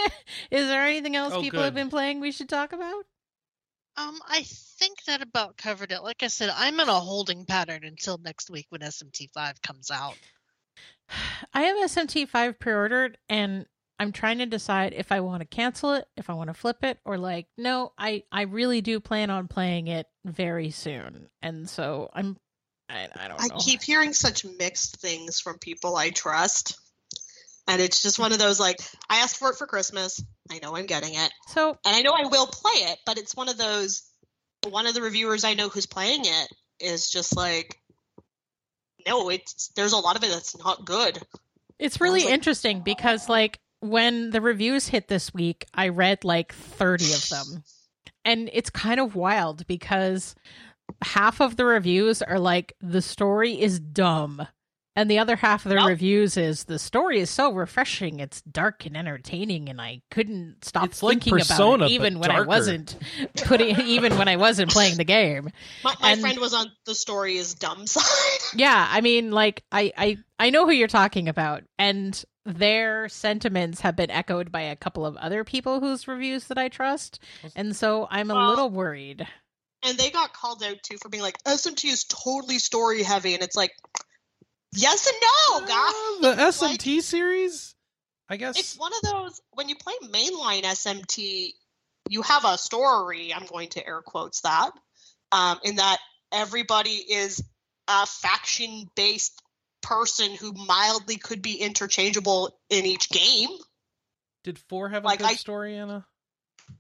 [0.51, 3.05] is there anything else Oh, people have been playing we should talk about?
[3.97, 6.03] Um, I think that about covered it.
[6.03, 10.17] Like I said, I'm in a holding pattern until next week when SMT5 comes out.
[11.55, 13.67] I have SMT5 pre-ordered and
[13.99, 16.83] I'm trying to decide if I want to cancel it, if I want to flip
[16.83, 21.29] it or like no, I I really do plan on playing it very soon.
[21.43, 22.37] And so I'm
[22.89, 23.59] I, I don't I know.
[23.59, 26.79] keep hearing such mixed things from people I trust.
[27.67, 28.77] And it's just one of those like,
[29.09, 30.23] I asked for it for Christmas.
[30.51, 31.33] I know I'm getting it.
[31.49, 34.03] So, And I know I will play it, but it's one of those
[34.69, 36.49] one of the reviewers I know who's playing it
[36.81, 37.79] is just like
[39.07, 41.19] no, it's there's a lot of it that's not good.
[41.79, 46.55] It's really like- interesting because like when the reviews hit this week, I read like
[46.55, 47.65] 30 of them.
[48.25, 50.35] And it's kind of wild because
[51.03, 54.47] half of the reviews are like the story is dumb.
[54.97, 58.41] And the other half of the Well- reviews is the story is so refreshing, it's
[58.43, 62.29] dark and entertaining, and I couldn't stop It's like thinking Persona, about it even but
[62.29, 62.97] when I wasn't
[63.45, 65.51] putting even when I wasn't playing the game.
[65.83, 68.05] My, my And- friend was on the story is dumb side.
[68.55, 73.81] Yeah, I mean, like I, I, I know who you're talking about, and their sentiments
[73.81, 77.19] have been echoed by a couple of other people whose reviews that I trust,
[77.57, 79.27] and so I'm a Well- little worried.
[79.83, 83.43] and they got called out too for being like SMT is totally story heavy, and
[83.43, 83.73] it's like,
[84.75, 85.95] yes and no, guys.
[85.97, 87.75] Uh, the SMT series,
[88.29, 88.59] I guess.
[88.59, 91.51] It's one of those when you play mainline SMT,
[92.11, 93.33] you have a story.
[93.35, 94.71] I'm going to air quotes that,
[95.33, 95.99] um, in that
[96.33, 97.43] everybody is
[97.89, 99.41] a faction based
[99.83, 103.51] person who mildly could be interchangeable in each game.
[104.43, 106.07] Did four have a Like, good I- story, Anna?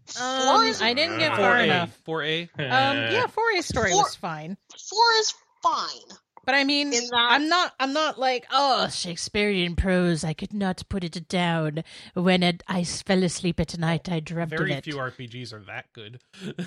[0.06, 1.64] Four Um, is I didn't get Uh, far 4A.
[1.64, 1.98] enough.
[2.06, 2.42] 4A.
[2.58, 4.56] Um, yeah, 4A story Four- was fine.
[4.88, 7.72] four is fine But I mean, in that I'm not.
[7.80, 10.24] I'm not like oh Shakespearean prose.
[10.24, 11.84] I could not put it down.
[12.14, 14.84] When I fell asleep at night, I dreamt Very of it.
[14.84, 16.20] few RPGs are that good.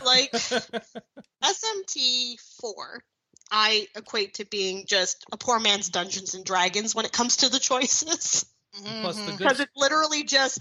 [0.04, 0.32] Like-
[1.44, 3.04] SMT four.
[3.52, 7.50] I equate to being just a poor man's Dungeons and Dragons when it comes to
[7.50, 8.46] the choices.
[9.02, 9.26] Plus the Mhm.
[9.26, 10.60] good Because it's literally just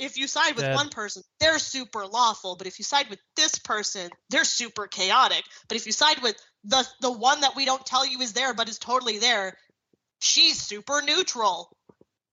[0.00, 0.74] if you side with Dad.
[0.74, 2.56] one person, they're super lawful.
[2.56, 5.44] But if you side with this person, they're super chaotic.
[5.68, 8.54] But if you side with the the one that we don't tell you is there
[8.54, 9.56] but is totally there,
[10.20, 11.70] she's super neutral.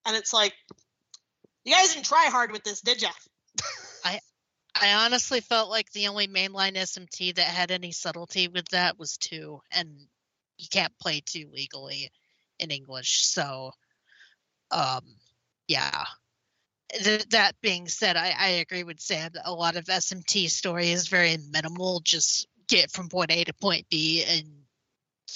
[0.06, 0.54] And it's like,
[1.64, 3.10] you guys didn't try hard with this, did ya?
[4.80, 9.16] I honestly felt like the only mainline SMT that had any subtlety with that was
[9.16, 9.88] two, and
[10.58, 12.10] you can't play two legally
[12.58, 13.24] in English.
[13.24, 13.70] So,
[14.70, 15.04] um,
[15.66, 16.04] yeah.
[17.02, 20.90] Th- that being said, I, I agree with Sam that a lot of SMT story
[20.90, 22.00] is very minimal.
[22.00, 24.46] Just get from point A to point B and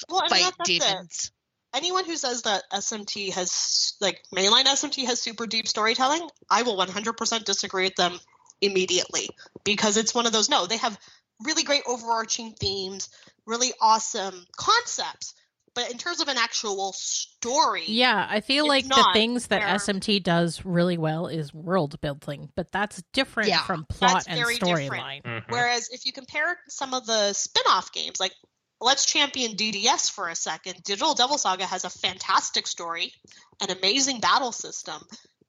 [0.08, 0.80] Well, I mean, fight that- that's it.
[0.80, 1.32] demons.
[1.74, 6.76] anyone who says that SMT has like mainline SMT has super deep storytelling, I will
[6.76, 8.18] 100% disagree with them
[8.60, 9.28] immediately
[9.64, 10.98] because it's one of those no, they have
[11.42, 13.08] really great overarching themes,
[13.46, 15.34] really awesome concepts,
[15.74, 19.68] but in terms of an actual story, Yeah, I feel like the things that where-
[19.76, 24.38] SMT does really well is world building, but that's different Yeah, from plot that's and
[24.38, 24.92] very different.
[24.92, 25.22] storyline.
[25.22, 25.44] Mhm.
[25.48, 28.34] Whereas if you compare some of the spin-off games, like
[28.80, 30.82] let's champion DDS for a second.
[30.84, 33.12] Digital Devil Saga has a fantastic story,
[33.60, 35.02] an amazing battle system,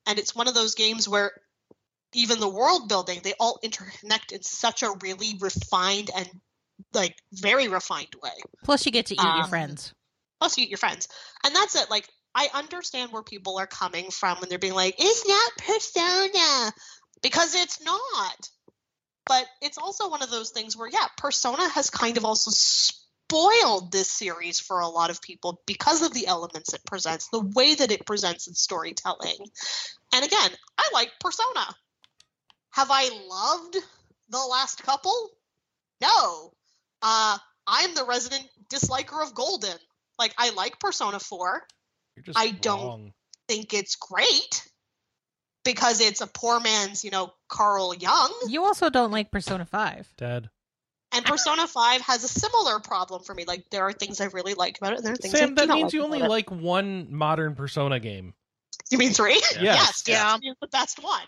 [0.06, 1.32] and it's one of those games where
[2.14, 6.28] even the world building, they all interconnect in such a really refined and
[6.92, 8.32] like very refined way.
[8.64, 9.94] Plus, you get to eat your Um, friends.
[10.42, 11.06] Plus you eat your friends.
[11.44, 11.88] And that's it.
[11.88, 16.72] Like I understand where people are coming from when they're being like, it's not persona.
[17.22, 18.50] Because it's not.
[19.24, 23.92] But it's also one of those things where, yeah, Persona has kind of also spoiled
[23.92, 27.76] this series for a lot of people because of the elements it presents, the way
[27.76, 29.36] that it presents its storytelling.
[30.12, 31.68] And again, I like Persona.
[32.70, 33.76] Have I loved
[34.28, 35.30] the last couple?
[36.00, 36.52] No.
[37.00, 39.78] Uh, I'm the resident disliker of Golden.
[40.18, 41.62] Like, I like Persona 4
[42.16, 43.12] You're just I don't-
[43.48, 44.66] think it's great
[45.64, 48.32] because it's a poor man's, you know, Carl Jung.
[48.48, 50.12] You also don't like Persona 5.
[50.16, 50.48] Dad.
[51.14, 53.44] And Persona 5 has a similar problem for me.
[53.44, 55.48] Like, there are things I really like about it, and there are things I Sam,
[55.50, 56.28] do that not means like you only it.
[56.28, 58.32] like one modern Persona game.
[58.90, 59.34] You mean three?
[59.34, 59.58] Yes.
[59.60, 60.38] yes, Yeah.
[60.40, 61.26] yes, the best one.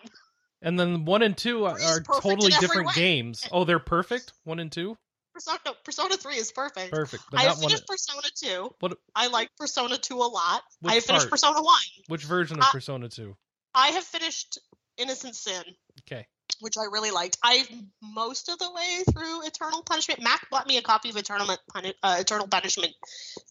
[0.63, 3.47] And then one and two are, are totally different games.
[3.53, 4.33] Oh, they're perfect?
[4.45, 4.97] One and two?
[5.35, 6.93] Persona, no, Persona 3 is perfect.
[6.93, 7.25] Perfect.
[7.31, 7.69] But I not have one.
[7.71, 8.75] finished Persona 2.
[8.81, 10.63] What- I like Persona 2 a lot.
[10.81, 11.31] Which I finished part?
[11.33, 11.77] Persona 1.
[12.07, 13.37] Which version of Uh, Persona 2?
[13.75, 14.59] I have finished
[14.97, 15.65] Innocent Sin.
[16.09, 16.27] Okay.
[16.61, 17.37] which I really liked.
[17.43, 17.67] I
[18.01, 20.23] most of the way through Eternal Punishment.
[20.23, 22.95] Mac bought me a copy of Eternal Puni- uh, Eternal Punishment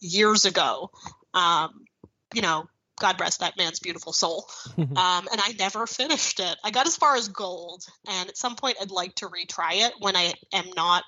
[0.00, 0.90] years ago.
[1.34, 1.84] Um,
[2.32, 2.66] you know,
[2.98, 4.48] God rest that man's beautiful soul.
[4.78, 6.56] Um, and I never finished it.
[6.64, 9.92] I got as far as gold, and at some point I'd like to retry it
[9.98, 11.04] when I am not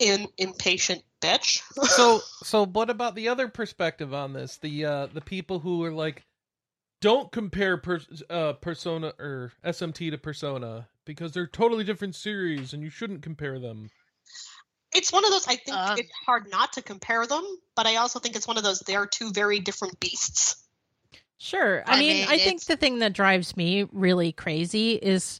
[0.00, 1.62] an impatient bitch.
[1.84, 5.92] so so what about the other perspective on this the uh the people who are
[5.92, 6.24] like
[7.00, 8.00] don't compare per,
[8.30, 13.58] uh persona or smt to persona because they're totally different series and you shouldn't compare
[13.58, 13.90] them
[14.96, 15.46] it's one of those.
[15.46, 17.44] I think Um, it's hard not to compare them,
[17.74, 18.80] but I also think it's one of those.
[18.80, 20.56] They are two very different beasts.
[21.38, 21.82] Sure.
[21.86, 25.38] I, I mean, mean, I think the thing that drives me really crazy is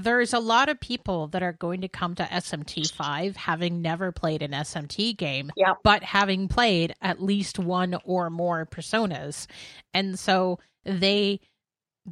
[0.00, 4.42] there's a lot of people that are going to come to SMT5 having never played
[4.42, 5.78] an SMT game, Yep.
[5.82, 9.46] but having played at least one or more personas.
[9.92, 11.40] And so they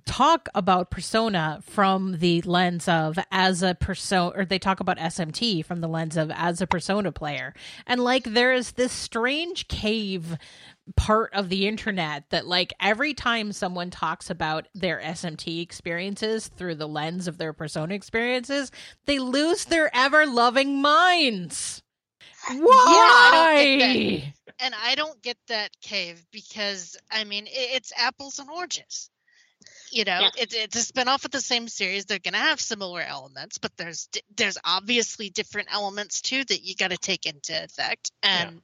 [0.05, 5.65] talk about persona from the lens of as a persona or they talk about SMT
[5.65, 7.55] from the lens of as a persona player.
[7.87, 10.37] And like there is this strange cave
[10.95, 16.77] part of the internet that like every time someone talks about their SMT experiences through
[16.77, 18.71] the lens of their persona experiences,
[19.07, 21.83] they lose their ever loving minds.
[22.49, 24.33] Why?
[24.61, 29.11] and I don't get that cave because I mean it's apples and oranges.
[29.91, 30.31] You know, Yeah.
[30.37, 32.05] it, it's a spinoff of the same series.
[32.05, 36.75] They're going to have similar elements, but there's there's obviously different elements too that you
[36.75, 38.11] got to take into effect.
[38.23, 38.61] And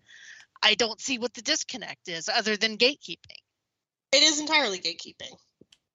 [0.62, 3.40] I don't see what the disconnect is other than gatekeeping.
[4.12, 5.34] It is entirely gatekeeping.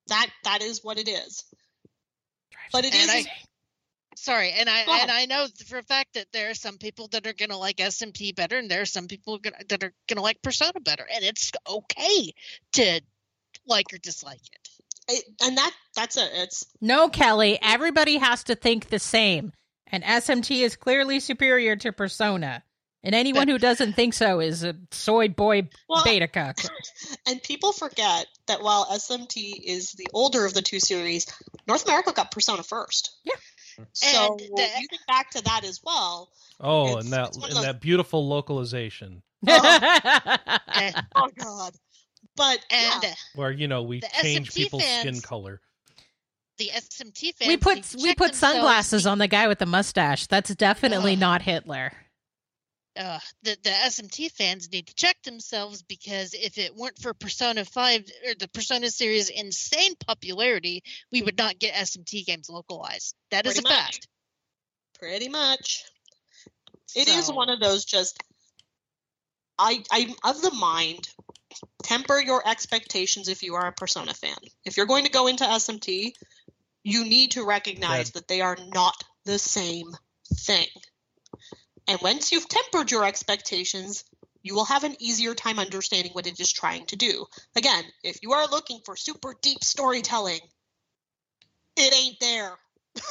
[0.07, 1.43] That that is what it is.
[2.71, 3.31] But it And is I-
[4.17, 7.27] Sorry, and I and I know for a fact that there are some people that
[7.27, 10.41] are gonna like SMT better, and there are some people gonna, that are gonna like
[10.41, 12.33] Persona better, and it's okay
[12.73, 13.01] to
[13.67, 14.69] like or dislike it.
[15.07, 16.31] It, and that that's it.
[16.33, 19.53] It's No, Kelley, everybody has to think the same.
[19.85, 22.63] And SMT is clearly superior to Persona.
[23.03, 26.57] And anyone who doesn't think so is a soy boy well, beta cuck.
[27.27, 31.25] and people forget that while SMT is the older of the two series,
[31.67, 33.15] North America got Persona first.
[33.23, 33.33] Yeah.
[33.93, 36.31] So And the- you think back to that as well.
[36.59, 40.37] Oh, It's- and that it's and those- that beautiful localization oh.
[40.67, 41.73] And, Oh God.
[42.35, 45.61] But and yeah, where you know we change SMT people's skin color.
[46.57, 47.47] the SMT fans.
[47.47, 50.27] we put we put sunglasses on the guy with the mustache.
[50.27, 51.19] That's definitely Ugh.
[51.19, 51.93] not Hitler.
[52.97, 57.63] Uh, the the SMT fans need to check themselves because if it weren't for Persona
[57.65, 63.15] Five or the Persona series' insane popularity, we would not get SMT games localized.
[63.31, 63.79] That is Pretty a much.
[63.95, 64.07] fact.
[64.99, 65.83] pretty much.
[66.95, 68.17] It is So- one of those just
[69.59, 71.07] I I'm of the mind
[71.83, 74.37] temper your expectations if you are a Persona fan.
[74.65, 76.13] If you're going to go into SMT,
[76.83, 79.95] you need to recognize that they are not the same
[80.35, 80.67] thing.
[81.87, 84.03] And once you've tempered your expectations,
[84.43, 87.25] you will have an easier time understanding what it is trying to do.
[87.55, 90.39] Again, if you are looking for super deep storytelling,
[91.75, 92.57] it ain't there.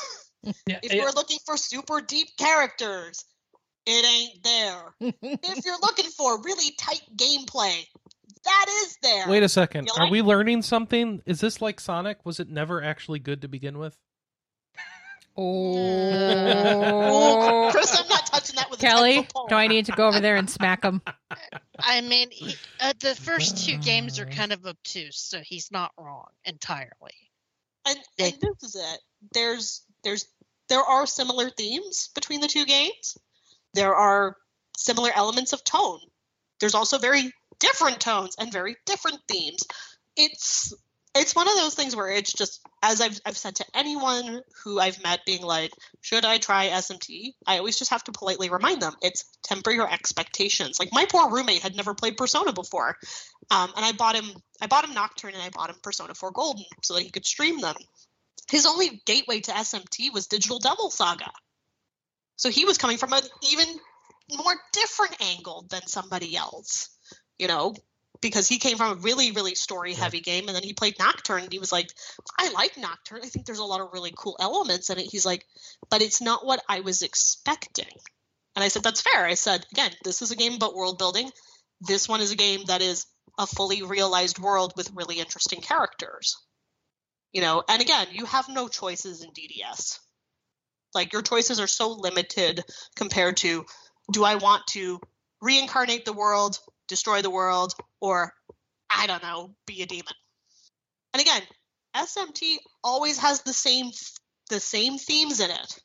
[0.64, 3.24] Yeah, If it- you're looking for super deep characters,
[3.84, 4.94] it ain't there.
[5.00, 7.84] if you're looking for really tight gameplay,
[8.44, 9.26] that is there.
[9.28, 9.86] Wait a second.
[9.86, 11.20] You Are like- we learning something?
[11.26, 12.24] Is this like Sonic?
[12.24, 13.98] Was it never actually good to begin with?
[16.28, 20.20] oh, Chris, I'm not touching that with Kelley, 10 do I need to go over
[20.20, 21.02] there and smack him?
[21.78, 25.92] I mean, he, uh, the first two games are kind of obtuse, so he's not
[25.98, 27.14] wrong entirely.
[27.86, 29.00] And, They- and this is it.
[29.32, 30.26] There's there's
[30.68, 33.16] there are similar themes between the two games.
[33.74, 34.36] There are
[34.76, 36.00] similar elements of tone.
[36.60, 39.62] There's also very different tones and very different themes.
[40.16, 40.72] It's
[41.16, 44.80] it's one of those things where it's just as I've I've said to anyone who
[44.80, 47.34] I've met being like, should I try SMT?
[47.46, 50.78] I always just have to politely remind them it's temper your expectations.
[50.78, 52.96] Like my poor roommate had never played Persona before.
[53.50, 54.30] Um, and I bought him
[54.60, 57.26] I bought him Nocturne and I bought him Persona 4 Golden so that he could
[57.26, 57.76] stream them
[58.48, 61.30] his only gateway to SMT was Digital Devil Saga.
[62.36, 63.66] So he was coming from an even
[64.36, 66.90] more different angle than somebody else,
[67.38, 67.74] you know,
[68.20, 71.44] because he came from a really, really story heavy game and then he played Nocturne
[71.44, 71.88] and he was like,
[72.38, 73.22] I like Nocturne.
[73.22, 75.10] I think there's a lot of really cool elements in it.
[75.10, 75.44] He's like,
[75.90, 77.86] but it's not what I was expecting.
[78.54, 79.24] And I said, that's fair.
[79.24, 81.30] I said, again, this is a game about world building.
[81.80, 83.06] This one is a game that is
[83.38, 86.36] a fully realized world with really interesting characters
[87.36, 89.98] you know and again you have no choices in dds
[90.94, 92.64] like your choices are so limited
[92.96, 93.64] compared to
[94.10, 94.98] do i want to
[95.42, 98.32] reincarnate the world destroy the world or
[98.94, 100.14] i don't know be a demon
[101.12, 101.42] and again
[101.96, 103.90] smt always has the same
[104.50, 105.78] the same themes in it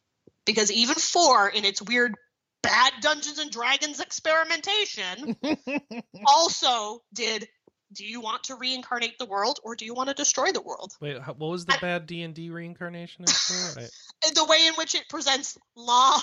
[0.46, 2.16] because even four in its weird
[2.64, 5.36] bad dungeons and dragons experimentation
[6.26, 7.48] also did
[7.94, 10.94] do you want to reincarnate the world or do you want to destroy the world
[11.02, 13.26] Wait, what was the bad D and D reincarnation?
[13.30, 13.90] I-
[14.34, 16.20] the way in which it presents law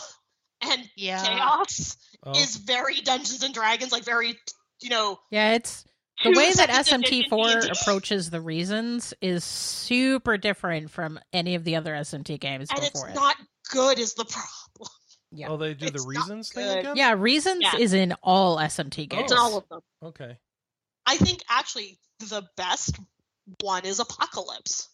[0.62, 1.22] and Yeah.
[1.22, 4.36] chaos oh, is very Dungeons and Dragons, like very,
[4.80, 5.18] you know.
[5.30, 5.84] Yeah, it's
[6.24, 11.92] the way that SMT4 approaches the reasons is super different from any of the other
[11.94, 13.20] SMT games and before it's it.
[13.20, 13.36] not
[13.70, 14.90] good is the problem.
[15.30, 15.48] yeah.
[15.48, 16.96] oh, they do the it's not reasons thing again.
[16.96, 17.76] yeah, reasons Yeah.
[17.78, 19.06] is in all SMT oh.
[19.06, 19.22] games.
[19.24, 19.80] It's in all of them.
[20.02, 20.36] Okay.
[21.06, 22.98] I think actually the best
[23.62, 24.88] one is Apocalypse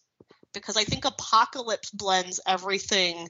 [0.55, 3.28] because I think Apocalypse blends everything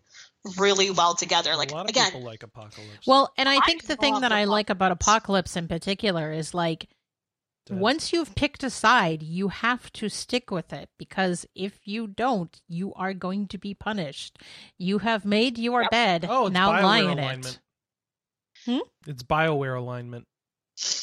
[0.59, 1.56] really well together.
[1.56, 3.06] Like a lot of again, people like Apocalypse.
[3.06, 5.05] Well, and I I think the thing love that I like about Apocalypse.
[5.52, 6.88] Apocalypse in particular is like
[7.66, 7.80] Dead.
[7.80, 12.60] once you've picked a side, you have to stick with it because if you don't,
[12.68, 14.38] you are going to be punished.
[14.76, 15.90] You have made your Yep.
[15.90, 17.46] bed, oh, it's now Bioware lie in alignment.
[18.66, 18.70] it.
[18.70, 19.10] Hmm?
[19.10, 20.26] It's Bioware alignment.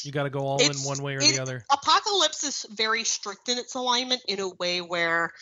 [0.02, 1.64] You got to go all in one way or the other.
[1.72, 5.32] Apocalypse is very strict in its alignment in a way where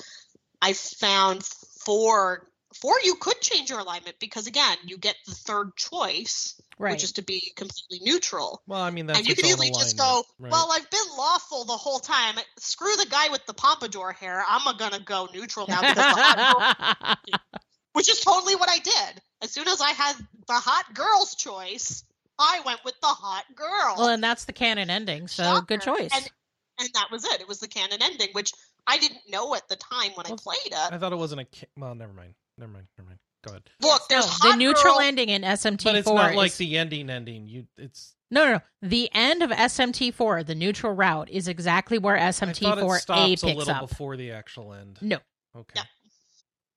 [0.62, 5.74] I found four four you could change your alignment because again you get the third
[5.77, 6.93] choice Right.
[6.93, 9.99] which is to be completely neutral Well, I mean that's and you can easily just
[9.99, 10.51] go right?
[10.53, 14.77] well i've been lawful the whole time screw the guy with the pompadour hair i'm
[14.78, 17.35] gonna go neutral now because the hot girl,
[17.93, 20.15] which is totally what i did as soon as i had
[20.47, 22.05] the hot girl's choice
[22.39, 25.66] i went with the hot girl well, and that's the canon ending, so Shocker.
[25.66, 26.11] good choice.
[26.15, 26.31] And,
[26.78, 27.41] and that was it.
[27.43, 28.53] It was the canon ending, which
[28.91, 30.93] I didn't know at the time when I played it.
[30.93, 31.45] I thought it wasn't a.
[31.45, 32.35] Ca- well, never mind.
[32.59, 32.87] Never mind.
[32.99, 33.21] Never mind.
[33.45, 33.62] Go ahead.
[33.81, 36.51] Look, No, there's oh, the hot neutral girl- ending in SMT4 But it's not like
[36.51, 37.47] is- the ending ending.
[37.47, 38.61] You it's No, no, no.
[38.83, 43.43] The end of SMT4, the neutral route, is exactly where I thought it SMT4A stops
[43.43, 43.89] a picks little up.
[43.89, 44.99] before the actual end.
[45.01, 45.19] No.
[45.57, 45.75] Okay.
[45.77, 45.85] Yeah.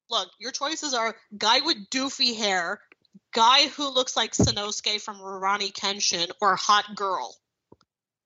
[0.10, 2.80] Look, your choices are guy with doofy hair,
[3.34, 7.36] guy who looks like Sanosuke from Rurouni Kenshin, or hot girl.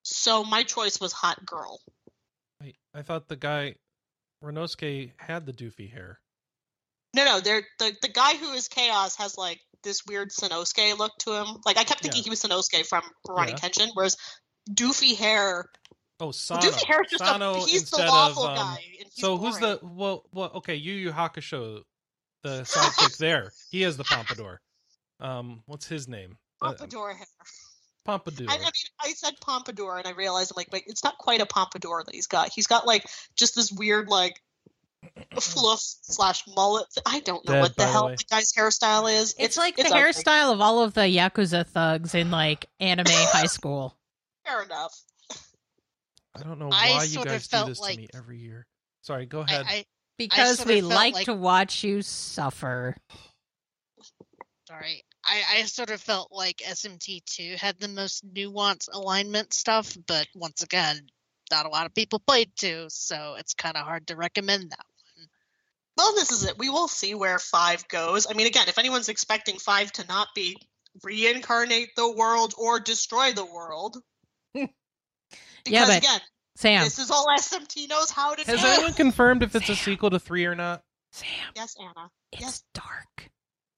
[0.03, 1.80] So my choice was hot girl.
[2.97, 3.75] I thought the guy
[4.43, 6.19] Renosuke had the doofy hair.
[7.15, 11.11] No, no, they're, the the guy who is chaos has like this weird Sanosuke look
[11.19, 11.47] to him.
[11.65, 12.23] Like I kept thinking Yeah.
[12.23, 13.55] he was Sanosuke from Rurouni Yeah.
[13.55, 14.17] Kenshin, whereas
[14.71, 15.69] doofy hair,
[16.19, 16.59] Oh, Sano.
[16.61, 18.83] doofy hair is just Sano a, he's the lawful of, um, guy.
[19.11, 20.23] So who's the well?
[20.33, 21.83] Well, okay, Yu Yu Hakusho,
[22.43, 23.51] the sidekick there.
[23.69, 24.59] He has the pompadour.
[25.19, 26.37] Um, what's his name?
[26.61, 27.27] Uh, pompadour hair?
[28.07, 28.47] Pompadour.
[28.49, 28.71] I, I mean,
[29.01, 32.15] I said pompadour, and I realized I'm like, wait, it's not quite a pompadour that
[32.15, 32.49] he's got.
[32.51, 33.05] He's got like
[33.35, 34.41] just this weird like
[35.39, 36.88] fluff slash mullet.
[37.05, 39.35] I don't know Dead, what the by the hell the guy's hairstyle is.
[39.38, 39.99] It's, like the ugly.
[39.99, 43.95] hairstyle of all of the Yakuza thugs in like anime high school.
[44.45, 44.93] Fair enough.
[46.35, 48.65] I don't know I why you guys do this like- to me every year.
[49.01, 49.65] Sorry, go ahead.
[49.67, 49.85] I
[50.17, 52.95] Because sort we like, like- to watch you suffer.
[54.67, 55.03] sorry.
[55.27, 60.63] I, I sort of felt like SMT2 had the most nuanced alignment stuff, but once
[60.63, 61.07] again,
[61.51, 64.85] not a lot of people played two, so it's kind of hard to recommend that.
[65.17, 65.27] One.
[65.97, 66.57] Well, this is it.
[66.57, 68.25] We will see where five goes.
[68.29, 70.57] I mean, again, if anyone's expecting five to not be
[71.03, 73.97] reincarnate the world or destroy the world,
[74.53, 74.69] because
[75.65, 76.21] Yeah, but- again,
[76.55, 78.65] Sam, this is all SMT knows how to Has do.
[78.65, 80.81] Has anyone confirmed if it's a sequel to three or not?
[81.11, 82.09] Sam, Yes, Anna.
[82.31, 82.63] it's Yes.
[82.73, 83.29] dark.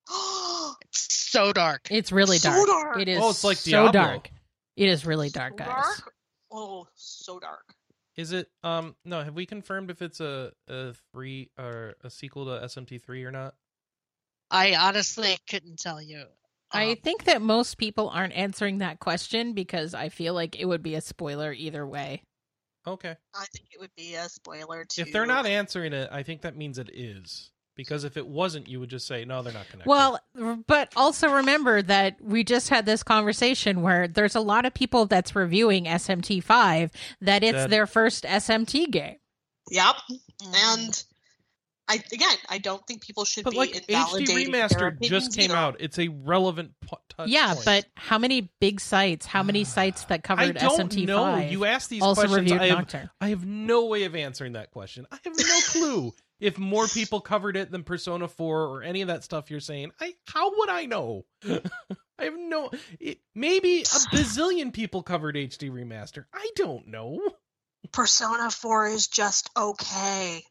[0.86, 1.88] It's so dark.
[1.92, 2.68] It's really So dark.
[2.68, 2.98] dark.
[3.02, 3.92] It is Oh, it's like so Diablo.
[3.92, 4.32] dark.
[4.76, 5.68] It is really dark, So guys.
[5.68, 6.14] dark?
[6.52, 7.74] Oh, so dark.
[8.16, 8.50] Is it?
[8.64, 9.24] Um, no.
[9.24, 13.32] Have we confirmed if it's a a three or a sequel to SMT three or
[13.32, 13.56] not?
[14.52, 16.26] I honestly couldn't tell you.
[16.72, 20.66] I Um, think that most people aren't answering that question because I feel like it
[20.66, 22.24] would be a spoiler either way.
[22.88, 23.16] Okay.
[23.36, 25.04] I think it would be a spoiler too.
[25.04, 27.52] If they're not answering it, I think that means it is.
[27.80, 29.88] Because if it wasn't, you would just say no, they're not connected.
[29.90, 30.20] Well,
[30.68, 35.06] but also remember that we just had this conversation where there's a lot of people
[35.06, 36.92] that's reviewing SMT5
[37.22, 39.16] that it's That- their first SMT game.
[39.72, 39.96] Yep.
[40.12, 41.04] mm, And
[41.88, 45.36] I again, I don't think people should but be like HD invalidating their remastered just
[45.36, 45.56] came either.
[45.58, 45.78] out.
[45.80, 47.66] It's a relevant p- touch yeah, point.
[47.66, 51.38] but how many big sites, how many sites that I covered don't SMT5 know.
[51.38, 52.42] You asked these also questions.
[52.52, 53.10] reviewed I have, Nocturne?
[53.22, 55.08] I have no way of answering that question.
[55.12, 59.08] I have no clue if more people covered it than Persona 4 or any of
[59.08, 59.92] that stuff you're saying.
[60.00, 61.26] I how would I know?
[61.46, 62.70] I have no.
[63.00, 66.26] It, maybe a bazillion people covered HD remaster.
[66.34, 67.20] I don't know.
[67.92, 70.44] Persona 4 is just okay.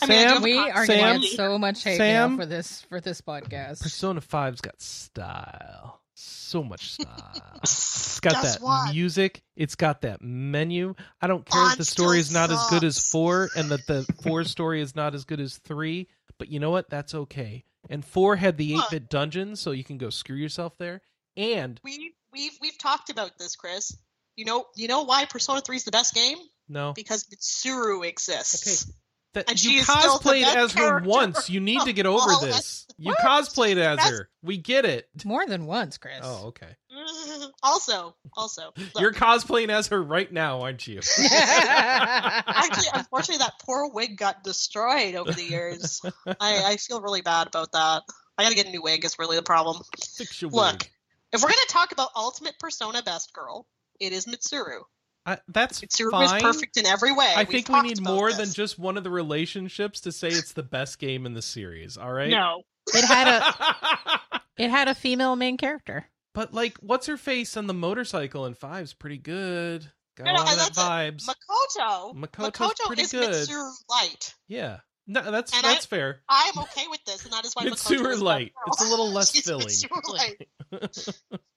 [0.00, 0.98] I mean, I Sam, We are Sam?
[0.98, 2.30] going to get so much hate Sam?
[2.30, 3.80] mail for this for this podcast.
[3.82, 5.97] Persona 5's got style.
[6.20, 7.06] So much style.
[7.62, 8.92] It's got Guess that what?
[8.92, 9.42] music.
[9.54, 10.96] It's got that menu.
[11.20, 14.04] I don't care if the story is not as good as four and that the
[14.22, 16.08] four story is not as good as three.
[16.36, 16.90] But you know what?
[16.90, 17.64] That's okay.
[17.88, 21.00] And four had the eight bit dungeons, so you can go screw yourself there.
[21.36, 23.96] And we we've we've talked about this, Chris.
[24.34, 26.38] You know, you know why Persona 3 is the best game?
[26.68, 28.84] no, Because Mitsuru exists.
[28.84, 28.92] Okay.
[29.34, 31.50] That And you she is still the cosplayed as her once.
[31.50, 32.86] You need to get over all this.
[32.96, 33.18] You What?
[33.18, 34.28] cosplayed as That's- her.
[34.42, 35.08] We get it.
[35.24, 36.20] More than once, Chris.
[36.22, 36.76] Oh, okay.
[37.62, 41.00] Also, also, look, You're cosplaying as her right now, aren't you?
[41.30, 46.00] actually, unfortunately, that poor wig got destroyed over the years.
[46.26, 48.02] I, I feel really bad about that.
[48.36, 49.04] I gotta get a new wig.
[49.04, 49.82] Is really the problem.
[50.16, 50.90] Fix your Look, wig.
[51.32, 53.66] If we're gonna talk about ultimate Persona best girl,
[54.00, 54.82] it is Mitsuru.
[55.32, 56.36] I, that's Mitsuru fine.
[56.36, 57.32] is perfect in every way.
[57.36, 58.38] I We've think we need more this.
[58.38, 61.96] than just one of the relationships to say it's the best game in the series.
[61.96, 62.30] All right.
[62.30, 62.62] no.
[62.94, 66.06] It had a it had a female main character.
[66.34, 69.90] but like, what's her face on the motorcycle in Five's pretty good.
[70.16, 71.28] Got No, a no, lot of that that's vibes.
[71.28, 72.14] Makoto.
[72.16, 73.30] Makoto's Makoto pretty is good.
[73.30, 74.34] Mitsuru light.
[74.48, 74.78] yeah.
[75.10, 76.20] No, that's And I- that's fair.
[76.28, 78.52] I am okay with this, and that is why It's Makoto sewer is light.
[78.56, 78.72] my girl.
[78.74, 79.66] It's a little less She's filling.
[79.66, 80.48] Mitsuru light.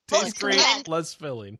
[0.07, 1.59] Tastes Look, great, again- less filling.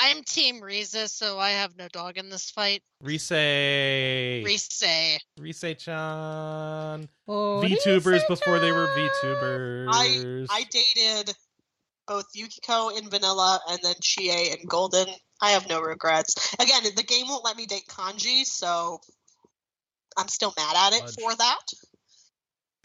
[0.00, 2.82] I'm Team Rise, so I have no dog in this fight.
[3.02, 3.30] Rise.
[3.32, 5.18] Rise.
[5.38, 7.08] Rise-chan.
[7.26, 9.36] Oh, VTubers before they were Lisa-chan.
[9.36, 10.46] VTubers.
[10.50, 11.34] I dated
[12.06, 15.06] both Yukiko in Vanilla and then Chie in Golden.
[15.42, 16.54] I have no regrets.
[16.60, 19.00] Again, the game won't let me date Kanji, so
[20.16, 21.14] I'm still mad at it Fudge.
[21.20, 21.64] for that.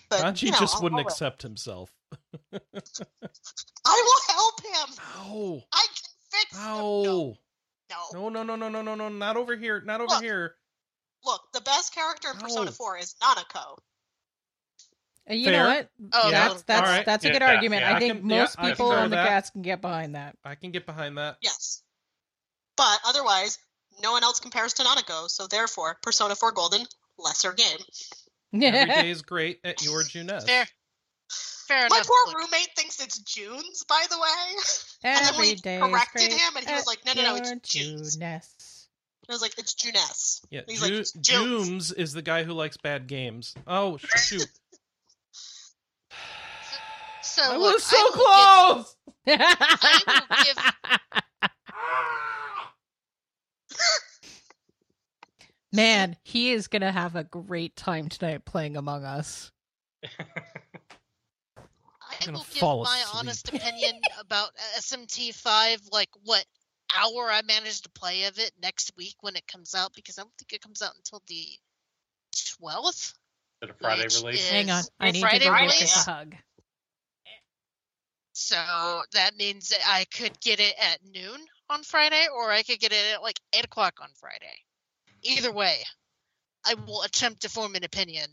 [0.09, 1.91] But Kanji you know, just I'll- wouldn't I'll- accept himself.
[2.53, 2.59] I
[4.05, 4.95] will help him.
[5.17, 5.61] Ow.
[5.73, 6.63] I can fix him.
[6.65, 7.37] No, no.
[8.13, 9.81] No, no, no, no, no, no, no, not over here.
[9.81, 10.23] Not over Look.
[10.23, 10.55] here.
[11.25, 12.71] look, the best character in Persona No.
[12.71, 13.77] 4 is Nanako.
[15.27, 15.89] And uh, you know what?
[16.11, 16.47] Oh, Yeah.
[16.49, 17.05] That's that's Alright.
[17.05, 17.81] that's a Yeah, good yeah, argument.
[17.81, 20.35] yeah, I I think can- most I people on the cast can get behind that.
[20.43, 21.37] I can get behind that.
[21.41, 21.81] Yes.
[22.75, 23.57] But otherwise,
[24.01, 26.85] no one else compares to Nanako, so therefore, Persona 4 Golden,
[27.17, 27.77] lesser game.
[28.53, 30.45] Every day is great at your Juness.
[30.45, 30.67] Fair.
[31.67, 32.07] Fair My enough.
[32.07, 34.61] poor Look, roommate thinks it's June's, by the way.
[35.05, 38.15] And then we day corrected him, and he was like, "No, no, no, it's June's."
[38.17, 38.87] Juness.
[39.29, 40.41] I was like, it's Juness.
[40.49, 43.53] Yeah, He's like, Ju- "It's June's." Jooms is the guy who likes bad games.
[43.67, 44.47] Oh shoot!
[47.25, 48.85] So I look, was so I will
[49.25, 49.35] give-
[50.55, 50.73] close.
[55.71, 59.51] Man, he is gonna have a great time tonight playing Among Us.
[62.21, 63.15] I will give fall my asleep.
[63.15, 66.45] honest opinion about SMT5, like what
[66.95, 70.21] hour I managed to play of it next week when it comes out, because I
[70.21, 71.47] don't think it comes out until the
[72.35, 72.89] 12th.
[72.89, 73.13] Is
[73.61, 74.49] it a Friday release?
[74.49, 75.79] Hang on, I need Friday to go get release?
[75.79, 76.35] this a hug.
[78.33, 78.55] So
[79.13, 82.91] that means that I could get it at noon on Friday, or I could get
[82.91, 84.57] it at like 8 o'clock on Friday.
[85.21, 85.77] Either way,
[86.65, 88.25] I will attempt to form an opinion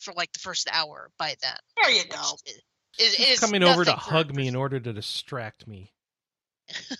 [0.00, 1.56] for like the first hour by then.
[1.80, 2.36] There you go.
[2.46, 2.60] Is,
[2.98, 5.92] He's is coming over to hug me in order to distract me.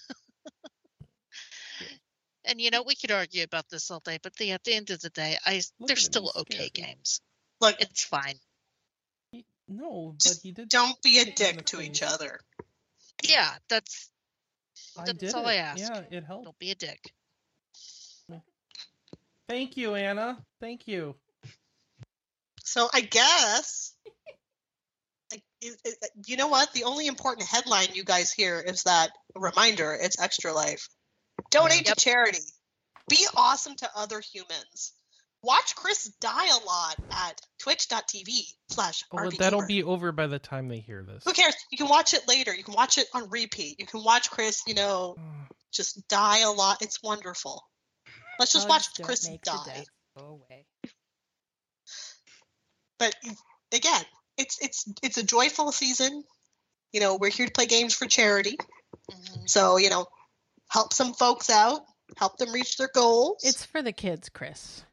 [2.46, 4.90] And you know, we could argue about this all day, but the, at the end
[4.90, 6.72] of the day, I Look they're still he's okay scared.
[6.74, 7.20] games.
[7.62, 8.34] Look, It's fine.
[9.32, 10.68] He- no, but Just he did.
[10.68, 12.38] don't be a dick to each other.
[13.22, 14.10] Yeah, that's
[14.98, 15.52] I that's did all it.
[15.52, 15.78] I ask.
[15.80, 16.44] Yeah, it helped.
[16.44, 17.14] don't be a dick.
[19.48, 20.38] Thank you, Anna.
[20.60, 21.14] Thank you.
[22.62, 24.03] So I guess, I- it- it-
[25.64, 25.90] Uh,
[26.26, 26.72] you know what?
[26.72, 30.88] The only important headline you guys hear is that reminder: it's Extra Life.
[31.50, 31.96] Donate Yep.
[31.96, 32.38] to charity.
[33.08, 34.92] Be awesome to other humans.
[35.42, 40.68] Watch Chris die a lot at twitch.tv slash Oh, that'll be over by the time
[40.68, 41.22] they hear this.
[41.24, 41.54] Who cares?
[41.70, 42.54] You can watch it later.
[42.54, 43.78] You can watch it on repeat.
[43.78, 45.16] You can watch Chris, you know,
[45.70, 46.80] just die a lot.
[46.80, 47.62] It's wonderful.
[48.38, 49.84] Let's just watch Chris die.
[50.16, 50.66] Go away.
[52.98, 53.14] But
[53.72, 54.02] again,
[54.38, 56.24] it's it's it's a joyful season.
[56.92, 58.56] You know, we're here to play games for charity.
[59.10, 59.48] Mhm.
[59.48, 60.06] So, you know,
[60.70, 61.80] help some folks out,
[62.16, 63.42] help them reach their goals.
[63.44, 64.84] It's for the kids, Chris.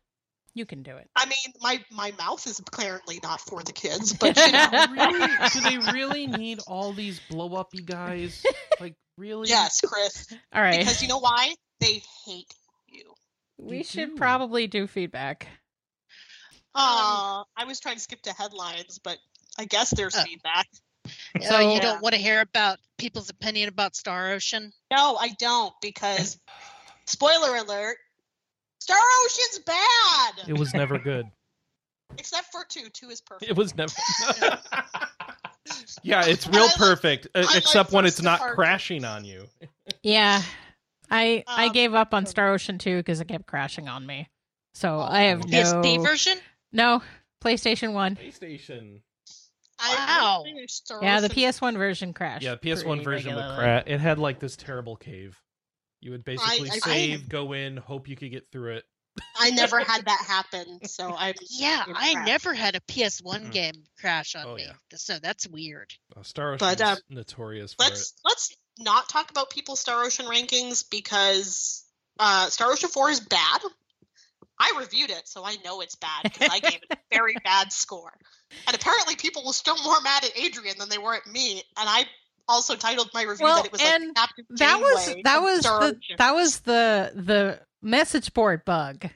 [0.53, 1.09] You can do it.
[1.15, 5.31] I mean, my my mouth is apparently not for the kids, but you know, really?
[5.53, 8.43] Do they really need all these blow uppy guys?
[8.79, 9.47] Like, really?
[9.47, 10.79] yes, Chris, All right.
[10.79, 11.53] because you know why?
[11.79, 12.53] They hate
[12.89, 13.13] you.
[13.57, 14.15] we You should do.
[14.15, 15.47] probably do feedback.
[16.73, 19.17] Uh, I was trying to skip to headlines, but
[19.57, 20.23] I guess there's Oh.
[20.23, 20.67] feedback.
[21.41, 24.71] So So- you don't want to hear about people's opinion about Star Ocean?
[24.91, 26.39] No, I don't because
[27.05, 27.97] spoiler alert,
[28.79, 30.33] Star Ocean's bad.
[30.47, 31.25] It was never good.
[32.17, 32.89] Except for two.
[32.89, 33.49] Two is perfect.
[33.49, 33.93] It was never.
[36.03, 38.55] yeah, it's real like- perfect, uh, like except when it's not departure.
[38.55, 39.47] crashing on you.
[40.03, 40.41] Yeah.
[41.09, 44.29] I I Um, gave up on Star Ocean 2 because it kept crashing on me.
[44.73, 45.01] So Oh.
[45.01, 46.39] I have PSP no version?
[46.71, 47.03] no
[47.43, 48.15] PlayStation 1.
[48.15, 49.01] PlayStation.
[49.81, 50.43] I Wow.
[51.01, 52.43] Yeah, the PS1 version crashed.
[52.43, 53.83] Yeah, PS1 pretty version would crash.
[53.87, 55.37] It had like this terrible cave.
[56.01, 58.85] You would basically I- save, go in, hope you could get through it.
[59.37, 63.51] I never had that happen, so I'm Yeah, I never had a PS1 Mhm.
[63.51, 64.63] game crash on Oh, me.
[64.63, 64.73] yeah.
[64.95, 65.93] So that's weird.
[66.15, 70.03] Uh, Star Ocean But, is um, notorious for let's let's not talk about people's Star
[70.05, 71.83] Ocean rankings because
[72.19, 73.61] uh, Star Ocean Four is bad.
[74.61, 77.73] I reviewed it, so I know it's bad because I gave it a very bad
[77.73, 78.13] score.
[78.67, 81.63] And apparently, people were still more mad at Adrian than they were at me.
[81.77, 82.05] And I
[82.47, 85.63] also titled my review Well, that it was like and Captain That was that was
[85.63, 89.09] the that was the the message board bug.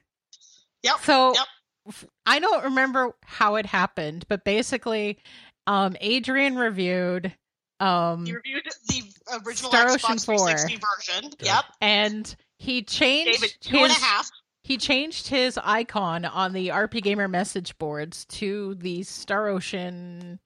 [0.83, 1.95] Yep, So yep.
[2.25, 5.19] I don't remember how it happened, but basically,
[5.67, 7.35] um, Adrian reviewed
[7.79, 9.03] um He reviewed the
[9.45, 10.37] original Star Xbox Ocean 4.
[10.37, 10.79] 360
[11.21, 11.31] version.
[11.41, 14.29] Yep, and he changed it two and a half.
[14.65, 20.39] He changed his icon on the RPGamer message boards to the Star Ocean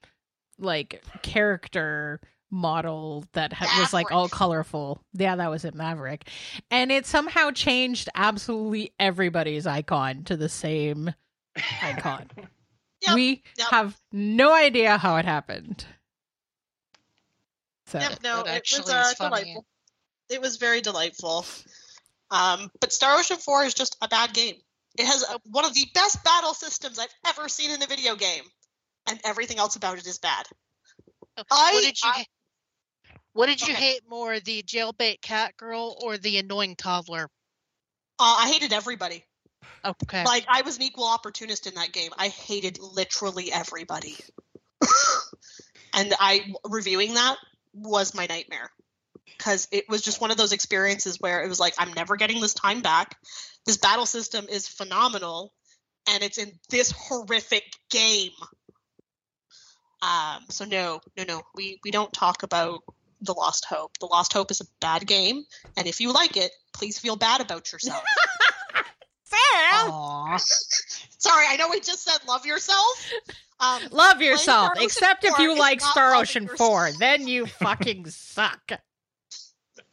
[0.57, 2.19] like character
[2.51, 5.01] model that ha- was like all colorful.
[5.13, 6.27] Yeah, that was it, Maverick.
[6.69, 11.13] And it somehow changed absolutely everybody's icon to the same
[11.81, 12.29] icon.
[13.01, 13.69] Yep, we yep.
[13.69, 15.85] have no idea how it happened.
[17.85, 19.65] So Yep, no, That it was uh, delightful.
[20.29, 21.45] It was very delightful.
[22.31, 24.55] Um, but Star Ocean 4 is just a bad game.
[24.97, 28.15] It has a, one of the best battle systems I've ever seen in a video
[28.15, 28.43] game,
[29.07, 30.45] and everything else about it is bad.
[31.37, 32.25] I- what did you I-
[33.33, 33.83] What did you Okay.
[33.83, 37.29] hate more, the jailbait cat girl or the annoying toddler?
[38.17, 39.23] Uh, I hated everybody.
[39.85, 40.23] Okay.
[40.25, 42.11] Like I was an equal opportunist in that game.
[42.17, 44.17] I hated literally everybody.
[45.93, 47.37] and I reviewing that
[47.73, 48.71] was my nightmare.
[49.37, 52.41] Cuz it was just one of those experiences where it was like I'm never getting
[52.41, 53.17] this time back.
[53.65, 55.53] This battle system is phenomenal
[56.07, 58.31] and it's in this horrific game.
[60.01, 61.41] Um so no, no, no.
[61.55, 62.83] We we don't talk about
[63.21, 63.97] The Lost Hope.
[63.99, 65.45] The Lost Hope is a bad game
[65.77, 68.03] and if you like it, please feel bad about yourself.
[69.23, 70.39] Sam,
[71.19, 73.11] Sorry, I know we just said love yourself.
[73.59, 76.69] Um, love yourself, except if you like Star loving Ocean yourself.
[76.69, 76.91] 4.
[76.97, 78.71] Then you fucking suck.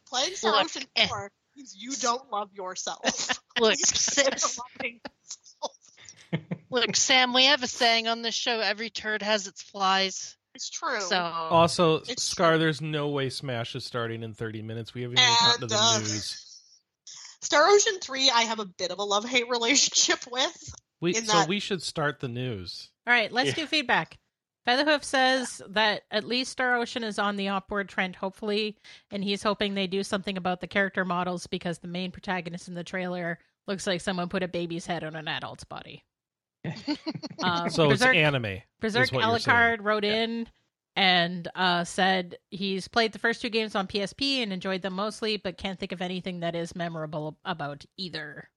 [0.09, 1.07] Playing Star Look, Ocean eh.
[1.07, 3.39] 4 means you don't love yourself.
[3.59, 4.59] Look, sis,
[6.69, 7.33] look, Sam.
[7.33, 10.35] We have a saying on this show: every turd has its flies.
[10.53, 11.01] It's true.
[11.01, 14.93] So Also, It's- Scar, there's no way Smash is starting in 30 minutes.
[14.93, 16.61] We haven't even gotten to the uh, news.
[17.41, 20.73] Star Ocean 3, I have a bit of a love hate relationship with.
[20.99, 22.89] We, so that- we should start the news.
[23.05, 23.55] All right, let's Yeah.
[23.55, 24.17] do feedback.
[24.67, 28.75] Featherhoof says that at least Star Ocean is on the upward trend, hopefully,
[29.11, 32.73] and he's hoping they do something about the character models because the main protagonist in
[32.73, 36.03] the trailer looks like someone put a baby's head on an adult's body.
[37.43, 38.57] Um, So Berserk, it's anime.
[38.81, 39.23] Berserk what.
[39.23, 40.47] Alucard wrote in
[40.97, 45.37] and uh, said he's played the first two games on PSP and enjoyed them mostly,
[45.37, 48.49] but can't think of anything that is memorable about either.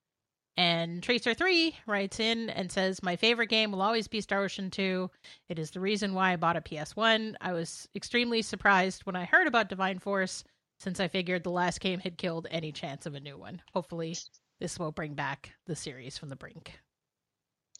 [0.56, 5.10] And Tracer3 writes in and says, My favorite game will always be Star Ocean 2.
[5.48, 7.34] It is the reason why I bought a PS1.
[7.40, 10.44] I was extremely surprised when I heard about Divine Force,
[10.78, 13.62] since I figured the last game had killed any chance of a new one.
[13.72, 14.16] Hopefully,
[14.60, 16.78] this will bring back the series from the brink.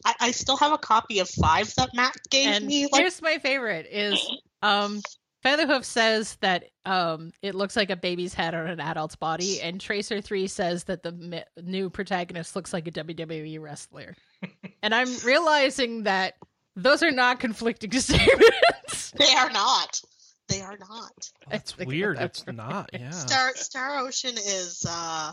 [0.05, 2.89] I, I still have a copy of 5 that Matt gave and me.
[2.91, 4.19] Like, here's my favorite is
[4.63, 5.03] um
[5.43, 9.81] Featherhoof says that um it looks like a baby's head on an adult's body, and
[9.81, 14.15] Tracer Three says that the mi- new protagonist looks like a WWE wrestler.
[14.83, 16.35] and I'm realizing that
[16.77, 19.11] those are not conflicting statements.
[19.13, 20.01] they are not.
[20.49, 21.31] They are not.
[21.51, 22.17] That's weird.
[22.17, 22.55] about It's that.
[22.55, 22.91] not.
[22.93, 23.11] Yeah.
[23.11, 25.33] Star Star Ocean is uh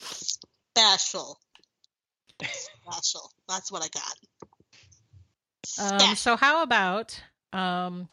[0.00, 1.38] special.
[2.42, 3.30] Special.
[3.48, 4.16] That's what I got.
[6.08, 7.20] Um, so how about
[7.52, 8.08] um,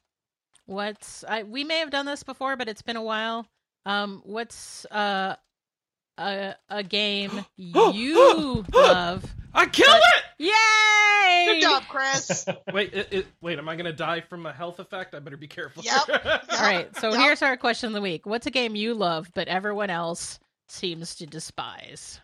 [0.68, 3.48] what's I we may have done this before, but it's been a while.
[3.85, 5.35] Um, what's uh
[6.19, 9.26] a a game you love?
[9.53, 10.23] I killed it!
[10.39, 11.45] Yay!
[11.53, 12.45] Good job, Chris.
[12.73, 13.57] Wait, it, it, wait.
[13.57, 15.15] Am I gonna die from a health effect?
[15.15, 15.81] I better be careful.
[15.84, 16.10] Yep.
[16.52, 17.19] All right, so Yep.
[17.19, 21.15] here's our question of the week: What's a game you love but everyone else seems
[21.15, 22.19] to despise?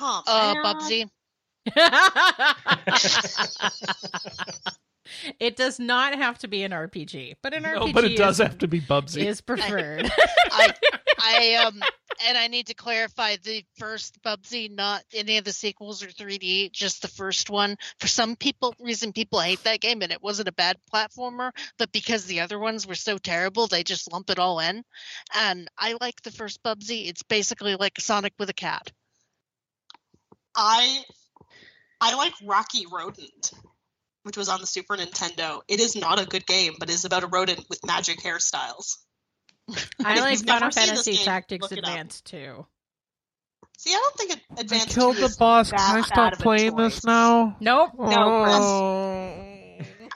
[0.00, 0.64] Oh, uh, man.
[0.64, 1.08] Bubsy.
[5.40, 8.40] it does not have to be an RPG, but an no, RPG but it does
[8.40, 9.24] is, have to be Bubsy.
[9.24, 10.10] is preferred.
[10.50, 10.74] I,
[11.18, 11.82] I um,
[12.26, 16.72] and I need to clarify the first Bubsy, not any of the sequels or 3D,
[16.72, 17.76] just the first one.
[17.98, 21.92] For some people, reason people hate that game, and it wasn't a bad platformer, but
[21.92, 24.84] because the other ones were so terrible, they just lump it all in.
[25.34, 27.08] And I like the first Bubsy.
[27.08, 28.90] It's basically like Sonic with a cat.
[30.56, 31.02] I
[32.00, 33.52] I like Rocky Rodent,
[34.24, 35.60] which was on the Super Nintendo.
[35.68, 38.96] It is not a good game, but is about a rodent with magic hairstyles.
[40.04, 41.84] I like never Final seen Fantasy game, Tactics look it up.
[41.90, 42.66] Advanced too.
[43.78, 45.70] See, I don't think it I Advanced killed the boss.
[45.70, 47.56] that Can I bad stop playing this now?
[47.60, 47.90] Nope.
[47.98, 48.56] No, Chris.
[48.56, 49.50] Oh.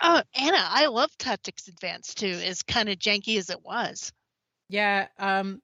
[0.01, 4.13] Oh, Anna, I love Tactics Advanced too, as kind of janky as it was.
[4.69, 5.61] Yeah, um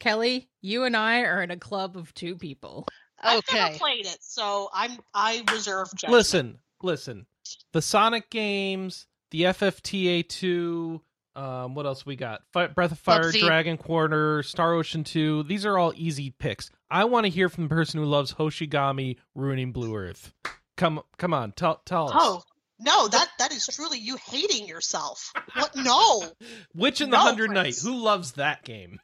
[0.00, 2.86] Kelley, you and I are in a club of two people.
[3.20, 3.56] I've Okay.
[3.58, 6.12] never played it, so I'm I reserve judgment.
[6.12, 7.26] Listen, listen.
[7.72, 11.02] The Sonic games, the FFTA two.
[11.36, 12.40] Um, what else we got?
[12.52, 13.40] Fi Breath of Fire, Bubsy.
[13.40, 15.44] Dragon Quarter, Star Ocean two.
[15.44, 16.70] These are all easy picks.
[16.90, 20.32] I want to hear from the person who loves Hoshigami ruining Blue Earth.
[20.76, 22.14] Come, come on, tell tell us.
[22.16, 22.42] Oh
[22.80, 25.32] no, that that is truly you hating yourself.
[25.54, 25.76] What?
[25.76, 26.24] No,
[26.74, 27.76] Witch in the no, Hundred Knight.
[27.82, 28.98] Who loves that game?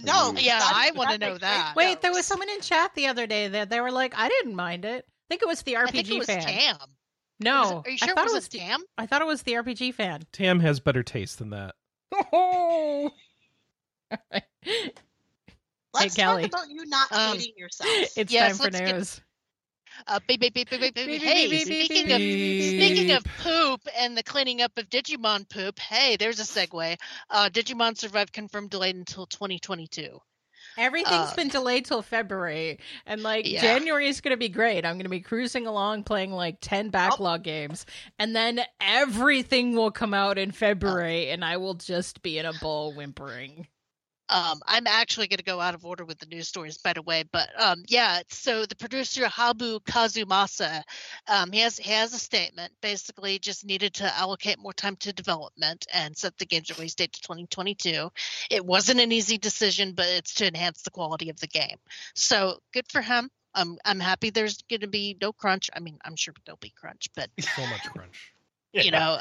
[0.00, 0.32] no.
[0.36, 1.74] Yeah, that- I wanna know that.
[1.74, 4.28] great Wait, there was someone in chat the other day that they were like, I
[4.28, 5.04] didn't mind it.
[5.08, 6.42] I think it was the RPG I think it was fan.
[6.42, 6.76] Tam.
[7.40, 8.82] No, Was are you sure I thought it it was was the, Tam?
[8.98, 10.22] I thought it was the RPG fan.
[10.32, 11.74] Tam has better taste than that.
[12.32, 13.10] Oh.
[15.92, 16.42] Let's Kelley.
[16.48, 17.88] talk about you not Um, hating yourself.
[18.16, 19.20] it's Yes, time for let's get- news.
[20.06, 21.06] Uh, beep, beep, beep, beep, beep, beep.
[21.06, 24.72] Beep, Hey, beep, beep, speaking beep, of beep, speaking of poop and the cleaning up
[24.78, 26.96] of Digimon poop, hey, there's a segue.
[27.28, 30.18] Uh, Digimon Survive confirmed delayed until 2022.
[30.78, 33.60] Everything's Uh, been delayed till February, and like Yeah.
[33.60, 34.84] January is going to be great.
[34.84, 37.86] I'm going to be cruising along playing like 10 backlog games,
[38.18, 42.52] and then everything will come out in February, and I will just be in a
[42.54, 43.66] bowl whimpering.
[44.30, 47.02] Um, I'm actually going to go out of order with the news stories, by the
[47.02, 47.24] way.
[47.30, 50.82] But um, yeah, so the producer Habu Kazumasa,
[51.28, 52.72] um, he has he has a statement.
[52.80, 57.12] Basically, just needed to allocate more time to development and set the game's release date
[57.12, 58.10] to 2022.
[58.50, 61.76] It wasn't an easy decision, but it's to enhance the quality of the game.
[62.14, 63.30] So good for him.
[63.54, 65.70] I'm I'm happy there's going to be no crunch.
[65.74, 68.32] I mean, I'm sure there'll be crunch, but So much crunch.
[68.72, 69.18] You know,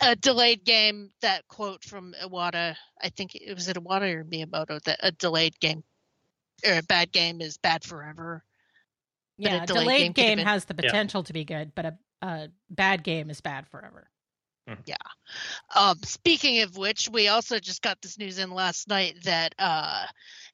[0.00, 1.10] a delayed game.
[1.22, 5.58] That quote from Iwata, I think it was it Iwata or Miyamoto that a delayed
[5.60, 5.82] game
[6.66, 8.44] or a bad game is bad forever.
[9.38, 10.90] But Yeah, a delayed delayed game game been- has the Yeah.
[10.90, 14.10] potential to be good, but a, a bad game is bad forever.
[15.74, 20.06] Um, speaking of which, we also just got this news in last night that uh,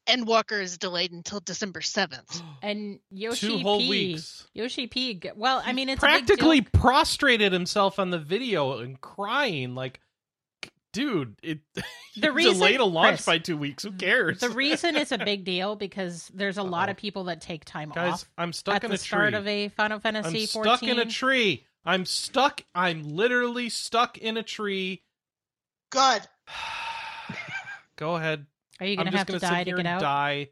[0.09, 2.43] Endwalker is delayed until December seventh.
[2.63, 4.47] And Yoshi Two whole P, weeks.
[4.55, 5.15] Yoshi P.
[5.15, 9.75] g- Well, I mean, it's practically a big prostrated himself on the video and crying
[9.75, 10.01] like
[10.93, 11.61] dude it
[12.19, 15.19] The reason- delayed a launch Chris, by two weeks who cares The reason it's a
[15.19, 16.93] big deal because there's a lot Uh-oh.
[16.93, 19.47] of people that take time guys off i'm stuck at in the a start of
[19.49, 20.77] a Final Fantasy i'm 14.
[20.77, 25.03] stuck in a tree i'm stuck i'm literally stuck in a tree
[25.91, 26.23] Good.
[27.97, 28.47] go ahead
[28.81, 30.01] Are you gonna have gonna die to get and out?
[30.01, 30.49] die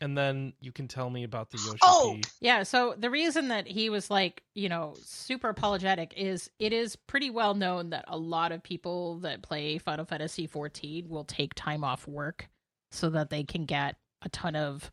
[0.00, 2.14] and then you can tell me about the yoshi Oh!
[2.16, 2.22] P.
[2.40, 6.96] Yeah, so the reason that he was like, you know, super apologetic is it is
[6.96, 11.54] pretty well known that a lot of people that play Final Fantasy 14 will take
[11.54, 12.48] time off work
[12.90, 14.90] so that they can get a ton of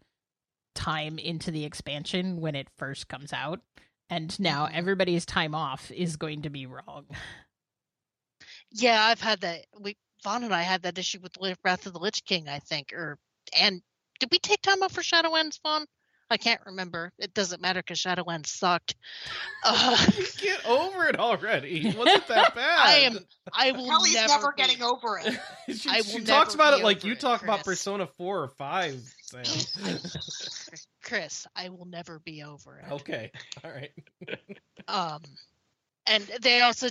[0.75, 3.61] time into the expansion when it first comes out.
[4.09, 4.73] And now Mhm.
[4.73, 7.05] everybody's time off is going to be wrong.
[8.71, 9.65] Yeah, I've had that.
[9.79, 12.59] We Vaughn and I had that issue with Li- Wrath of the Lich King, I
[12.59, 12.91] think.
[12.93, 13.17] Or
[13.57, 13.81] and
[14.19, 15.85] did we take time off for Shadowlands, Vaughn?
[16.31, 17.11] I can't remember.
[17.17, 18.95] It doesn't matter because Shadowlands sucked.
[19.63, 20.05] Uh,
[20.37, 23.19] get over it already it wasn't that bad I am.
[23.51, 25.37] I will Kelley's never, never, be- getting over it.
[25.77, 28.47] she, I she talks about it like over you it, talk about persona 4 or
[28.47, 29.99] 5 Sam.
[31.03, 32.91] Chris, I will never be over it.
[32.91, 33.31] okay
[33.63, 33.91] all right
[34.87, 35.21] Um,
[36.07, 36.87] and they also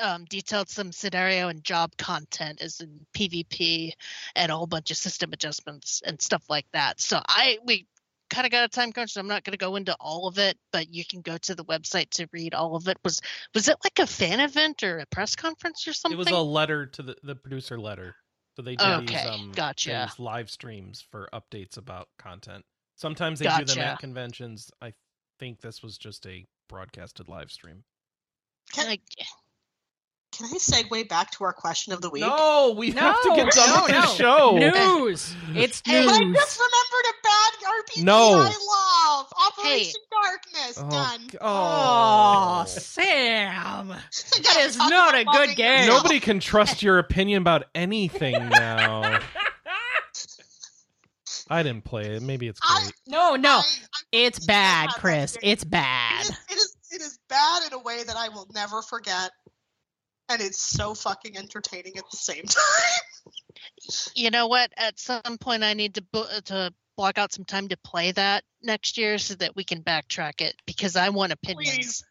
[0.00, 3.92] um, detailed some scenario and job content as in PvP
[4.34, 7.00] and a whole bunch of system adjustments and stuff like that.
[7.00, 7.86] So I we
[8.28, 9.12] kind of got a time crunch.
[9.12, 11.54] So I'm not going to go into all of it, but you can go to
[11.54, 12.98] the website to read all of it.
[13.04, 13.20] Was
[13.54, 16.18] was it like a fan event or a press conference or something?
[16.18, 18.16] It was a letter to the, the producer letter.
[18.56, 20.08] So they do Okay, these um gotcha.
[20.08, 22.64] these live streams for updates about content.
[22.94, 23.84] Sometimes they do them Gotcha.
[23.84, 24.70] at conventions.
[24.80, 24.94] I
[25.38, 27.84] think this was just a broadcasted live stream.
[28.72, 28.98] Can, I,
[30.32, 32.22] can I segue back to our question of the week?
[32.22, 34.00] No, we have to get done no, with no.
[34.00, 34.56] this show.
[34.56, 35.34] News!
[35.54, 38.40] It's Hey, But I just remembered a bad RPG No.
[38.40, 38.48] I
[39.34, 39.52] love.
[39.58, 40.78] Operation Darkness.
[40.78, 41.28] Oh, Done.
[41.40, 42.64] Oh, oh.
[42.66, 43.90] Sam!
[43.92, 45.80] I That gotta is talk not a good game.
[45.80, 46.02] yourself.
[46.02, 49.20] Nobody can trust your opinion about anything now.
[51.48, 52.22] I didn't play it.
[52.22, 52.92] Maybe it's I- great.
[53.06, 53.58] No, no.
[53.58, 55.36] I- I- It's bad, Chris.
[55.42, 56.24] It's bad.
[56.24, 59.30] It is, it is it is bad in a way that I will never forget,
[60.28, 62.62] and it's so fucking entertaining at the same time.
[64.14, 64.70] you know what?
[64.76, 68.44] At some point, I need to bo- to block out some time to play that
[68.62, 71.74] next year so that we can backtrack it because I want opinions.
[71.76, 72.04] Please.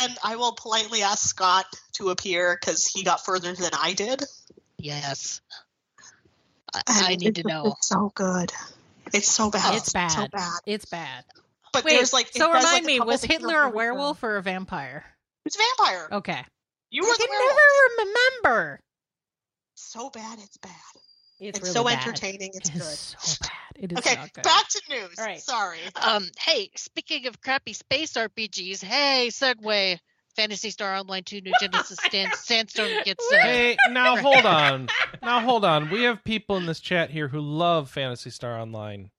[0.00, 4.22] And I will politely ask Scott to appear because he got further than I did.
[4.78, 5.40] Yes.
[6.74, 7.66] I, And I need to know.
[7.76, 8.52] It's so good.
[9.12, 9.74] It's so bad.
[9.74, 10.30] It's So bad.
[10.30, 10.60] bad.
[10.64, 11.24] It's bad.
[11.72, 15.04] But Wait, there's like so remind like, me, was Hitler a werewolf or a vampire?
[15.44, 16.08] It's a vampire.
[16.12, 16.44] Okay.
[16.90, 17.56] You I were the can werewolf.
[17.56, 18.80] never remember.
[19.74, 20.70] So bad, it's bad.
[21.40, 22.06] It's, It's, really so bad.
[22.06, 22.50] entertaining.
[22.54, 22.98] It's It is good.
[22.98, 23.50] so bad.
[23.82, 24.44] It is Okay, not good.
[24.44, 25.18] back to news.
[25.18, 25.40] All right.
[25.40, 25.78] Sorry.
[25.96, 29.98] Um, hey, speaking of crappy space RPGs, hey, segue.
[30.36, 34.88] Phantasy Star Online 2 New Genesis Stand, Sandstorm gets uh, Hey, now hold on.
[35.22, 35.90] Now hold on.
[35.90, 39.10] We have people in this chat here who love Phantasy Star Online.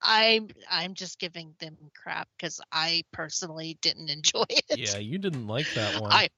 [0.00, 4.78] I'm I'm just giving them crap because I personally didn't enjoy it.
[4.78, 6.12] Yeah, you didn't like that one.
[6.12, 6.28] I,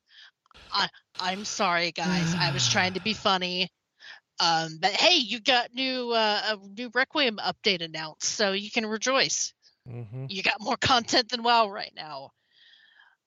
[0.73, 2.35] I- I'm sorry, guys.
[2.39, 3.71] I was trying to be funny.
[4.39, 8.87] Um, but hey, you got new uh, a new Requiem update announced, so you can
[8.87, 9.55] rejoice.
[9.89, 12.33] hmm You got more content than WoW right now.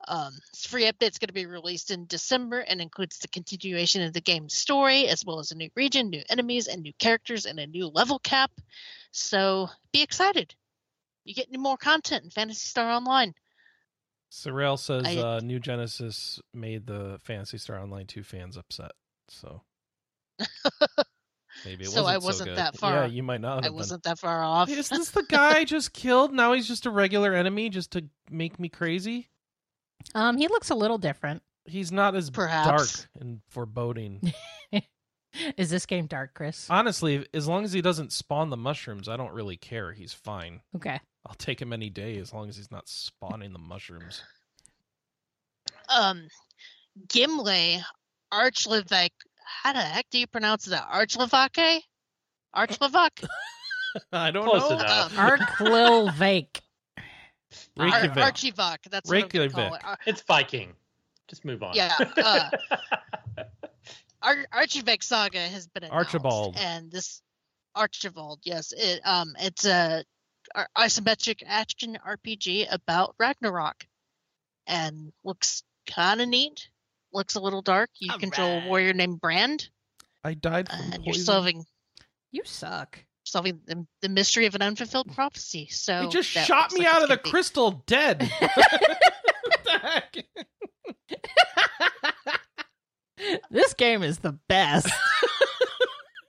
[0.08, 4.14] Um, this free update's going to be released in December and includes the continuation of
[4.14, 7.60] the game's story, as well as a new region, new enemies, and new characters, and
[7.60, 8.52] a new level cap.
[9.12, 10.56] So be excited.
[11.26, 13.34] You get new more content in Phantasy Star Online.
[14.30, 18.92] Sorrel says I- uh, New Genesis made the Phantasy Star Online 2 fans upset.
[19.28, 19.64] So
[21.66, 22.58] maybe it So wasn't I wasn't good.
[22.58, 23.76] that far- Yeah, you might not have I been.
[23.76, 24.70] wasn't that far off.
[24.70, 26.34] Is this the guy I just killed?
[26.34, 29.30] Now he's just a regular enemy just to make me crazy?
[30.16, 31.42] Um, he looks a little different.
[31.66, 32.68] He's not as Perhaps.
[32.68, 34.34] dark and foreboding.
[35.58, 36.68] Is this game dark, Chris?
[36.72, 39.92] Honestly, as long as he doesn't spawn the mushrooms, I don't really care.
[39.94, 40.62] He's fine.
[40.76, 41.00] Okay.
[41.28, 44.24] I'll take him any day as long as he's not spawning the mushrooms.
[45.88, 46.28] Um,
[47.10, 47.80] Gimli,
[48.34, 49.10] Archlevek.
[49.64, 50.88] How the heck do you pronounce that?
[50.90, 51.82] Archlevake?
[52.56, 53.28] Archlevak?
[54.14, 54.76] I don't Close know.
[54.78, 55.14] enough.
[55.16, 56.62] Arklilvake.
[57.78, 58.24] Ar- Reykjavik.
[58.24, 58.78] Archivok.
[58.90, 59.84] That's what I'm call it.
[59.84, 60.74] Ar- It's Viking.
[61.28, 61.74] Just move on.
[61.76, 62.50] Yeah, uh,
[64.22, 66.56] Ar- Archivek Saga has been announced, Archibald.
[66.58, 67.22] and this
[67.76, 70.04] Archibald, yes, it um, it's a
[70.56, 73.86] ar- isometric action RPG about Ragnarok,
[74.68, 76.68] and looks kind of neat.
[77.14, 77.90] Looks a little dark.
[78.00, 79.70] You control a warrior named Brand,
[80.24, 81.66] I died uh, from and you're solving
[82.32, 83.00] You suck.
[83.24, 85.16] solving the, the mystery of an unfulfilled mm.
[85.16, 85.68] prophecy.
[85.68, 88.22] So He just shot me like out of the be- crystal dead.
[88.40, 90.18] what the heck?
[93.52, 94.90] this game is the best.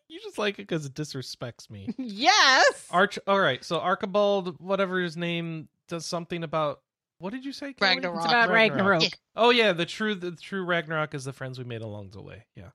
[0.09, 1.95] You just like it because it disrespects me.
[1.99, 2.87] yes.
[2.91, 3.19] Arch.
[3.27, 3.65] All right.
[3.65, 6.81] So Archibald, whatever his name, does something about.
[7.21, 7.75] What did you say?
[7.75, 7.97] Kelley?
[7.97, 8.17] Ragnarok.
[8.17, 9.03] it's about Ragnarok.
[9.03, 9.09] Yeah.
[9.37, 12.47] Oh yeah, the true the true Ragnarok is the friends we made along the way.
[12.57, 12.71] Yeah.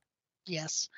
[0.48, 0.90] Yes.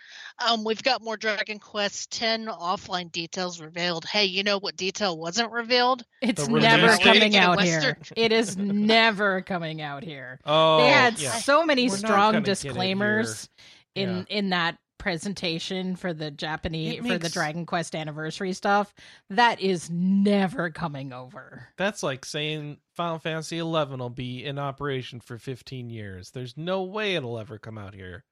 [0.45, 4.03] Um, we've got more Dragon Quest X offline details revealed.
[4.03, 6.03] Hey, you know what detail wasn't revealed?
[6.22, 7.98] It's The never remastered- coming Get a out here.
[8.18, 10.41] It is never coming out here.
[10.44, 10.80] Oh.
[10.80, 11.32] they had yeah.
[11.32, 13.48] so many We're strong gonna get it disclaimers
[13.95, 14.10] here.
[14.10, 18.94] in in that presentation for the Japanese It for the Dragon Quest anniversary stuff.
[19.30, 21.68] That is never coming over.
[21.78, 26.32] That's like saying Final Fantasy XI will be in operation for 15 years.
[26.32, 28.24] There's no way it'll ever come out here.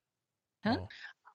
[0.64, 0.76] Huh?
[0.76, 0.88] No.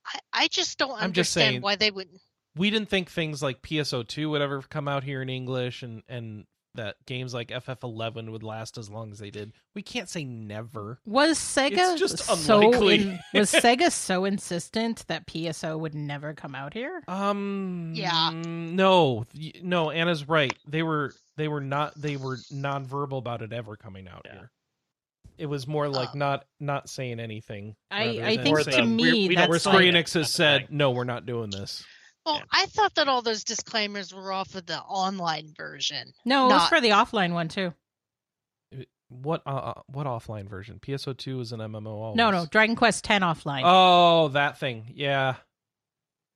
[0.07, 2.21] I, I just don't I'm just understand saying- why they wouldn't.
[2.57, 6.47] We didn't think things like PSO2 would ever come out here in English and and
[6.75, 9.53] that games like FF11 would last as long as they did.
[9.75, 10.99] We can't say never.
[11.05, 12.95] Was Sega just so unlikely.
[13.03, 17.03] in- was Sega so insistent that PSO would never come out here?
[17.09, 18.31] Um Yeah.
[18.35, 19.25] no.
[19.63, 20.57] No, Anna's right.
[20.69, 24.33] They were they were not they were nonverbal about it ever coming out Yeah.
[24.33, 24.51] here.
[25.39, 26.19] It was more like Oh.
[26.19, 27.75] not not saying anything.
[27.91, 30.91] I, I think to me we- we don't- where that's Square Enix has said, "No,
[30.93, 31.83] we're not doing this."
[32.27, 32.43] Well, Yeah.
[32.53, 36.13] I thought that all those disclaimers were off of the online version.
[36.25, 37.73] no, it was for the offline one too.
[39.09, 40.79] What uh, uh, what offline version?
[40.81, 41.87] PSO2 is an MMO.
[41.89, 42.17] Always.
[42.17, 43.63] No, no, Dragon Quest X offline.
[43.65, 44.93] Oh, that thing.
[44.95, 45.35] Yeah.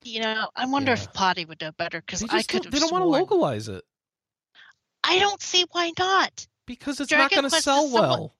[0.02, 1.02] You know, I wonder Yeah.
[1.02, 3.08] if Potty would know better because They I could don't, have they don't want to
[3.08, 3.84] localize it
[5.04, 6.46] I don't see why not.
[6.66, 8.34] because it's Dragon not going to sell is somewhat- well.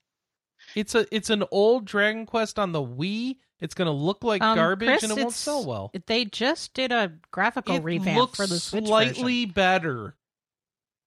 [0.76, 3.36] It's a it's an old Dragon Quest on the Wii.
[3.60, 5.90] It's going to look like Um, garbage Chris, and it won't sell well.
[6.06, 9.52] They just did a graphical it revamp looks for the Switch slightly version.
[9.54, 10.16] better.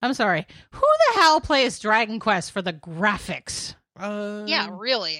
[0.01, 0.45] I'm sorry.
[0.71, 3.75] Who the hell plays Dragon Quest for the graphics?
[3.99, 5.19] Uh, yeah, really.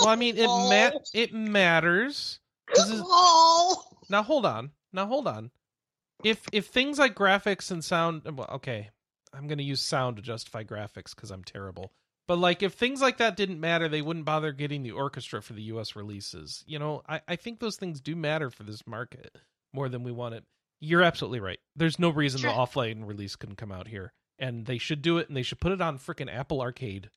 [0.00, 2.40] Well, I mean, it ma- it matters.
[2.74, 3.82] This is Oh.
[4.08, 4.70] now hold on.
[4.92, 5.50] Now hold on.
[6.24, 8.90] If if things like graphics and sound, well, okay,
[9.32, 11.92] I'm gonna use sound to justify graphics because I'm terrible.
[12.26, 15.52] But like, if things like that didn't matter, they wouldn't bother getting the orchestra for
[15.52, 15.94] the U.S.
[15.94, 16.64] releases.
[16.66, 19.36] You know, I I think those things do matter for this market
[19.72, 20.44] more than we want it.
[20.80, 21.58] You're absolutely right.
[21.76, 22.50] There's no reason Sure.
[22.50, 25.60] the offline release couldn't come out here, and they should do it, and they should
[25.60, 27.10] put it on freaking Apple Arcade.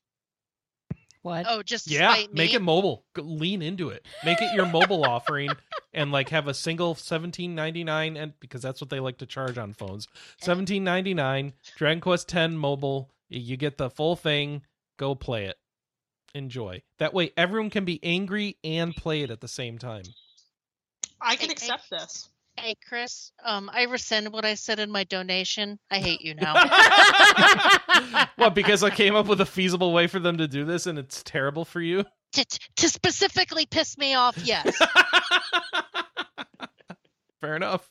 [1.22, 1.46] What?
[1.48, 2.54] Oh, just Yeah, make me.
[2.54, 3.04] it mobile.
[3.16, 4.06] Lean into it.
[4.24, 5.50] Make it your mobile offering,
[5.92, 9.26] and like have a single seventeen ninety nine, and because that's what they like to
[9.26, 10.06] charge on phones.
[10.14, 10.44] Eh.
[10.44, 11.54] Seventeen ninety nine.
[11.76, 13.10] Dragon Quest Ten mobile.
[13.28, 14.62] You get the full thing.
[14.98, 15.56] Go play it.
[16.34, 16.82] Enjoy.
[16.98, 20.02] That way, everyone can be angry and play it at the same time.
[21.20, 22.28] I can Hey, accept this.
[22.58, 23.32] Hey, Chris.
[23.44, 25.78] Um, I rescind what I said in my donation.
[25.90, 26.54] I hate you now.
[28.36, 28.54] what?
[28.54, 31.22] Because I came up with a feasible way for them to do this, and it's
[31.22, 32.04] terrible for you.
[32.32, 32.44] to,
[32.76, 34.76] to specifically piss me off, yes.
[37.40, 37.88] Fair enough.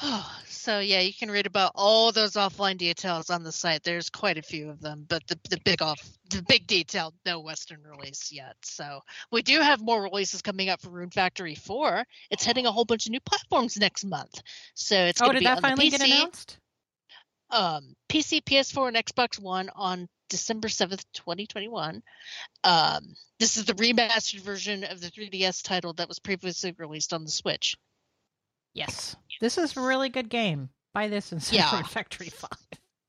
[0.46, 3.82] so yeah, you can read about all those offline details on the site.
[3.82, 6.00] There's quite a few of them, but the the big off
[6.30, 8.56] the big detail, no Western release yet.
[8.62, 9.00] So
[9.30, 12.04] we do have more releases coming up for Rune Factory 4.
[12.30, 14.42] It's hitting a whole bunch of new platforms next month.
[14.74, 16.58] So it's oh, going to did be that on finally the get announced?
[17.50, 22.02] um, PC, PS4, and Xbox One on December 7th, 2021.
[22.64, 27.24] Um, this is the remastered version of the 3DS title that was previously released on
[27.24, 27.76] the Switch.
[28.74, 29.16] Yes.
[29.40, 30.70] This is a really good game.
[30.94, 31.70] Buy this in Yeah.
[31.70, 32.50] Super Factory 5.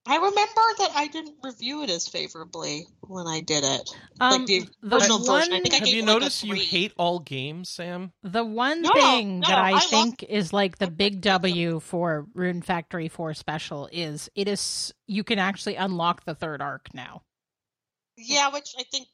[0.10, 3.90] I remember that I didn't review it as favorably when I did it.
[4.22, 6.94] Um, the the original one, version, I think Have gave you like noticed you hate
[6.98, 8.14] all games, Sam?
[8.24, 11.20] the one No, thing no, that I, I love- think is like the big.
[11.22, 16.62] W for Rune Factory 4 Special is it is you can actually unlock the third
[16.62, 17.24] arc now.
[18.16, 19.08] Yeah, which I think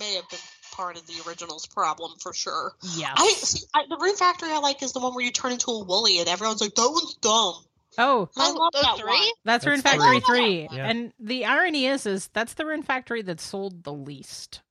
[0.00, 0.40] may have been
[0.72, 2.72] part of the original's problem for sure.
[2.96, 3.12] Yeah.
[3.16, 5.70] I, see, I the Rune Factory I like is the one where you turn into
[5.70, 7.64] a woolly and everyone's like, "That one's dumb."
[7.98, 9.10] oh, I Oh, love that three?
[9.10, 9.18] one.
[9.44, 9.82] that's That's Rune.
[9.82, 10.68] Factory I love that 3.
[10.72, 10.86] Yeah.
[10.88, 14.62] And the irony is is that's the Rune Factory that sold the least.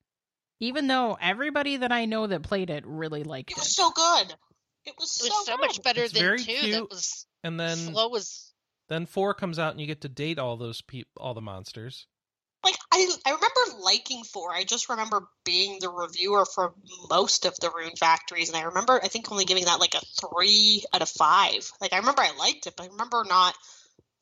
[0.58, 3.60] Even though everybody that I know that played it really liked It it.
[3.60, 4.34] was so good.
[4.84, 6.52] It was It so, was so much better It's than very two.
[6.54, 6.72] cute.
[6.72, 8.52] That was And then flow was
[8.88, 12.06] then four comes out and you get to date all those peop all the monsters.
[12.62, 14.52] Like I, I remember liking four.
[14.52, 16.74] I just remember being the reviewer for
[17.08, 20.00] most of the Rune Factories, and I remember I think only giving that like a
[20.00, 21.70] three out of five.
[21.80, 23.54] Like I remember I liked it, but I remember not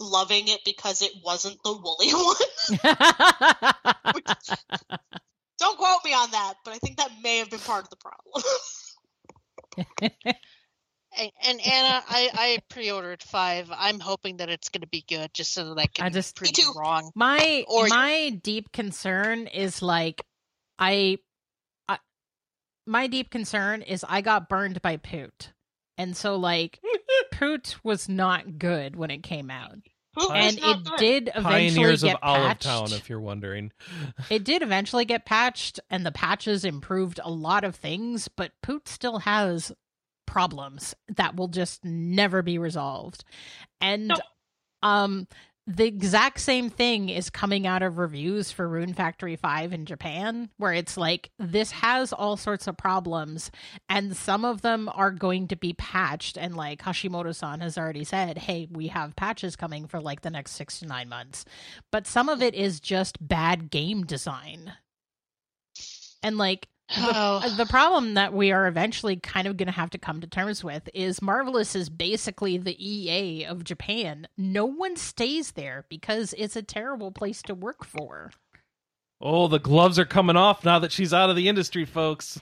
[0.01, 2.37] loving it because it wasn't the woolly one.
[5.59, 7.97] Don't quote me on that, but I think that may have been part of the
[7.97, 8.45] problem.
[11.19, 13.69] and, and Anna, I I pre-ordered five.
[13.75, 16.37] I'm hoping that it's going to be good, just so that I can I just-
[16.37, 16.73] prove you too.
[16.77, 17.11] wrong.
[17.15, 20.23] my Or- my deep concern is like
[20.79, 21.19] I,
[21.89, 21.99] I
[22.87, 25.53] my deep concern is I got burned by Poot.
[25.97, 26.79] And so like
[27.33, 29.77] Poot was not good when it came out.
[30.15, 30.97] Who And is not it good?
[30.99, 32.59] did eventually Pioneers of get Olive.
[32.59, 33.73] Town, if you're wondering.
[34.31, 38.89] It did eventually get patched, and the patches improved a lot of things, but Poot
[38.89, 39.71] still has
[40.29, 43.25] problems that will just never be resolved.
[43.81, 44.17] And No.
[44.83, 45.27] um
[45.71, 50.49] the exact same thing is coming out of reviews for Rune Factory 5 in Japan,
[50.57, 53.51] where it's like, this has all sorts of problems,
[53.87, 56.39] and some of them are going to be patched.
[56.39, 60.31] And like Hashimoto san has already said, hey, we have patches coming for like the
[60.31, 61.45] next six to nine months.
[61.93, 64.73] But some of it is just bad game design.
[66.23, 69.99] And like, Oh, the problem that we are eventually kind of going to have to
[69.99, 74.27] come to terms with is Marvelous is basically the EA of Japan.
[74.39, 78.31] No one stays there because it's a terrible place to work for.
[79.21, 82.41] Oh, the gloves are coming off now that she's out of the industry, folks.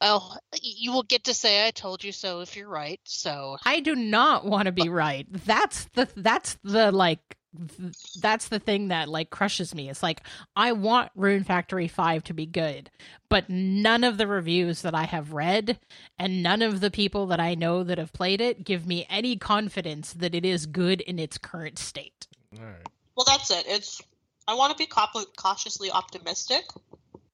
[0.00, 3.00] oh, you will get to say I told you so if you're right.
[3.04, 5.26] So I do not want to be uh, right.
[5.30, 9.88] That's the that's the like th- that's the thing that like crushes me.
[9.88, 10.22] It's like
[10.54, 12.90] I want Rune Factory 5 to be good,
[13.28, 15.78] but none of the reviews that I have read
[16.18, 19.36] and none of the people that I know that have played it give me any
[19.36, 22.26] confidence that it is good in its current state.
[22.58, 22.86] All right.
[23.16, 23.64] Well, that's it.
[23.66, 24.02] It's
[24.48, 26.64] I want to be cau- cautiously optimistic.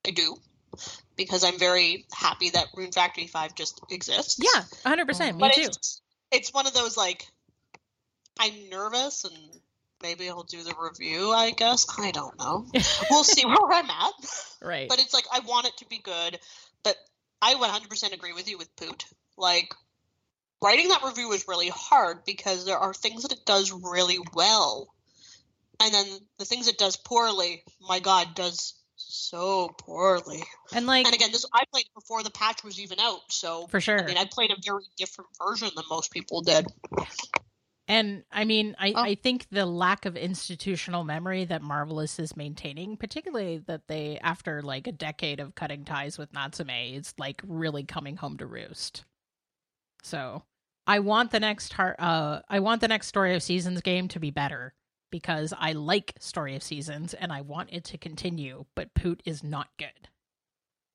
[0.07, 0.37] I do
[1.17, 4.41] because I'm very happy that Rune Factory Five just exists.
[4.41, 5.21] Yeah, 100%.
[5.21, 5.63] Um, me but too.
[5.63, 6.01] it's
[6.31, 7.27] it's one of those like
[8.39, 9.61] I'm nervous and
[10.03, 11.31] maybe I'll do the review.
[11.31, 12.67] I guess I don't know.
[13.11, 14.13] we'll see where I'm at.
[14.61, 14.89] Right.
[14.89, 16.39] But it's like I want it to be good.
[16.83, 16.97] But
[17.41, 19.05] I 100% agree with you with Poot.
[19.37, 19.75] Like
[20.63, 24.93] writing that review was really hard because there are things that it does really well,
[25.83, 26.07] and then
[26.39, 27.63] the things it does poorly.
[27.81, 30.43] My God, does so poorly.
[30.73, 33.81] and like And again, this I played before the patch was even out, so for
[33.81, 34.01] sure.
[34.01, 36.67] I mean, I played a very different version than most people did.
[37.89, 39.03] And I mean, I, Oh.
[39.03, 44.63] I think the lack of institutional memory that Marvelous is maintaining, particularly that they, after
[44.63, 49.05] like a decade of cutting ties with Natsume, is like really coming home to roost.
[50.05, 50.43] So
[50.87, 54.21] I want the next heart, uh, I want the next Story of Seasons game to
[54.21, 54.75] be better
[55.11, 59.43] because I like Story of Seasons and I want it to continue, but Poot is
[59.45, 60.09] not good.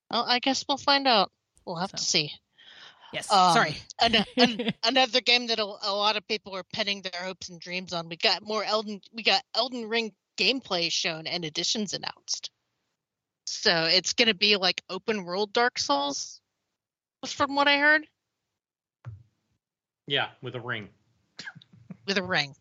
[0.10, 1.32] well, I guess we'll find out.
[1.66, 1.98] We'll have So.
[1.98, 2.32] to see.
[3.14, 3.78] Yes, Um, sorry.
[4.02, 7.60] an- an- another game that a, a lot of people are pinning their hopes and
[7.60, 8.10] dreams on.
[8.10, 9.02] We got more Elden.
[9.14, 12.52] We got Elden Ring gameplay shown and additions announced.
[13.46, 16.42] So it's going to be like open world Dark Souls,
[17.26, 18.06] from what I heard,
[20.06, 20.90] Yeah, with a ring.
[22.06, 22.56] with a ring.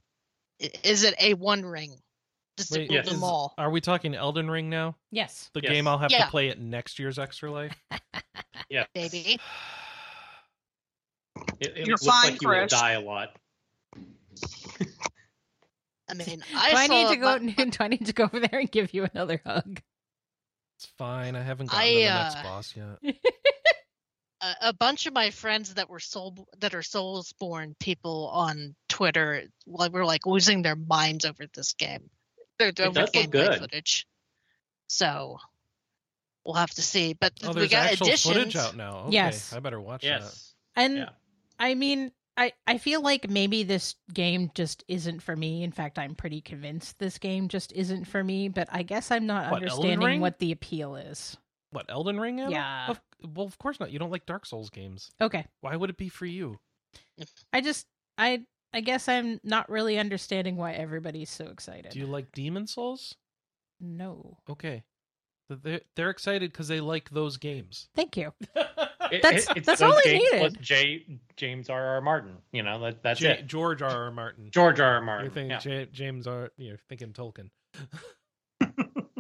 [0.59, 1.97] Is it a one ring?
[2.57, 3.07] Does Wait, it yes.
[3.07, 3.53] them is- all?
[3.59, 4.97] Are we talking Elden Ring now?
[5.11, 5.51] yes.
[5.53, 5.73] The Yes.
[5.73, 6.25] game I'll have Yeah.
[6.25, 7.75] to play at next year's Extra Life?
[8.71, 8.85] Yeah.
[8.95, 9.39] Baby,
[11.61, 12.71] It, it You're looks fine, like you will Chris.
[12.73, 13.31] die a lot.
[16.09, 17.39] I mean, do I, I, need to go?
[17.39, 19.81] my- my- do I need to go over there and give you another hug?
[20.79, 21.35] It's fine.
[21.37, 23.15] I haven't gotten I, to the next uh, boss yet.
[24.43, 29.45] a, a bunch of my friends that were soul that are Soulsborne people on Twitter
[29.67, 32.11] like were like losing their minds over this game.
[32.59, 33.59] Their It over does look gameplay good.
[33.61, 34.07] footage.
[34.89, 35.39] So
[36.45, 37.15] we'll have to see.
[37.15, 38.35] But Oh, we got actual additions.
[38.35, 38.99] footage out now.
[39.07, 39.53] Okay, Yes.
[39.55, 40.23] I better watch that.
[40.77, 41.09] And Yeah.
[41.59, 45.63] I mean, I I feel like maybe this game just isn't for me.
[45.63, 48.49] In fact, I'm pretty convinced this game just isn't for me.
[48.49, 51.37] But I guess I'm not What, understanding what the appeal is.
[51.71, 52.41] What, Elden Ring?
[52.41, 52.51] Anna?
[52.51, 52.87] Yeah.
[52.89, 53.01] Of,
[53.35, 53.91] well, of course not.
[53.91, 55.11] You don't like Dark Souls games.
[55.21, 56.59] Okay, Why would it be for you?
[57.53, 57.87] I just
[58.19, 61.93] I I guess I'm not really understanding why everybody's so excited.
[61.93, 63.15] Do you like Demon Souls?
[63.81, 64.39] No.
[64.49, 64.85] Okay.
[65.49, 67.89] They're, they're excited because they like those games.
[67.95, 68.33] Thank you.
[69.13, 70.39] It- That's- it- it's that's those all I games needed.
[70.41, 71.07] plus J,
[71.37, 71.85] James R.
[71.87, 72.01] R.
[72.01, 72.37] Martin.
[72.53, 73.47] You know that that's Ja- it.
[73.47, 74.05] George R.
[74.05, 74.11] R.
[74.11, 74.51] Martin.
[74.51, 74.87] George R.
[74.87, 74.93] R.
[74.95, 75.31] You're Martin.
[75.31, 75.79] thinking yeah.
[75.81, 76.51] Ja- James R.
[76.57, 77.51] You're thinking Tolkien.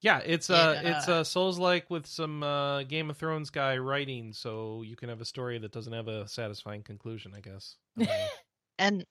[0.00, 1.14] yeah, it's uh, it's Yeah.
[1.14, 5.20] uh, Souls like with some uh, Game of Thrones guy writing, so you can have
[5.20, 7.32] a story that doesn't have a satisfying conclusion.
[7.36, 7.76] I guess.
[7.98, 8.06] I.
[8.76, 9.04] And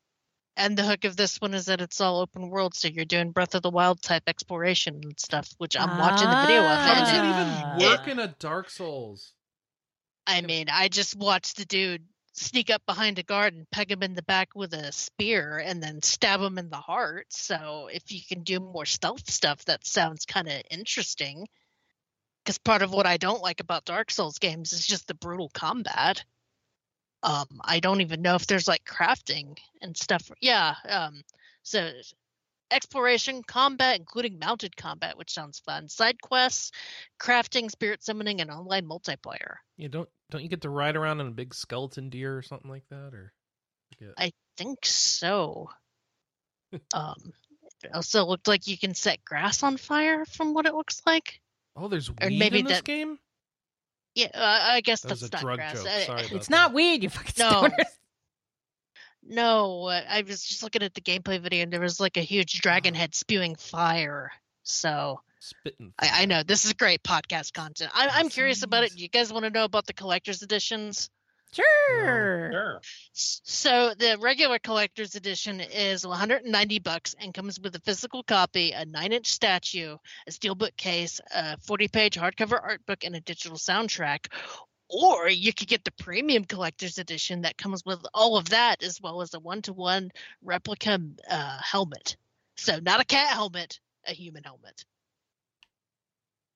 [0.58, 3.32] and the hook of this one is that it's all open world, so you're doing
[3.32, 6.78] Breath of the Wild type exploration and stuff, which I'm watching the video of.
[6.80, 7.76] How does And it Ah.
[7.78, 9.32] even work in a Dark Souls?
[10.26, 14.02] I mean, I just watched the dude sneak up behind a guard and peg him
[14.02, 17.28] in the back with a spear and then stab him in the heart.
[17.30, 21.48] So if you can do more stealth stuff, that sounds kind of interesting.
[22.44, 25.50] Because part of what I don't like about Dark Souls games is just the brutal
[25.54, 26.24] combat.
[27.22, 30.30] Um, I don't even know if there's like crafting and stuff.
[30.42, 30.76] Yeah.
[30.88, 31.22] Um,
[31.62, 31.92] so
[32.74, 35.88] exploration, combat, including mounted combat, which sounds fun.
[35.90, 36.72] Side quests,
[37.22, 39.56] crafting, spirit summoning, and online multiplayer.
[39.78, 42.70] You don't don't you get to ride around on a big skeleton deer or something
[42.70, 43.34] like that, or?
[43.92, 44.14] I forget.
[44.18, 45.70] I think so.
[46.94, 47.16] um,
[47.84, 51.40] it also looked like you can set grass on fire from what it looks like.
[51.76, 53.20] Oh, there's or weed maybe in this that- game.
[54.16, 55.74] Yeah, uh, I guess That was that's a not drug grass.
[55.74, 55.88] joke.
[55.88, 56.52] Sorry about It's that.
[56.56, 57.50] not weed, you fucking No.
[57.64, 57.86] stoners.
[59.28, 62.22] No, uh, I was just looking at the gameplay video and there was like a
[62.22, 64.32] huge dragon head spewing fire.
[64.64, 65.94] So Spitting.
[66.00, 67.92] I, I know this is great podcast content.
[67.94, 68.98] I, I'm curious about it.
[68.98, 71.10] You guys want to know about the collector's editions?
[71.54, 72.50] Sure.
[72.52, 72.82] Sure.
[73.12, 78.86] So the regular collector's edition is 190 bucks and comes with a physical copy, a
[78.86, 79.98] nine-inch statue,
[80.28, 84.28] a steelbook case, a 40-page hardcover art book, and a digital soundtrack.
[84.96, 89.02] Or you could get the premium collector's edition that comes with all of that, as
[89.02, 90.12] well as a one-to-one
[90.44, 91.00] replica
[91.30, 92.16] uh, helmet.
[92.58, 94.86] So not a cat helmet, a human helmet.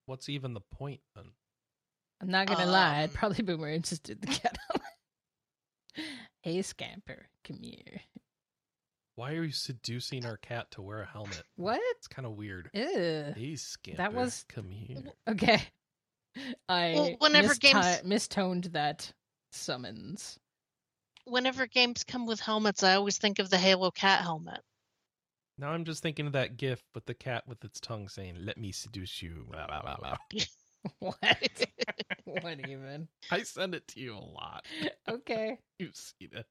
[0.06, 1.26] What's even the point then?
[2.20, 4.56] I'm not gonna lie, I'd Um, probably be more interested in the cat.
[4.68, 6.08] helmet.
[6.42, 8.00] hey, Scamper, come here.
[9.16, 11.42] Why are you seducing our cat to wear a helmet?
[11.56, 11.80] What?
[11.96, 12.70] It's kind of weird.
[12.72, 13.32] Ew.
[13.36, 15.02] Hey, Scamper, was- come here.
[15.28, 15.60] Okay.
[16.68, 19.12] I Well, whenever misti- games- mistoned that
[19.52, 20.38] summons.
[21.24, 24.60] Whenever games come with helmets, I always think of the Halo cat helmet.
[25.58, 28.56] Now I'm just thinking of that gif with the cat with its tongue saying, "Let
[28.58, 30.16] me seduce you." Blah, blah, blah, blah.
[31.00, 31.66] What?
[32.24, 33.08] what even?
[33.32, 34.64] I send it to you a lot.
[35.08, 35.58] Okay.
[35.80, 36.46] You've seen it,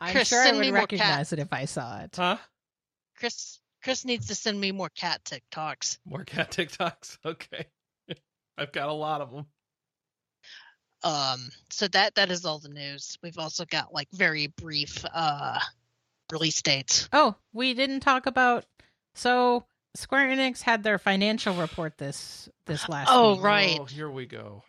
[0.00, 2.14] I'm Chris, sure I would recognize it if I saw it.
[2.14, 2.36] huh?
[3.16, 5.98] Chris Chris needs to send me more cat TikToks.
[6.04, 7.18] More cat TikToks.
[7.24, 7.66] Okay,
[8.58, 9.46] I've got a lot of them.
[11.04, 13.18] Um, so that that is all the news.
[13.22, 15.58] We've also got like very brief uh
[16.30, 17.08] release dates.
[17.12, 18.64] Oh, we didn't talk about
[19.14, 19.64] so
[19.94, 23.42] Square Enix had their financial report this this last Oh, week.
[23.42, 23.78] right.
[23.80, 24.62] Oh, here we go.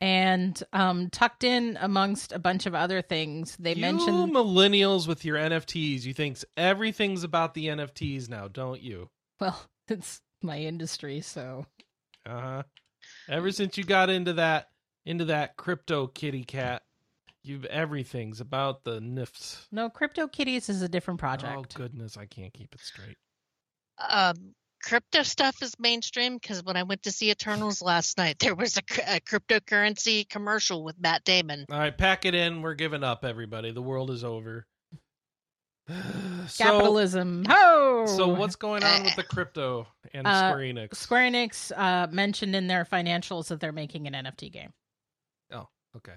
[0.00, 5.24] And um tucked in amongst a bunch of other things, they you mentioned millennials with
[5.24, 6.02] your NFTs.
[6.02, 9.08] You think everything's about the NFTs now, don't you?
[9.38, 11.64] well, it's my industry, so
[12.26, 12.62] Uh huh.
[13.30, 14.70] Ever since you got into that
[15.06, 16.82] into that crypto kitty cat,
[17.44, 19.68] you've everything's about the nifts.
[19.70, 21.56] no, Crypto Kitties is a different project.
[21.56, 23.16] Oh goodness, I can't keep it straight.
[23.98, 24.34] Um,
[24.82, 28.76] crypto stuff is mainstream because when I went to see Eternals last night, there was
[28.76, 31.66] a, a cryptocurrency commercial with Matt Damon.
[31.70, 32.62] All right, pack it in.
[32.62, 33.70] We're giving up, everybody.
[33.70, 34.66] The world is over.
[36.48, 37.44] so, Capitalism.
[37.48, 38.04] Ho!
[38.06, 40.94] so what's going on with the crypto and Uh, Square Enix?
[40.96, 44.72] Square Enix uh, mentioned in their financials that they're making an NFT game,
[45.52, 46.14] Oh, okay.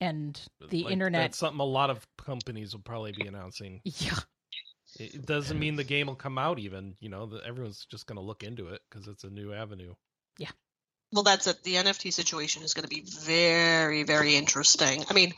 [0.00, 1.22] and the Like, internet.
[1.22, 3.80] That's something a lot of companies will probably be announcing.
[3.84, 4.18] Yeah,
[4.98, 6.96] It it doesn't mean the game will come out even.
[7.00, 9.94] You know, that everyone's just going to look into it because it's a new avenue.
[10.38, 10.50] Yeah.
[11.12, 11.62] Well, that's it.
[11.64, 15.04] The NFT situation is going to be very, very interesting.
[15.10, 15.32] I mean,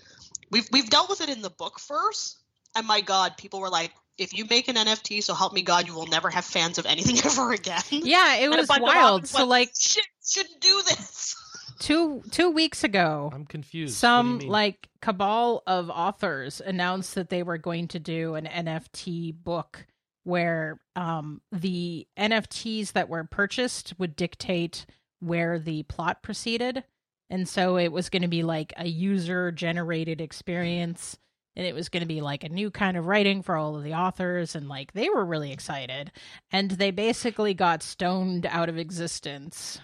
[0.51, 2.39] we've we've dealt with it in the book first,
[2.77, 5.87] and my God, people were like, "If you make an NFT, so help me God,
[5.87, 9.27] you will never have fans of anything ever again." yeah, it was wild.
[9.27, 11.37] So went, like shit, shouldn't do this.
[11.81, 14.01] two two weeks ago, I'm confused.
[14.03, 18.35] What do you some like cabal of authors announced that they were going to do
[18.37, 19.87] an NFT book
[20.23, 24.87] where um the NFTs that were purchased would dictate
[25.21, 26.85] where the plot proceeded.
[27.29, 31.17] And so it was going to be like a user generated experience
[31.61, 33.85] and it was going to be like a new kind of writing for all of
[33.85, 36.11] the authors and like they were really excited
[36.51, 39.79] and they basically got stoned out of existence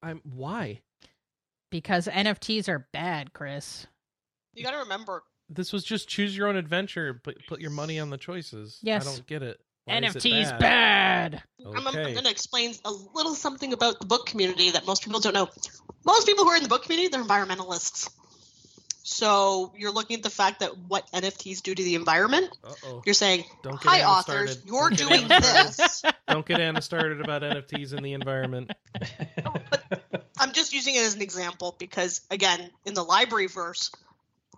[0.00, 0.82] I'm why?
[1.70, 3.86] because NFTs are bad, Chris.
[4.54, 7.98] You got to remember, This was just choose your own adventure, but put your money
[7.98, 8.78] on the choices.
[8.82, 9.06] Yes.
[9.06, 9.58] I don't get it.
[9.84, 11.42] Why is it NFTs bad.
[11.64, 15.20] I'm, I'm going to explain a little something about the book community that most people
[15.20, 15.48] don't know.
[16.04, 18.10] Most people who are in the book community, they're environmentalists.
[19.02, 22.50] So you're looking at the fact that what NFTs do to the environment.
[22.62, 23.02] Uh-oh.
[23.06, 24.68] You're saying, Don't get "Hi, Anna authors, started.
[24.68, 28.70] you're Don't doing this." Don't get Anna started about NFTs in the environment.
[28.92, 33.90] But I'm just using it as an example because, again, in the library verse,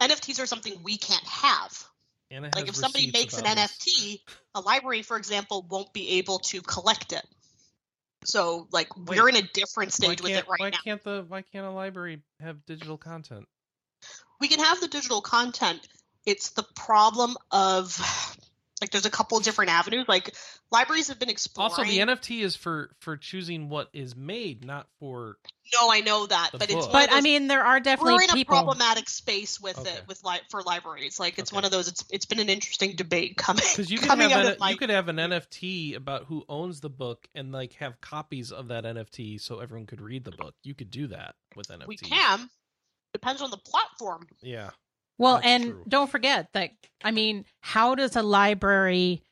[0.01, 1.85] NFTs are something we can't have.
[2.31, 3.55] Anna Like if somebody makes an this.
[3.55, 4.21] NFT,
[4.55, 7.25] a library, for example, won't be able to collect it.
[8.25, 10.79] So, like, Wait, we're in a different stage with it right why now.
[10.85, 13.47] can't the why can't a library have digital content?
[14.41, 15.87] We can have the digital content.
[16.27, 17.99] It's the problem of
[18.81, 20.07] like there's a couple different avenues.
[20.09, 20.35] Like
[20.71, 21.71] libraries have been exploring.
[21.71, 25.37] Also, the NFT is for for choosing what is made, not for.
[25.75, 26.93] no, I know that, but it's book.
[26.93, 29.79] one of But I mean, there are definitely we're definitely in a problematic space with
[29.79, 29.91] Okay.
[29.91, 31.21] it with li- for libraries.
[31.21, 31.57] Like it's Okay.
[31.57, 31.89] one of those.
[31.89, 34.77] It's it's been an interesting debate coming Because you could coming have an, of you
[34.77, 38.85] could have an NFT about who owns the book and like have copies of that
[38.85, 40.55] NFT so everyone could read the book.
[40.63, 41.87] You could do that with NFT.
[41.87, 42.49] we can
[43.13, 44.27] depends on the platform.
[44.43, 44.71] Yeah.
[45.19, 45.85] Well, and true.
[45.89, 46.71] don't forget that
[47.05, 49.23] I mean, how does a library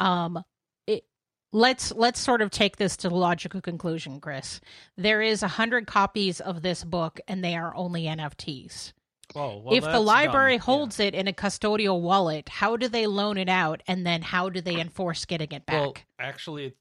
[0.00, 0.42] um
[0.86, 1.04] it,
[1.52, 4.60] let's let's sort of take this to the logical conclusion, Chris.
[4.96, 8.92] There is a hundred copies of this book and they are only NFTs.
[9.34, 10.60] Oh, well, if the library dumb.
[10.60, 10.64] Yeah.
[10.76, 14.48] holds it in a custodial wallet, how do they loan it out and then how
[14.50, 15.74] do they enforce getting it back?
[15.80, 16.74] Well, actually,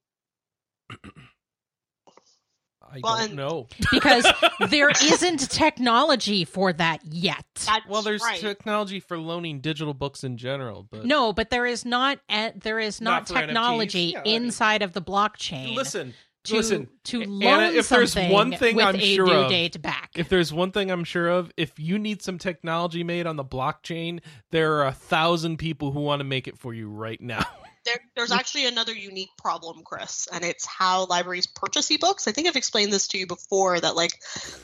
[0.90, 1.00] it-
[2.94, 3.68] I Well, don't and- know.
[3.92, 4.26] because
[4.70, 7.44] there isn't technology for that yet.
[7.66, 8.40] That's Well, there's right.
[8.40, 12.80] technology for loaning digital books in general, but No, but there is not a, there
[12.80, 15.76] is Not not, technology Yeah, I mean- inside of the blockchain.
[15.76, 16.14] listen,
[16.46, 16.90] to listen.
[17.06, 19.82] to Anna, loan if there's something one thing with I'm a sure due of, date
[19.82, 20.12] back.
[20.16, 23.46] If there's one thing I'm sure of, if you need some technology made on the
[23.46, 24.20] blockchain,
[24.52, 27.46] there are a thousand people who want to make it for you right now.
[27.86, 28.38] there, there's mm.
[28.38, 32.28] actually another unique problem, Chris, and it's how libraries purchase ebooks.
[32.28, 34.14] I think I've explained this to you before that like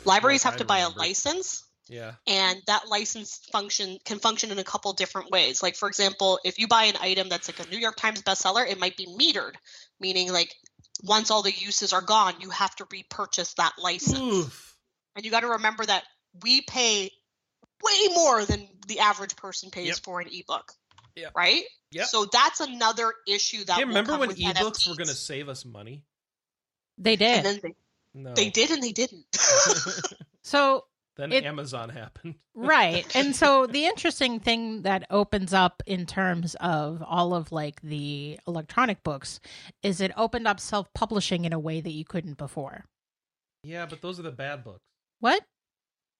[0.06, 2.14] libraries have I to buy a license yeah.
[2.28, 5.62] and that license function can function in a couple different ways.
[5.64, 8.70] Like for example, if you buy an item that's like a New York Times bestseller,
[8.70, 9.56] it might be metered,
[10.00, 10.54] meaning like
[11.04, 14.20] once all the uses are gone, you have to repurchase that license.
[14.20, 14.78] Oof.
[15.16, 16.04] And you got to remember that
[16.44, 17.12] we pay
[17.84, 19.98] way more than the average person pays Yep.
[20.04, 20.74] for an ebook.
[21.20, 21.32] Yep.
[21.36, 21.64] Right?
[21.92, 22.04] Yeah.
[22.06, 25.50] So that's another issue that Hey, will remember when with ebooks were going to save
[25.50, 26.04] us money?
[26.98, 27.46] they And did.
[27.46, 27.76] then they,
[28.14, 28.34] No.
[28.34, 29.26] they did and they didn't.
[30.44, 30.86] So
[31.16, 32.36] then It- Amazon happened.
[32.56, 37.80] right and so the interesting thing that opens up in terms of all of like
[37.82, 39.40] the electronic books
[39.84, 42.86] is it opened up self-publishing in a way that you couldn't before
[43.64, 44.82] Yeah, but those are the bad books.
[45.20, 45.44] what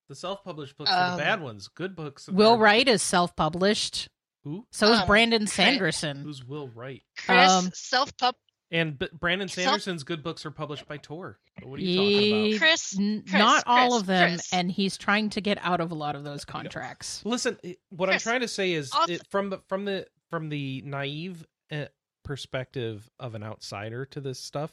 [0.08, 1.68] The self-published books are Um, the bad ones.
[1.68, 2.28] Good books.
[2.28, 4.08] will are- Wight is self-published
[4.44, 4.66] Who?
[4.72, 7.02] so is Um, brandon Chris- sanderson Who's Will Wight?
[7.16, 8.34] Chris, Um, self pub.
[8.72, 11.40] And B- Brandon Self- Sanderson's good books are published by Tor.
[11.62, 12.58] What are you talking about?
[12.60, 14.52] Chris, N- Chris, not all of them Chris.
[14.52, 18.08] and he's trying to get out of a lot of those contracts Listen, it- what
[18.08, 21.86] I'm trying to say is author- it, from the from the from the naive uh,
[22.22, 24.72] perspective of an outsider to this stuff,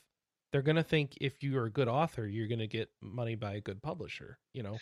[0.52, 3.62] they're gonna think if you are a good author, you're gonna get money by a
[3.62, 4.38] good publisher.
[4.54, 4.78] You know,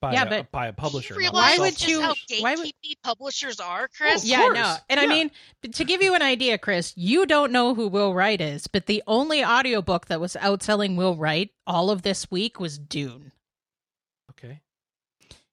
[0.00, 1.14] by Yeah, a, but- by a publisher.
[1.14, 2.70] Do you Why would just you- how why would-
[3.02, 4.22] publishers are, oh, Chris?
[4.22, 4.54] Of yeah, course.
[4.54, 4.76] no.
[4.88, 5.30] And I mean,
[5.72, 9.02] to give you an idea, Chris, you don't know who Will Wight is, but the
[9.06, 13.32] only audiobook that was outselling Will Wight all of this week was Dune.
[14.30, 14.60] Okay.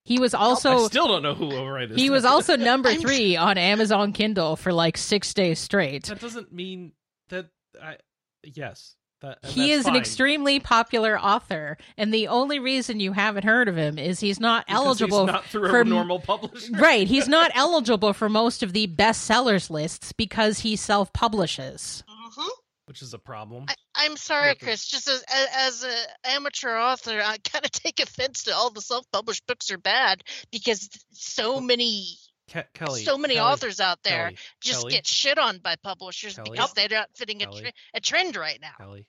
[0.04, 1.98] He was I also still don't know who Will Wight is.
[1.98, 6.06] he was also number 3 on Amazon Kindle for like 6 days straight.
[6.06, 6.92] That doesn't mean
[7.30, 7.48] that
[7.82, 7.98] I.
[8.44, 8.96] Yes,
[9.26, 13.68] that He that's is an extremely popular author, and the only reason you haven't heard
[13.68, 16.72] of him is he's not Because eligible He's not through for a normal publisher.
[16.74, 22.04] Right, he's not eligible for most of the bestsellers lists because he self-publishes.
[22.10, 22.50] Mhm.
[22.88, 23.66] which is a problem.
[23.68, 24.86] I, I'm sorry, Look, Chris.
[24.86, 28.82] Just as as, as an amateur author, I kind of take offense to all the
[28.82, 32.06] self-published books are bad because so many
[32.52, 35.76] Ke- Kelley, so many Kelley, authors out there Kelley, just Kelley, get shit on by
[35.84, 36.52] publishers Kelley.
[36.52, 38.74] because they're not fitting a, tre- a trend right now.
[38.78, 39.08] Kelley.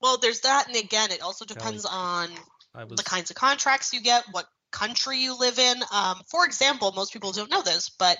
[0.00, 1.96] Well, there's that, and again, it also depends Kelley.
[1.96, 5.76] on was the kinds of contracts you get, what country you live in.
[5.92, 8.18] Um, for example, most people don't know this, but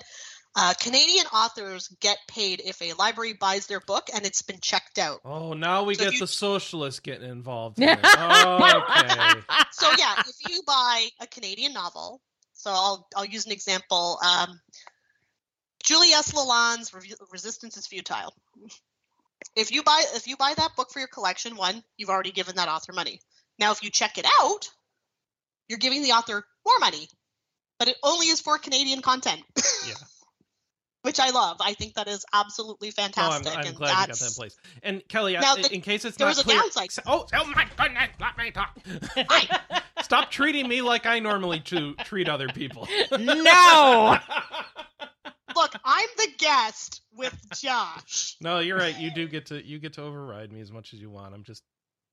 [0.54, 4.98] uh, Canadian authors get paid if a library buys their book and it's been checked
[4.98, 5.20] out.
[5.24, 7.78] Oh, now we So get you- the socialists getting involved.
[7.78, 7.90] Here.
[8.02, 9.40] okay.
[9.72, 12.22] So yeah, if you buy a Canadian novel,
[12.54, 14.18] so I'll I'll use an example.
[14.24, 14.58] Um,
[15.84, 16.32] Julie S.
[16.32, 18.34] Lalonde's Re- Resistance is Futile.
[19.54, 22.56] If you buy if you buy that book for your collection, one, you've already given
[22.56, 23.20] that author money.
[23.58, 24.68] Now, if you check it out,
[25.68, 27.08] you're giving the author more money,
[27.78, 29.42] but it only is for Canadian content.
[29.86, 29.94] Yeah.
[31.06, 31.58] which I love.
[31.60, 33.56] I think that is absolutely No, I'm, fantastic.
[33.56, 34.56] I'm and glad you got that's, that in place.
[34.82, 36.88] And Kelley, I- Now, the- in case it's there not was a clear, downside.
[37.06, 38.76] Oh, oh my goodness, let me talk.
[40.02, 42.88] Stop treating me like I normally to treat other people.
[43.18, 44.18] No.
[45.56, 48.36] Look, I'm the guest with Josh.
[48.40, 48.96] no, you're right.
[48.98, 51.34] You do get to you get to override me as much as you want.
[51.34, 51.62] I'm just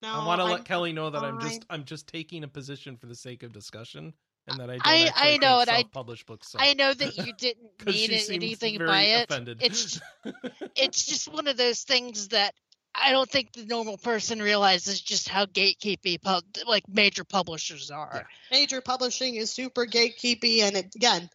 [0.02, 1.66] No, I want to let Kelley know that I'm just.
[1.70, 4.14] I'm just taking a position for the sake of discussion,
[4.48, 6.52] and that I don't I- I know, think and I- self-published books.
[6.52, 6.62] suck.
[6.62, 9.30] I know that you didn't mean anything by it.
[9.30, 9.60] offended.
[9.62, 10.00] It's
[10.76, 12.54] it's just one of those things that
[12.96, 18.26] I don't think the normal person realizes just how gatekeepy pub like major publishers are.
[18.52, 21.30] major publishing is super gatekeepy, and it, again,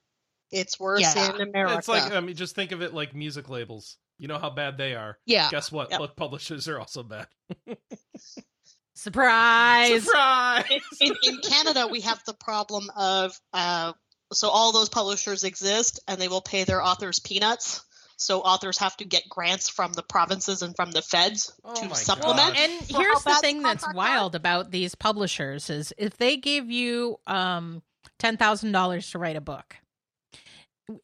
[0.50, 1.34] it's worse Yeah.
[1.34, 1.78] in America.
[1.78, 3.96] It's like I mean, just think of it like music labels.
[4.18, 5.18] You know how bad they are.
[5.26, 5.48] Yeah.
[5.50, 5.90] Guess what?
[5.90, 6.00] Yep.
[6.00, 7.26] Book publishers are also bad.
[8.94, 10.02] Surprise.
[10.04, 10.64] Surprise!
[11.00, 13.92] in, in Canada, we have the problem of uh,
[14.32, 17.84] so all those publishers exist, and they will pay their authors peanuts.
[18.16, 21.94] So authors have to get grants from the provinces and from the feds Oh to
[21.94, 22.54] supplement.
[22.54, 22.58] gosh.
[22.58, 27.80] And here's the thing that's wild about these publishers is if they give you um
[28.18, 29.76] ten thousand dollars to write a book,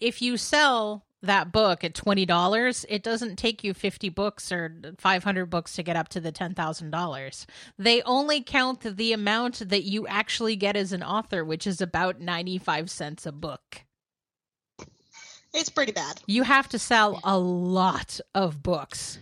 [0.01, 4.77] if you sell that book at twenty dollars, it doesn't take you fifty books or
[4.98, 7.47] five hundred books to get up to the ten thousand dollars.
[7.78, 12.20] They only count the amount that you actually get as an author, which is about
[12.20, 13.85] ninety five cents a book.
[15.52, 16.20] It's pretty bad.
[16.27, 19.19] You have to sell a lot of books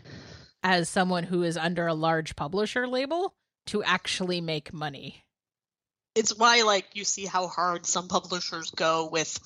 [0.63, 3.35] as someone who is under a large publisher label
[3.67, 5.25] to actually make money.
[6.15, 9.39] It's why like you see how hard some publishers go with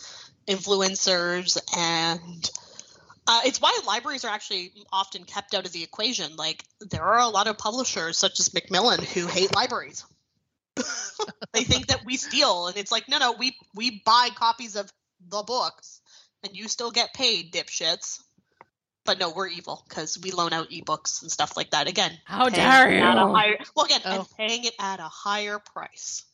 [0.49, 2.51] influencers and
[3.27, 6.37] uh, it's why libraries are actually often kept out of the equation.
[6.37, 10.05] Like there are a lot of publishers such as Macmillan who hate libraries.
[11.53, 14.93] they think that we steal and it's like no no we we buy copies of
[15.29, 16.01] the books
[16.45, 18.21] and you still get paid dipshits.
[19.05, 21.87] But no, we're evil because we loan out ebooks and stuff like that.
[21.87, 23.35] Again, How dare it at a you.
[23.35, 24.27] higher, well, again, and Oh.
[24.37, 26.25] paying it at a higher price.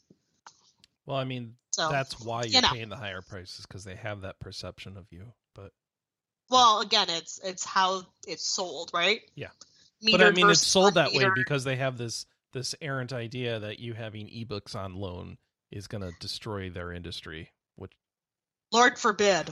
[1.07, 2.69] Well, I mean, So that's why you you're know.
[2.73, 5.33] paying the higher prices because they have that perception of you.
[5.55, 5.73] But
[6.51, 9.21] Well, again, it's it's how it's sold, right?
[9.35, 9.49] Yeah.
[10.05, 13.61] Metered but I mean, it's sold that way because they have this this errant idea
[13.61, 15.39] that you having ebooks on loan
[15.71, 17.51] is going to destroy their industry.
[17.77, 17.93] Which,
[18.73, 19.51] Lord forbid.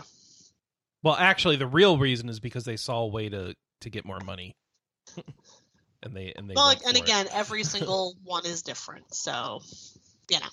[1.02, 4.20] well, actually, the real reason is because they saw a way to to get more
[4.20, 4.56] money,
[6.02, 6.54] and they and they.
[6.54, 7.00] Well, and for it.
[7.00, 9.62] again, every single one is different, so
[10.28, 10.46] you know.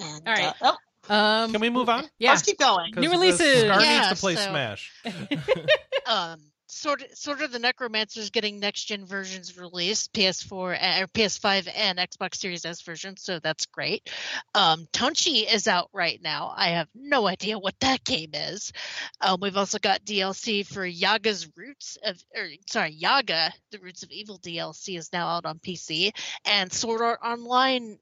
[0.00, 0.54] And All right.
[0.60, 0.76] uh,
[1.08, 2.08] oh, Um, can we move on?
[2.18, 2.30] Yeah.
[2.30, 2.92] let's keep going.
[2.96, 3.62] New uh, releases.
[3.64, 4.92] Scar Yeah, needs to play so- Smash.
[6.06, 11.06] um sort of sort of the necromancer's getting next gen versions released ps4 and, or
[11.08, 14.10] ps5 and xbox series s versions so that's great
[14.54, 18.72] um Tunche is out right now i have no idea what that game is
[19.20, 24.10] um we've also got dlc for yaga's roots of or sorry yaga the roots of
[24.10, 26.10] evil dlc is now out on pc
[26.44, 27.98] and sword art online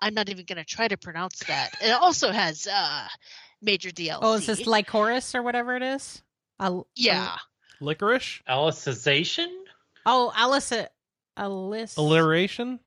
[0.00, 3.06] i'm not even going to try to pronounce that it also has uh
[3.62, 6.22] major dlc oh, is this Lycoris or whatever it is?
[6.60, 7.36] Al- yeah
[7.80, 9.46] Licorice, Alicization?
[10.04, 10.72] Oh, Alice.
[11.36, 11.96] Alice.
[11.96, 12.80] alliteration.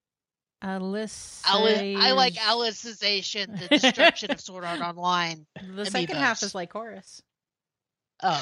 [0.62, 1.42] Alice.
[1.50, 5.46] Ali- I like Alicization, the destruction of Sword Art Online.
[5.76, 7.22] The second half is Lycoris.
[8.22, 8.42] Um,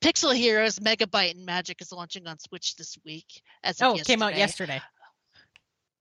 [0.00, 3.42] Pixel Heroes Megabyte and Magic is launching on Switch this week.
[3.62, 4.80] As Oh, it came out yesterday.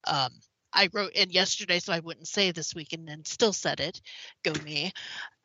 [0.06, 0.32] Um,
[0.74, 4.02] I wrote in yesterday, so I wouldn't say this week, and then still said it.
[4.44, 4.92] Go me.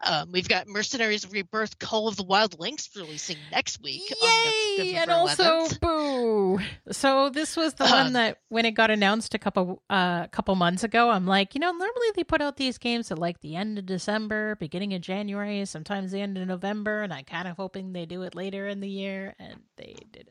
[0.04, 4.02] Um, we've got Mercenaries Rebirth: Call of the Wild Lynx releasing next week.
[4.20, 4.94] Yay!
[4.96, 5.80] And also 11th.
[5.80, 6.58] boo.
[6.90, 10.54] So this was the Um, one that when it got announced a couple uh couple
[10.56, 13.54] months ago, I'm like, you know, normally they put out these games at like the
[13.56, 17.56] end of December, beginning of January, sometimes the end of November, and I kind of
[17.56, 20.30] hoping they do it later in the year, and they didn't.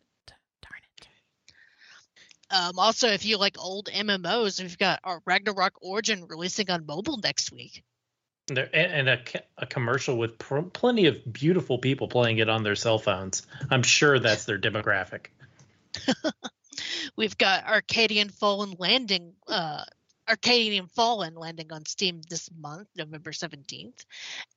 [2.52, 7.18] Um, also, if you like old MMOs, we've got our Ragnarok Origin releasing on mobile
[7.18, 7.84] next week.
[8.48, 9.20] There, and and a,
[9.58, 13.48] a commercial with pr- plenty of beautiful people playing it on their cell phones.
[13.70, 15.28] I'm sure that's their demographic.
[17.16, 19.84] We've got Arcadian Fallen landing, uh,
[20.30, 24.06] Arcadian Fallen landing on Steam this month, November 17th.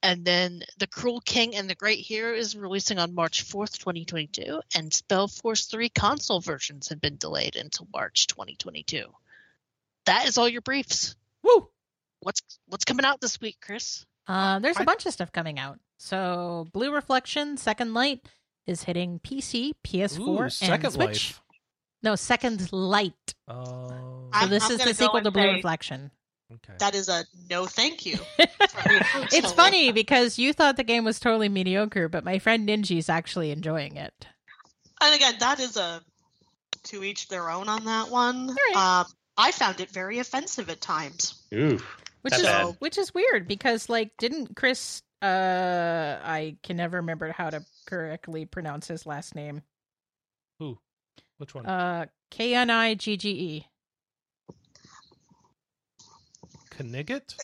[0.02, 4.60] And then The Cruel King and the Great Hero is releasing on March 4th, 2022.
[4.76, 9.06] And Spellforce 3 console versions have been delayed until March 2022.
[10.06, 11.16] That is all your briefs.
[11.42, 11.68] Woo!
[12.20, 14.06] What's what's coming out this week, Chris?
[14.26, 15.78] Uh, there's a bunch of stuff coming out.
[15.98, 18.26] So Blue Reflection, Second Light
[18.66, 21.08] is hitting PC, PS4, Ooh, and Second Switch.
[21.30, 21.42] Life.
[22.04, 23.34] No, Second Light.
[23.48, 26.10] Oh, So I'm- this I'm is the sequel to Blue say- Reflection.
[26.52, 26.74] Okay.
[26.78, 28.18] That is a no thank you.
[28.38, 29.54] it's personally.
[29.56, 33.96] funny because you thought the game was totally mediocre, but my friend Ninji's actually enjoying
[33.96, 34.12] it.
[35.00, 36.02] And again, that is a
[36.84, 38.48] to each their own on that one.
[38.48, 38.76] right.
[39.00, 39.06] Um,
[39.38, 41.42] I found it very offensive at times.
[41.52, 41.82] Oof.
[42.20, 42.76] Which is bad.
[42.78, 48.44] which is weird because like didn't Chris uh I can never remember how to correctly
[48.44, 49.62] pronounce his last name.
[50.60, 50.78] Who?
[51.38, 51.66] Which one?
[51.66, 53.66] Uh K N I G G E.
[56.78, 57.34] Knigget?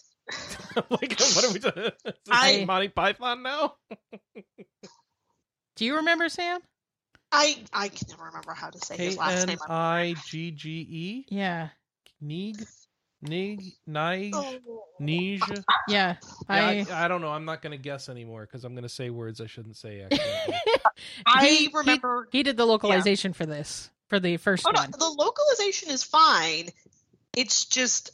[0.90, 1.74] like, what are we doing?
[1.86, 3.74] Is this I- Monty Python now?
[5.76, 6.60] Do you remember Sam?
[7.32, 9.58] I I can never remember how to say K his last name.
[9.68, 11.26] I G G E?
[11.28, 11.68] Yeah.
[13.22, 13.60] Nig?
[13.86, 14.32] Nig?
[15.00, 15.40] Nige?
[15.50, 15.62] Oh.
[15.88, 16.16] Yeah.
[16.16, 16.16] Yeah,
[16.48, 17.28] I I, I don't know.
[17.28, 20.02] I'm not going to guess anymore because I'm going to say words I shouldn't say.
[20.10, 20.56] Accidentally.
[21.26, 22.28] I He- he- remember.
[22.32, 24.90] he did the localization for this for the first oh no, one.
[24.90, 26.68] the localization is fine.
[27.36, 28.12] It's just.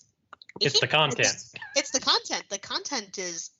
[0.60, 1.20] It's the content.
[1.28, 2.44] It's, it's the content.
[2.48, 3.50] The content is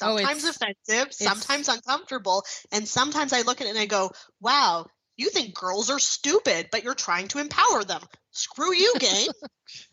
[0.00, 0.56] Oh, sometimes it's-
[0.86, 4.86] offensive, sometimes uncomfortable, and sometimes I look at it and I go, "Wow,
[5.16, 8.02] you think girls are stupid, but you're trying to empower them.
[8.30, 9.30] Screw you, game."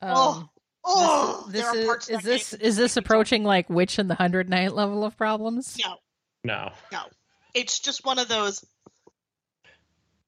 [0.00, 0.50] Um,
[0.84, 4.14] oh, this there are is is this game- is this approaching like Witch and the
[4.16, 5.78] Hundred Knight level of problems?
[5.84, 5.96] No,
[6.44, 6.72] No.
[6.90, 7.02] no.
[7.54, 8.64] It's just one of those.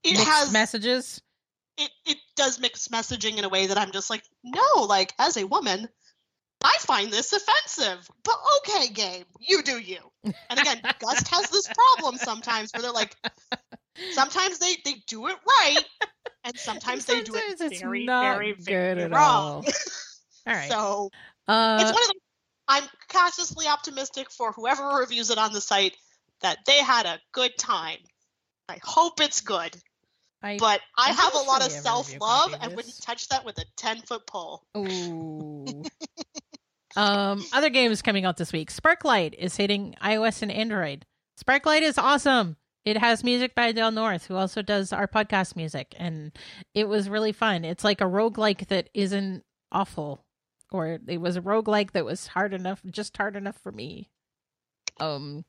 [0.05, 1.21] It Mixed has messages.
[1.79, 5.37] it, it does mix messaging in a way that I'm just like, no, like as
[5.39, 5.89] a woman,
[6.63, 8.07] I find this offensive.
[8.23, 9.99] But okay, game, you do you.
[10.23, 13.17] And again, Gust has this problem sometimes where they're like,
[14.13, 15.85] sometimes they they do it right,
[16.45, 19.21] and sometimes, they do it it's very, not very, good very at wrong.
[19.21, 19.65] all.
[20.47, 20.71] All right.
[20.71, 21.11] So
[21.49, 22.21] uh, it's one of those.
[22.67, 25.97] I'm cautiously optimistic for whoever reviews it on the site
[26.41, 27.99] that they had a good time.
[28.69, 29.77] I hope it's good.
[30.43, 33.01] I, But I I'm have a lot of we have a self love and wouldn't
[33.03, 34.63] touch that with a 10 foot pole.
[34.77, 35.65] Ooh.
[36.97, 38.71] um, other games coming out this week.
[38.71, 41.07] Sparklite is hitting iOS and Android.
[41.43, 42.57] Sparklite is awesome.
[42.85, 46.33] It has music by Dale North, who also does our podcast music, and
[46.75, 47.65] it was really fun.
[47.65, 49.43] It's like a roguelike that isn't
[49.73, 50.25] awful.
[50.71, 54.11] Or it was a roguelike that was hard enough, just hard enough for me.
[55.01, 55.45] Um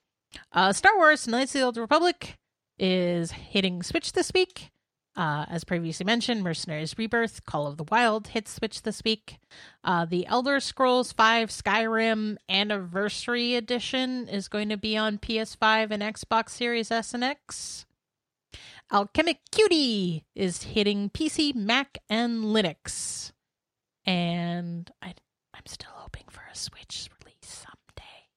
[0.52, 2.38] uh Star Wars Knights of the Old Republic
[2.78, 4.72] is hitting Switch this week.
[5.16, 9.38] Uh, as previously mentioned, Mercenaries Rebirth, Call of the Wild hits Switch this week.
[9.84, 16.04] Uh, the Elder Scrolls V Skyrim Anniversary Edition is going to be on PS5 and
[16.04, 17.86] Xbox Series S and X.
[18.92, 23.32] Alchemic Cutie is hitting PC, Mac, and Linux.
[24.06, 25.14] And I,
[25.54, 28.28] I'm still hoping for a Switch release someday.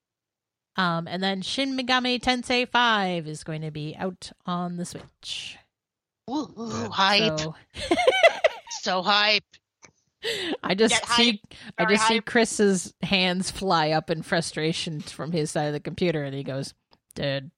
[0.77, 5.59] Um, and then Shin Megami Tensei 5 is going to be out on the Switch.
[6.29, 6.91] Ooh, Good.
[6.91, 7.41] hype.
[7.41, 7.55] So
[8.83, 9.45] So hype.
[10.63, 11.41] I just Get see
[11.79, 12.21] I just see.
[12.21, 16.75] Chris's hands fly up in frustration from his side of the computer and he goes,
[17.15, 17.51] Dude.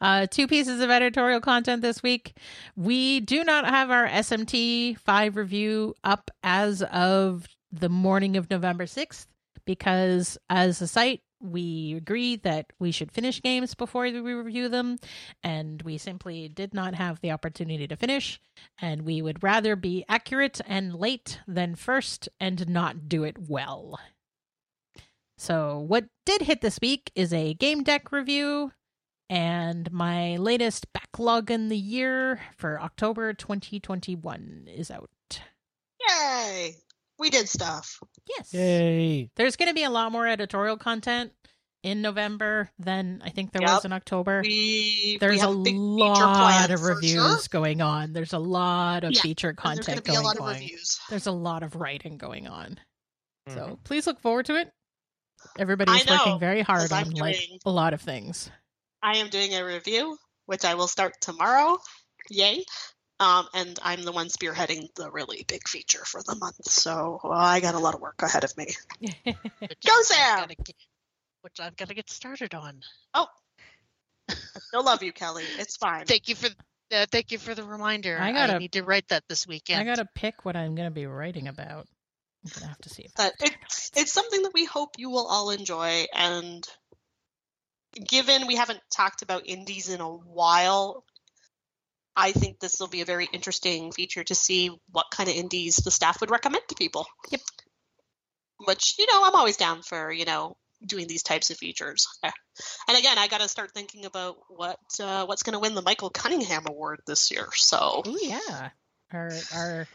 [0.00, 2.34] Uh, two pieces of editorial content this week.
[2.76, 8.86] We do not have our SMT 5 review up as of the morning of November
[8.86, 9.26] 6th
[9.66, 14.98] because, as a site, we agree that we should finish games before we review them,
[15.42, 18.40] and we simply did not have the opportunity to finish
[18.80, 23.98] and we would rather be accurate and late than first and not do it well.
[25.38, 28.72] So, what did hit this week is a game deck review
[29.28, 35.10] and my latest backlog in the year for October 2021 is out.
[36.08, 36.76] Yay!
[37.18, 37.98] We did stuff.
[38.28, 38.52] Yes.
[38.52, 39.30] Yay!
[39.36, 41.32] There's going to be a lot more editorial content
[41.82, 44.40] in November than I think there was in October.
[44.42, 47.38] We There's we a have big feature lot of reviews sure.
[47.50, 48.12] going on.
[48.12, 50.36] There's a lot of Yeah, feature And There's going content to be a going lot
[50.36, 50.54] of on.
[50.54, 51.00] reviews.
[51.10, 52.78] There's a lot of writing going on.
[53.48, 53.54] Mhm.
[53.54, 54.72] So please look forward to it.
[55.58, 58.48] Everybody's I know, working very hard I'm on like a lot of things.
[59.02, 60.16] I am doing a review,
[60.46, 61.78] which I will start tomorrow.
[62.30, 62.64] Yay!
[63.22, 67.32] Um, and I'm the one spearheading the really big feature for the month, so well,
[67.32, 68.66] I got a lot of work ahead of me.
[69.00, 70.38] Which Go, I've Sam!
[70.40, 70.76] gotta get-
[71.42, 72.80] Which I've got to get started on.
[73.14, 73.26] Oh.
[74.28, 75.44] I still love you, Kelley.
[75.58, 76.06] It's fine.
[76.06, 76.48] Thank you for
[76.94, 78.18] uh, thank you for the reminder.
[78.20, 79.80] I gotta- need to write that this weekend.
[79.80, 81.86] I gotta pick what I'm gonna be writing about.
[82.44, 85.26] I'm gonna have to see if But it's it's something that we hope you will
[85.28, 86.06] all enjoy.
[86.12, 86.66] And
[88.08, 91.04] given we haven't talked about indies in a while,
[92.14, 95.76] I think this will be a very interesting feature to see what kind of indies
[95.76, 97.06] the staff would recommend to people.
[97.30, 97.40] Yep.
[98.66, 102.06] Which you know, I'm always down for you know doing these types of features.
[102.88, 105.82] And again, I got to start thinking about what uh, what's going to win the
[105.82, 107.48] Michael Cunningham Award this year.
[107.54, 108.70] So Oh yeah,
[109.12, 109.88] our our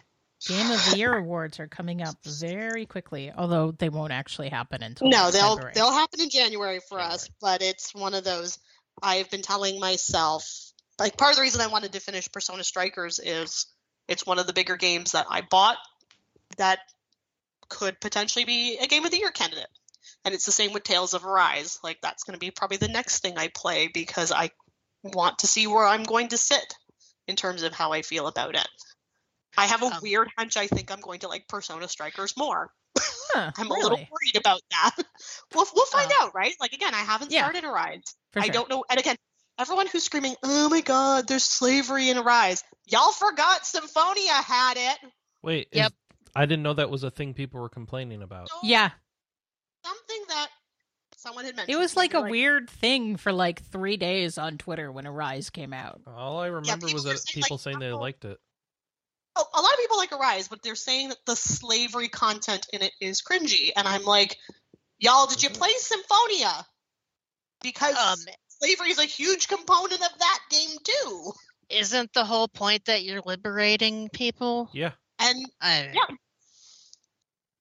[0.48, 4.84] Game of the Year awards are coming up very quickly, although they won't actually happen
[4.84, 5.74] until No, they'll February.
[5.76, 8.60] they'll happen in January for us, but it's one of those
[9.02, 13.20] I've been telling myself like part of the reason I wanted to finish Persona Strikers
[13.24, 13.68] is
[14.08, 15.78] it's one of the bigger games that I bought
[16.58, 16.80] that
[17.70, 19.68] could potentially be a game of the year candidate.
[20.26, 21.80] And it's the same with Tales of Arise.
[21.84, 24.52] Like that's going to be probably the next thing I play because I
[25.04, 26.74] want to see where I'm going to sit
[27.28, 28.68] in terms of how I feel about it.
[29.58, 32.72] I have a Um, weird hunch I think I'm going to like Persona Strikers more.
[32.98, 34.96] Huh, I'm a little worried about that.
[35.54, 36.54] We'll we'll find Uh, out, right?
[36.60, 37.42] Like again, I haven't yeah.
[37.42, 38.04] started Arise.
[38.36, 38.54] I sure.
[38.54, 38.84] don't know.
[38.90, 39.16] And again,
[39.58, 45.12] everyone who's screaming, "Oh my God, there's slavery in Arise," y'all forgot Symphonia had it.
[45.42, 45.92] Wait, Yep.
[45.92, 45.98] is-
[46.36, 48.50] I didn't know that was a thing people were complaining about.
[48.50, 48.92] So, Yeah,
[49.84, 50.50] something that
[51.16, 51.76] someone had mentioned.
[51.76, 52.30] it was like a right?
[52.32, 56.02] weird thing for like three days on Twitter when Arise came out.
[56.06, 57.98] All I remember people was that saying, people like, saying they oh.
[58.00, 58.40] liked it.
[59.36, 62.82] a a lot of people like Arise, but they're saying that the slavery content in
[62.82, 64.38] it is cringy, and I'm like,
[65.00, 65.58] y'all, did you Mhm.
[65.58, 66.66] play Symphonia?
[67.62, 68.20] Because Um,
[68.60, 71.32] slavery is a huge component of that game too.
[71.70, 74.70] isn't the whole point that you're liberating people?
[74.74, 76.16] Yeah, And I, Yeah.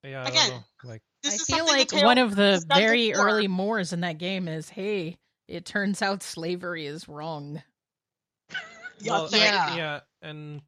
[0.05, 0.23] yeah.
[0.25, 0.65] I Again, don't know.
[0.84, 3.28] Like, this I is feel like one of the very before.
[3.28, 5.18] early mores in that game is, hey,
[5.49, 7.62] it turns out slavery is wrong.
[9.07, 9.39] well, Yeah.
[9.39, 9.76] Yeah.
[9.76, 10.60] yeah, and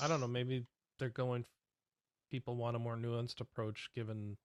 [0.00, 0.28] I don't know.
[0.28, 0.66] Maybe
[0.98, 1.44] they're going.
[2.30, 4.36] People want a more nuanced approach given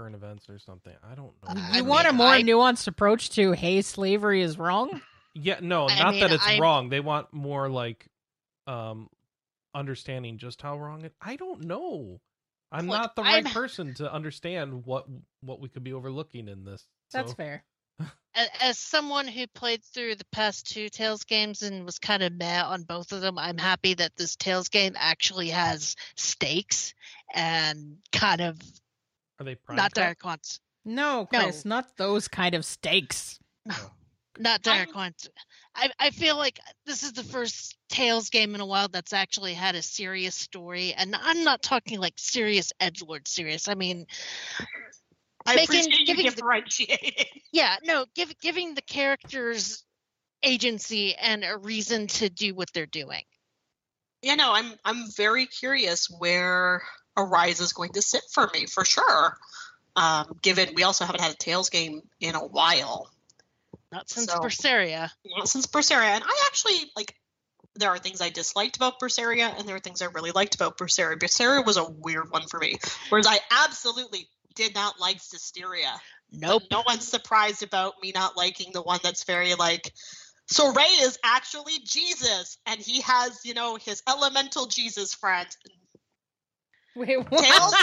[0.00, 0.94] current events or something.
[1.02, 1.60] I don't know.
[1.62, 5.00] I you want a mean, more I- nuanced approach to, hey, slavery is wrong?
[5.34, 6.88] Yeah, no, I not mean, that it's I'm- wrong.
[6.88, 8.06] They want more like
[8.66, 9.08] um
[9.74, 11.12] understanding just how wrong it.
[11.20, 12.20] I don't know.
[12.72, 15.06] I'm Look, not the right I'm- person to understand what
[15.42, 16.86] what we could be overlooking in this.
[17.12, 17.62] That's so- fair.
[18.34, 22.32] A- as someone who played through the past two Tales games and was kind of
[22.32, 26.94] meh on both of them, I'm happy that this Tales game actually has stakes
[27.34, 28.58] and kind of
[29.40, 30.04] Are they prime not time?
[30.04, 31.40] dire quants, No, No.
[31.44, 33.38] Chris, not those kind of stakes.
[33.70, 33.90] Oh.
[34.38, 35.28] not dire I'm- quants.
[35.74, 39.54] I I feel like this is the first Tales game in a while that's actually
[39.54, 43.68] had a serious story, and I'm not talking like serious edgelord serious.
[43.68, 44.04] I mean,
[45.46, 47.24] I Making- appreciate you giving the- differentiating.
[47.52, 49.84] yeah, no, give, giving the characters
[50.42, 53.22] agency and a reason to do what they're doing.
[54.22, 56.82] you know, I'm I'm very curious where
[57.16, 59.36] Arise is going to sit for me for sure.
[59.96, 63.10] Um, given we also haven't had a Tales game in a while,
[63.92, 65.10] Not since So- Berseria.
[65.36, 67.16] not since Berseria, and I actually like.
[67.76, 70.76] There are things I disliked about Berseria, and there are things I really liked about
[70.76, 71.16] Berseria.
[71.16, 72.78] Berseria was a weird one for me,
[73.10, 75.98] whereas I absolutely did not like Zestiria.
[76.32, 76.64] Nope.
[76.70, 79.92] No one's surprised about me not liking the one that's very like.
[80.48, 85.46] So Ray is actually Jesus, and he has, you know, his elemental Jesus friend.
[86.96, 87.44] Wait, what?
[87.44, 87.74] Tales?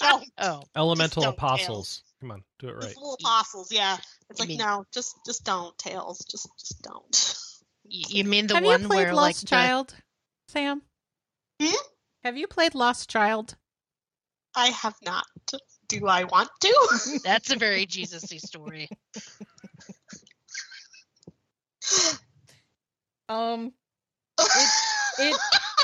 [0.00, 2.02] Don't Oh, Elemental don't, apostles.
[2.20, 2.96] Come on, do it These right.
[2.96, 3.96] little apostles, yeah.
[4.30, 7.36] It's You like mean- no, just just don't tails, just just don't.
[7.88, 9.94] you mean the Have one you played where like Lost the- Child,
[10.48, 10.82] Sam?
[11.62, 11.74] Hmm?
[12.24, 13.56] Have you played Lost Child?
[14.54, 15.26] I have not.
[15.88, 17.20] Do I want to?
[17.22, 18.88] that's a very Jesus-y story.
[23.28, 23.72] Um,
[25.18, 25.36] it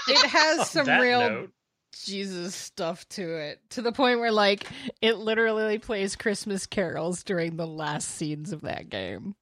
[0.08, 1.50] it has On some real note,
[1.92, 4.66] Jesus stuff to it, to the point where like
[5.00, 9.34] it literally plays Christmas carols during the last scenes of that game,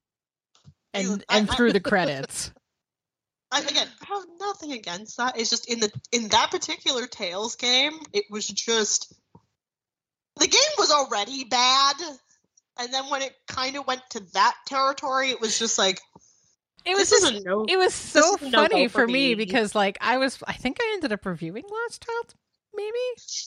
[0.93, 2.51] and Dude, I- and I- through the credits.
[3.53, 5.37] I, again, I have nothing against that.
[5.37, 9.13] It's just in the in that particular Tales game, it was just
[10.37, 11.95] the game was already bad,
[12.79, 15.99] and then when it kind of went to that territory, it was just like
[16.85, 17.65] It was this just no.
[17.67, 19.35] it was so is a no-go funny for for me me.
[19.35, 22.33] because like I was I think I ended up reviewing Lost Child
[22.75, 22.97] maybe?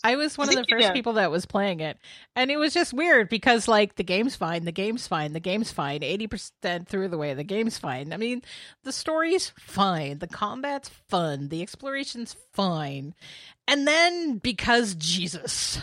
[0.02, 0.94] I was one I of the first did.
[0.94, 1.98] people that was playing it.
[2.36, 5.70] And it was just weird because like the game's fine the game's fine the game's
[5.70, 8.12] fine 80% through the way the game's fine.
[8.12, 8.42] I mean
[8.82, 13.14] the story's fine the combat's fun the exploration's fine.
[13.66, 15.80] And then because Jesus.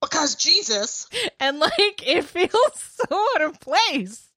[0.00, 1.08] Because Jesus,
[1.40, 4.28] and like it feels so out of place.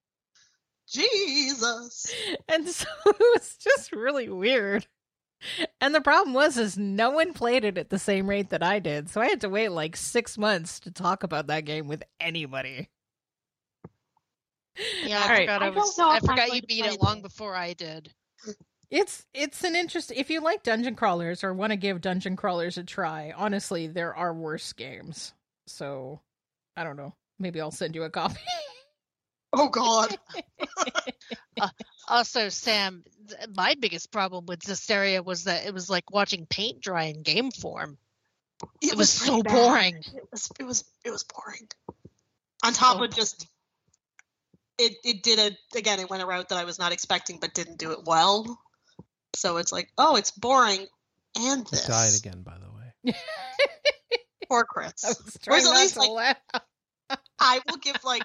[0.90, 2.14] Jesus.
[2.48, 4.85] And so it was just really weird.
[5.81, 8.80] And the problem was is no one played it at the same rate that I
[8.80, 9.09] did.
[9.09, 12.89] So I had to wait like 6 months to talk about that game with anybody.
[15.03, 15.39] Yeah, All I right.
[15.41, 15.99] forgot I I was.
[15.99, 18.11] I forgot you beat it long before I did.
[18.89, 22.77] It's it's an interest if you like dungeon crawlers or want to give dungeon crawlers
[22.77, 23.33] a try.
[23.35, 25.33] Honestly, there are worse games.
[25.67, 26.22] So
[26.75, 27.13] I don't know.
[27.39, 28.39] Maybe I'll send you a copy.
[29.53, 30.17] Oh God.
[31.61, 31.69] Uh,
[32.07, 33.12] also, Sam, th-
[33.56, 37.52] my biggest problem with Zestiria was that it was like watching paint dry in game
[37.52, 37.98] form.
[38.82, 39.52] It, was, so bad.
[39.53, 39.98] boring.
[39.98, 41.68] It was it was it was boring.
[42.64, 43.45] On top So of just
[44.80, 47.53] it it did a again it went a route that I was not expecting but
[47.53, 48.60] didn't do it well.
[49.35, 50.85] So it's like, oh, it's boring
[51.38, 51.88] and It this.
[51.88, 53.16] died again, by the way.
[54.50, 55.03] Poor Chris.
[55.03, 56.38] I was trying at not least, to like-
[57.11, 57.19] laugh.
[57.40, 58.24] I will give like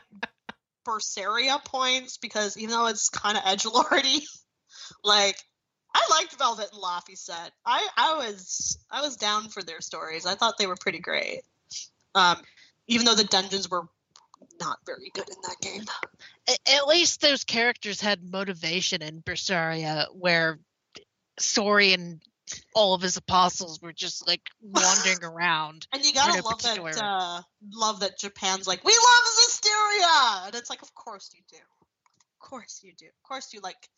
[0.87, 4.23] Berseria points because even though it's kind of edge lordy,
[5.05, 5.37] like
[5.95, 7.53] I liked Velvet and Laphicet.
[7.65, 10.27] I I was I was down for their stories.
[10.27, 11.43] I thought they were pretty great.
[12.15, 12.37] Um,
[12.87, 13.87] even though the dungeons were
[14.61, 15.85] not very good in that game.
[16.67, 20.59] At least those characters had motivation in Berseria, where
[21.39, 22.21] Sorey and
[22.75, 25.87] all of his apostles were just like wandering around.
[25.93, 27.43] And you gotta love that uh,
[27.73, 30.47] love that Japan's like, we love Zestiria!
[30.47, 31.57] And it's like, of course you do.
[31.57, 33.07] Of course you do.
[33.07, 33.89] Of course you like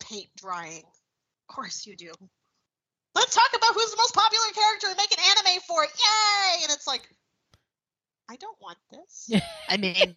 [0.00, 0.82] paint drying.
[1.48, 2.12] Of course you do.
[3.14, 5.90] Let's talk about who's the most popular character and make an anime for it.
[5.98, 6.62] Yay!
[6.64, 7.08] And it's like,
[8.28, 9.30] I don't want this.
[9.68, 10.16] I mean,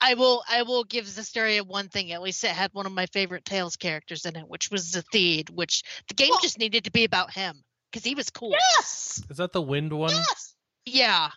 [0.00, 2.10] I will I will give Zestiria one thing.
[2.12, 5.50] At least it had one of my favorite Tales characters in it, which was Zaveid,
[5.50, 8.50] which the game Well- just needed to be about him because he was cool.
[8.50, 9.22] Yes!
[9.30, 10.10] Is that the wind one?
[10.10, 10.54] Yes!
[10.86, 11.30] Yeah.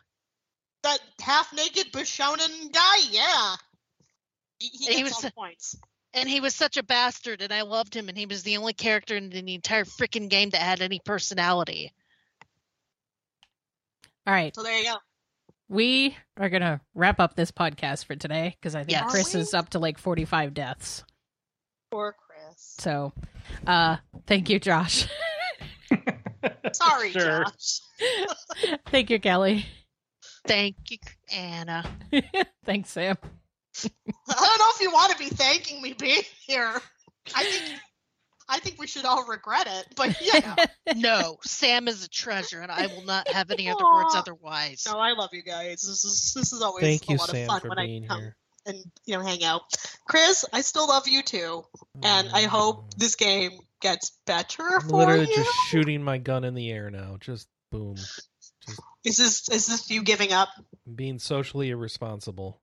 [0.83, 3.55] That half naked Bishonen guy, yeah.
[4.59, 5.75] He, he He gets was all points.
[6.13, 8.73] And he was such a bastard, and I loved him, and he was the only
[8.73, 11.91] character in the entire freaking game that had any personality.
[14.27, 14.55] All right.
[14.55, 14.95] So there you go.
[15.69, 19.11] We are going to wrap up this podcast for today because I think Yes.
[19.11, 21.03] Chris is up to like 45 deaths.
[21.91, 22.75] Poor Chris.
[22.77, 23.11] So,
[23.65, 25.07] uh, thank you, Josh.
[26.73, 27.79] Sorry, Josh.
[28.87, 29.65] thank you, Kelley.
[30.45, 30.97] Thank you,
[31.31, 31.85] Anna.
[32.65, 33.17] Thanks, Sam.
[33.85, 33.89] I
[34.27, 36.79] don't know if you want to be thanking me being here.
[37.35, 37.79] I think
[38.49, 40.55] I think we should all regret it, but yeah.
[40.95, 44.83] No, Sam is a treasure, and I will not have any other words otherwise.
[44.85, 45.81] No, I love you guys.
[45.81, 47.85] This is this is always Thank a you, lot Sam, of fun for when I
[47.85, 48.35] being come here.
[48.65, 49.61] and you know hang out.
[50.07, 51.63] Chris, I still love you too,
[52.03, 52.97] and I hope mm.
[52.97, 55.35] this game gets better I'm for literally you.
[55.35, 57.17] just shooting my gun in the air now.
[57.19, 57.95] Just boom.
[59.05, 60.49] Is this is this you giving up?
[60.93, 62.61] Being socially irresponsible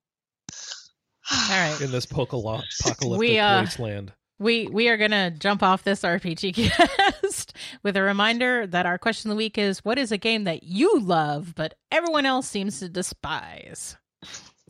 [1.32, 1.80] All right.
[1.80, 4.12] in this pocalo- apocalyptic We, uh, wasteland.
[4.38, 7.52] We we are gonna jump off this RPG cast
[7.82, 10.62] with a reminder that our question of the week is: What is a game that
[10.62, 13.96] you love but everyone else seems to despise?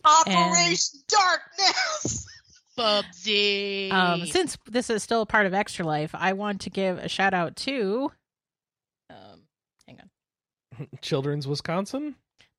[0.05, 2.26] Operation Darkness.
[2.76, 3.90] Bubsy.
[3.92, 7.34] Um, since this is still part of Extra Life, I want to give a shout
[7.34, 8.10] out to.
[9.10, 9.42] Um,
[9.86, 10.89] hang on.
[11.02, 12.14] Children's Wisconsin?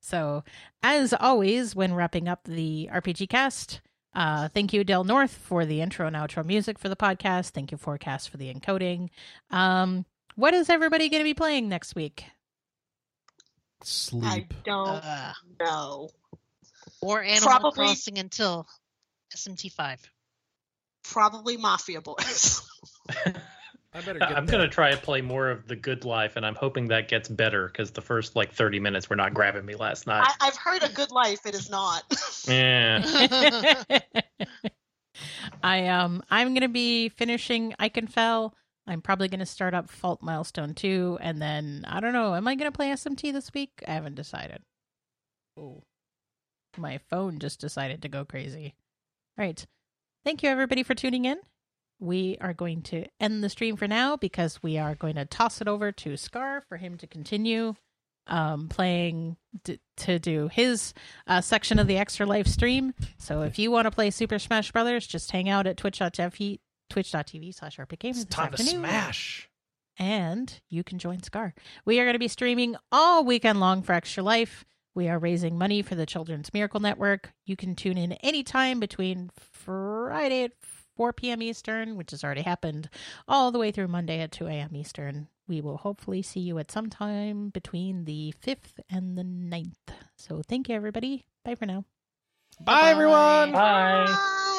[0.00, 0.42] so,
[0.82, 3.80] as always, when wrapping up the RPG cast,
[4.14, 7.50] uh, thank you, Dale North, for the intro and outro music for the podcast.
[7.50, 9.08] Thank you, Forecast, for the encoding.
[9.50, 10.04] Um,
[10.36, 12.24] what is everybody going to be playing next week?
[13.82, 14.24] Sleep.
[14.24, 16.08] I don't Uh, know.
[17.00, 18.66] or Animal Probably- Crossing until
[19.36, 19.98] SMT5.
[21.02, 22.62] Probably Mafia Boys.
[23.94, 24.52] I better get I'm that.
[24.52, 27.68] gonna try to play more of the Good Life, and I'm hoping that gets better
[27.68, 30.26] because the first like 30 minutes were not grabbing me last night.
[30.40, 31.46] I, I've heard a good life.
[31.46, 32.02] It is not.
[32.48, 33.82] yeah,
[35.62, 38.52] I um I'm gonna be finishing Ikenfell.
[38.88, 42.56] I'm probably gonna start up Fault Milestone 2, and then I don't know, am I
[42.56, 43.70] gonna play SMT this week?
[43.86, 44.62] I haven't decided.
[45.56, 45.82] Oh.
[46.76, 48.74] My phone just decided to go crazy.
[49.38, 49.64] All right.
[50.24, 51.38] Thank you everybody for tuning in.
[51.98, 55.60] We are going to end the stream for now because we are going to toss
[55.60, 57.74] it over to Scar for him to continue
[58.26, 60.94] um playing d- to do his
[61.26, 64.72] uh, section of the extra life stream so if you want to play Super Smash
[64.72, 66.58] Brothers, just hang out at twitch.tv
[66.88, 69.50] twitch.tv slash this time to smash.
[69.98, 71.54] And you can join Scar.
[71.84, 74.64] We are going to be streaming all weekend long for Extra Life.
[74.94, 77.32] We are raising money for the Children's Miracle Network.
[77.44, 80.52] You can tune in anytime between Friday at
[80.96, 81.42] 4 p.m.
[81.42, 82.88] Eastern, which has already happened,
[83.28, 84.74] all the way through Monday at 2 a.m.
[84.74, 85.28] Eastern.
[85.46, 89.94] We will hopefully see you at some time between the 5th and the 9th.
[90.16, 91.24] So thank you, everybody.
[91.44, 91.84] Bye for now.
[92.60, 93.52] Bye, everyone.
[93.52, 94.06] bye.
[94.06, 94.50] Bye.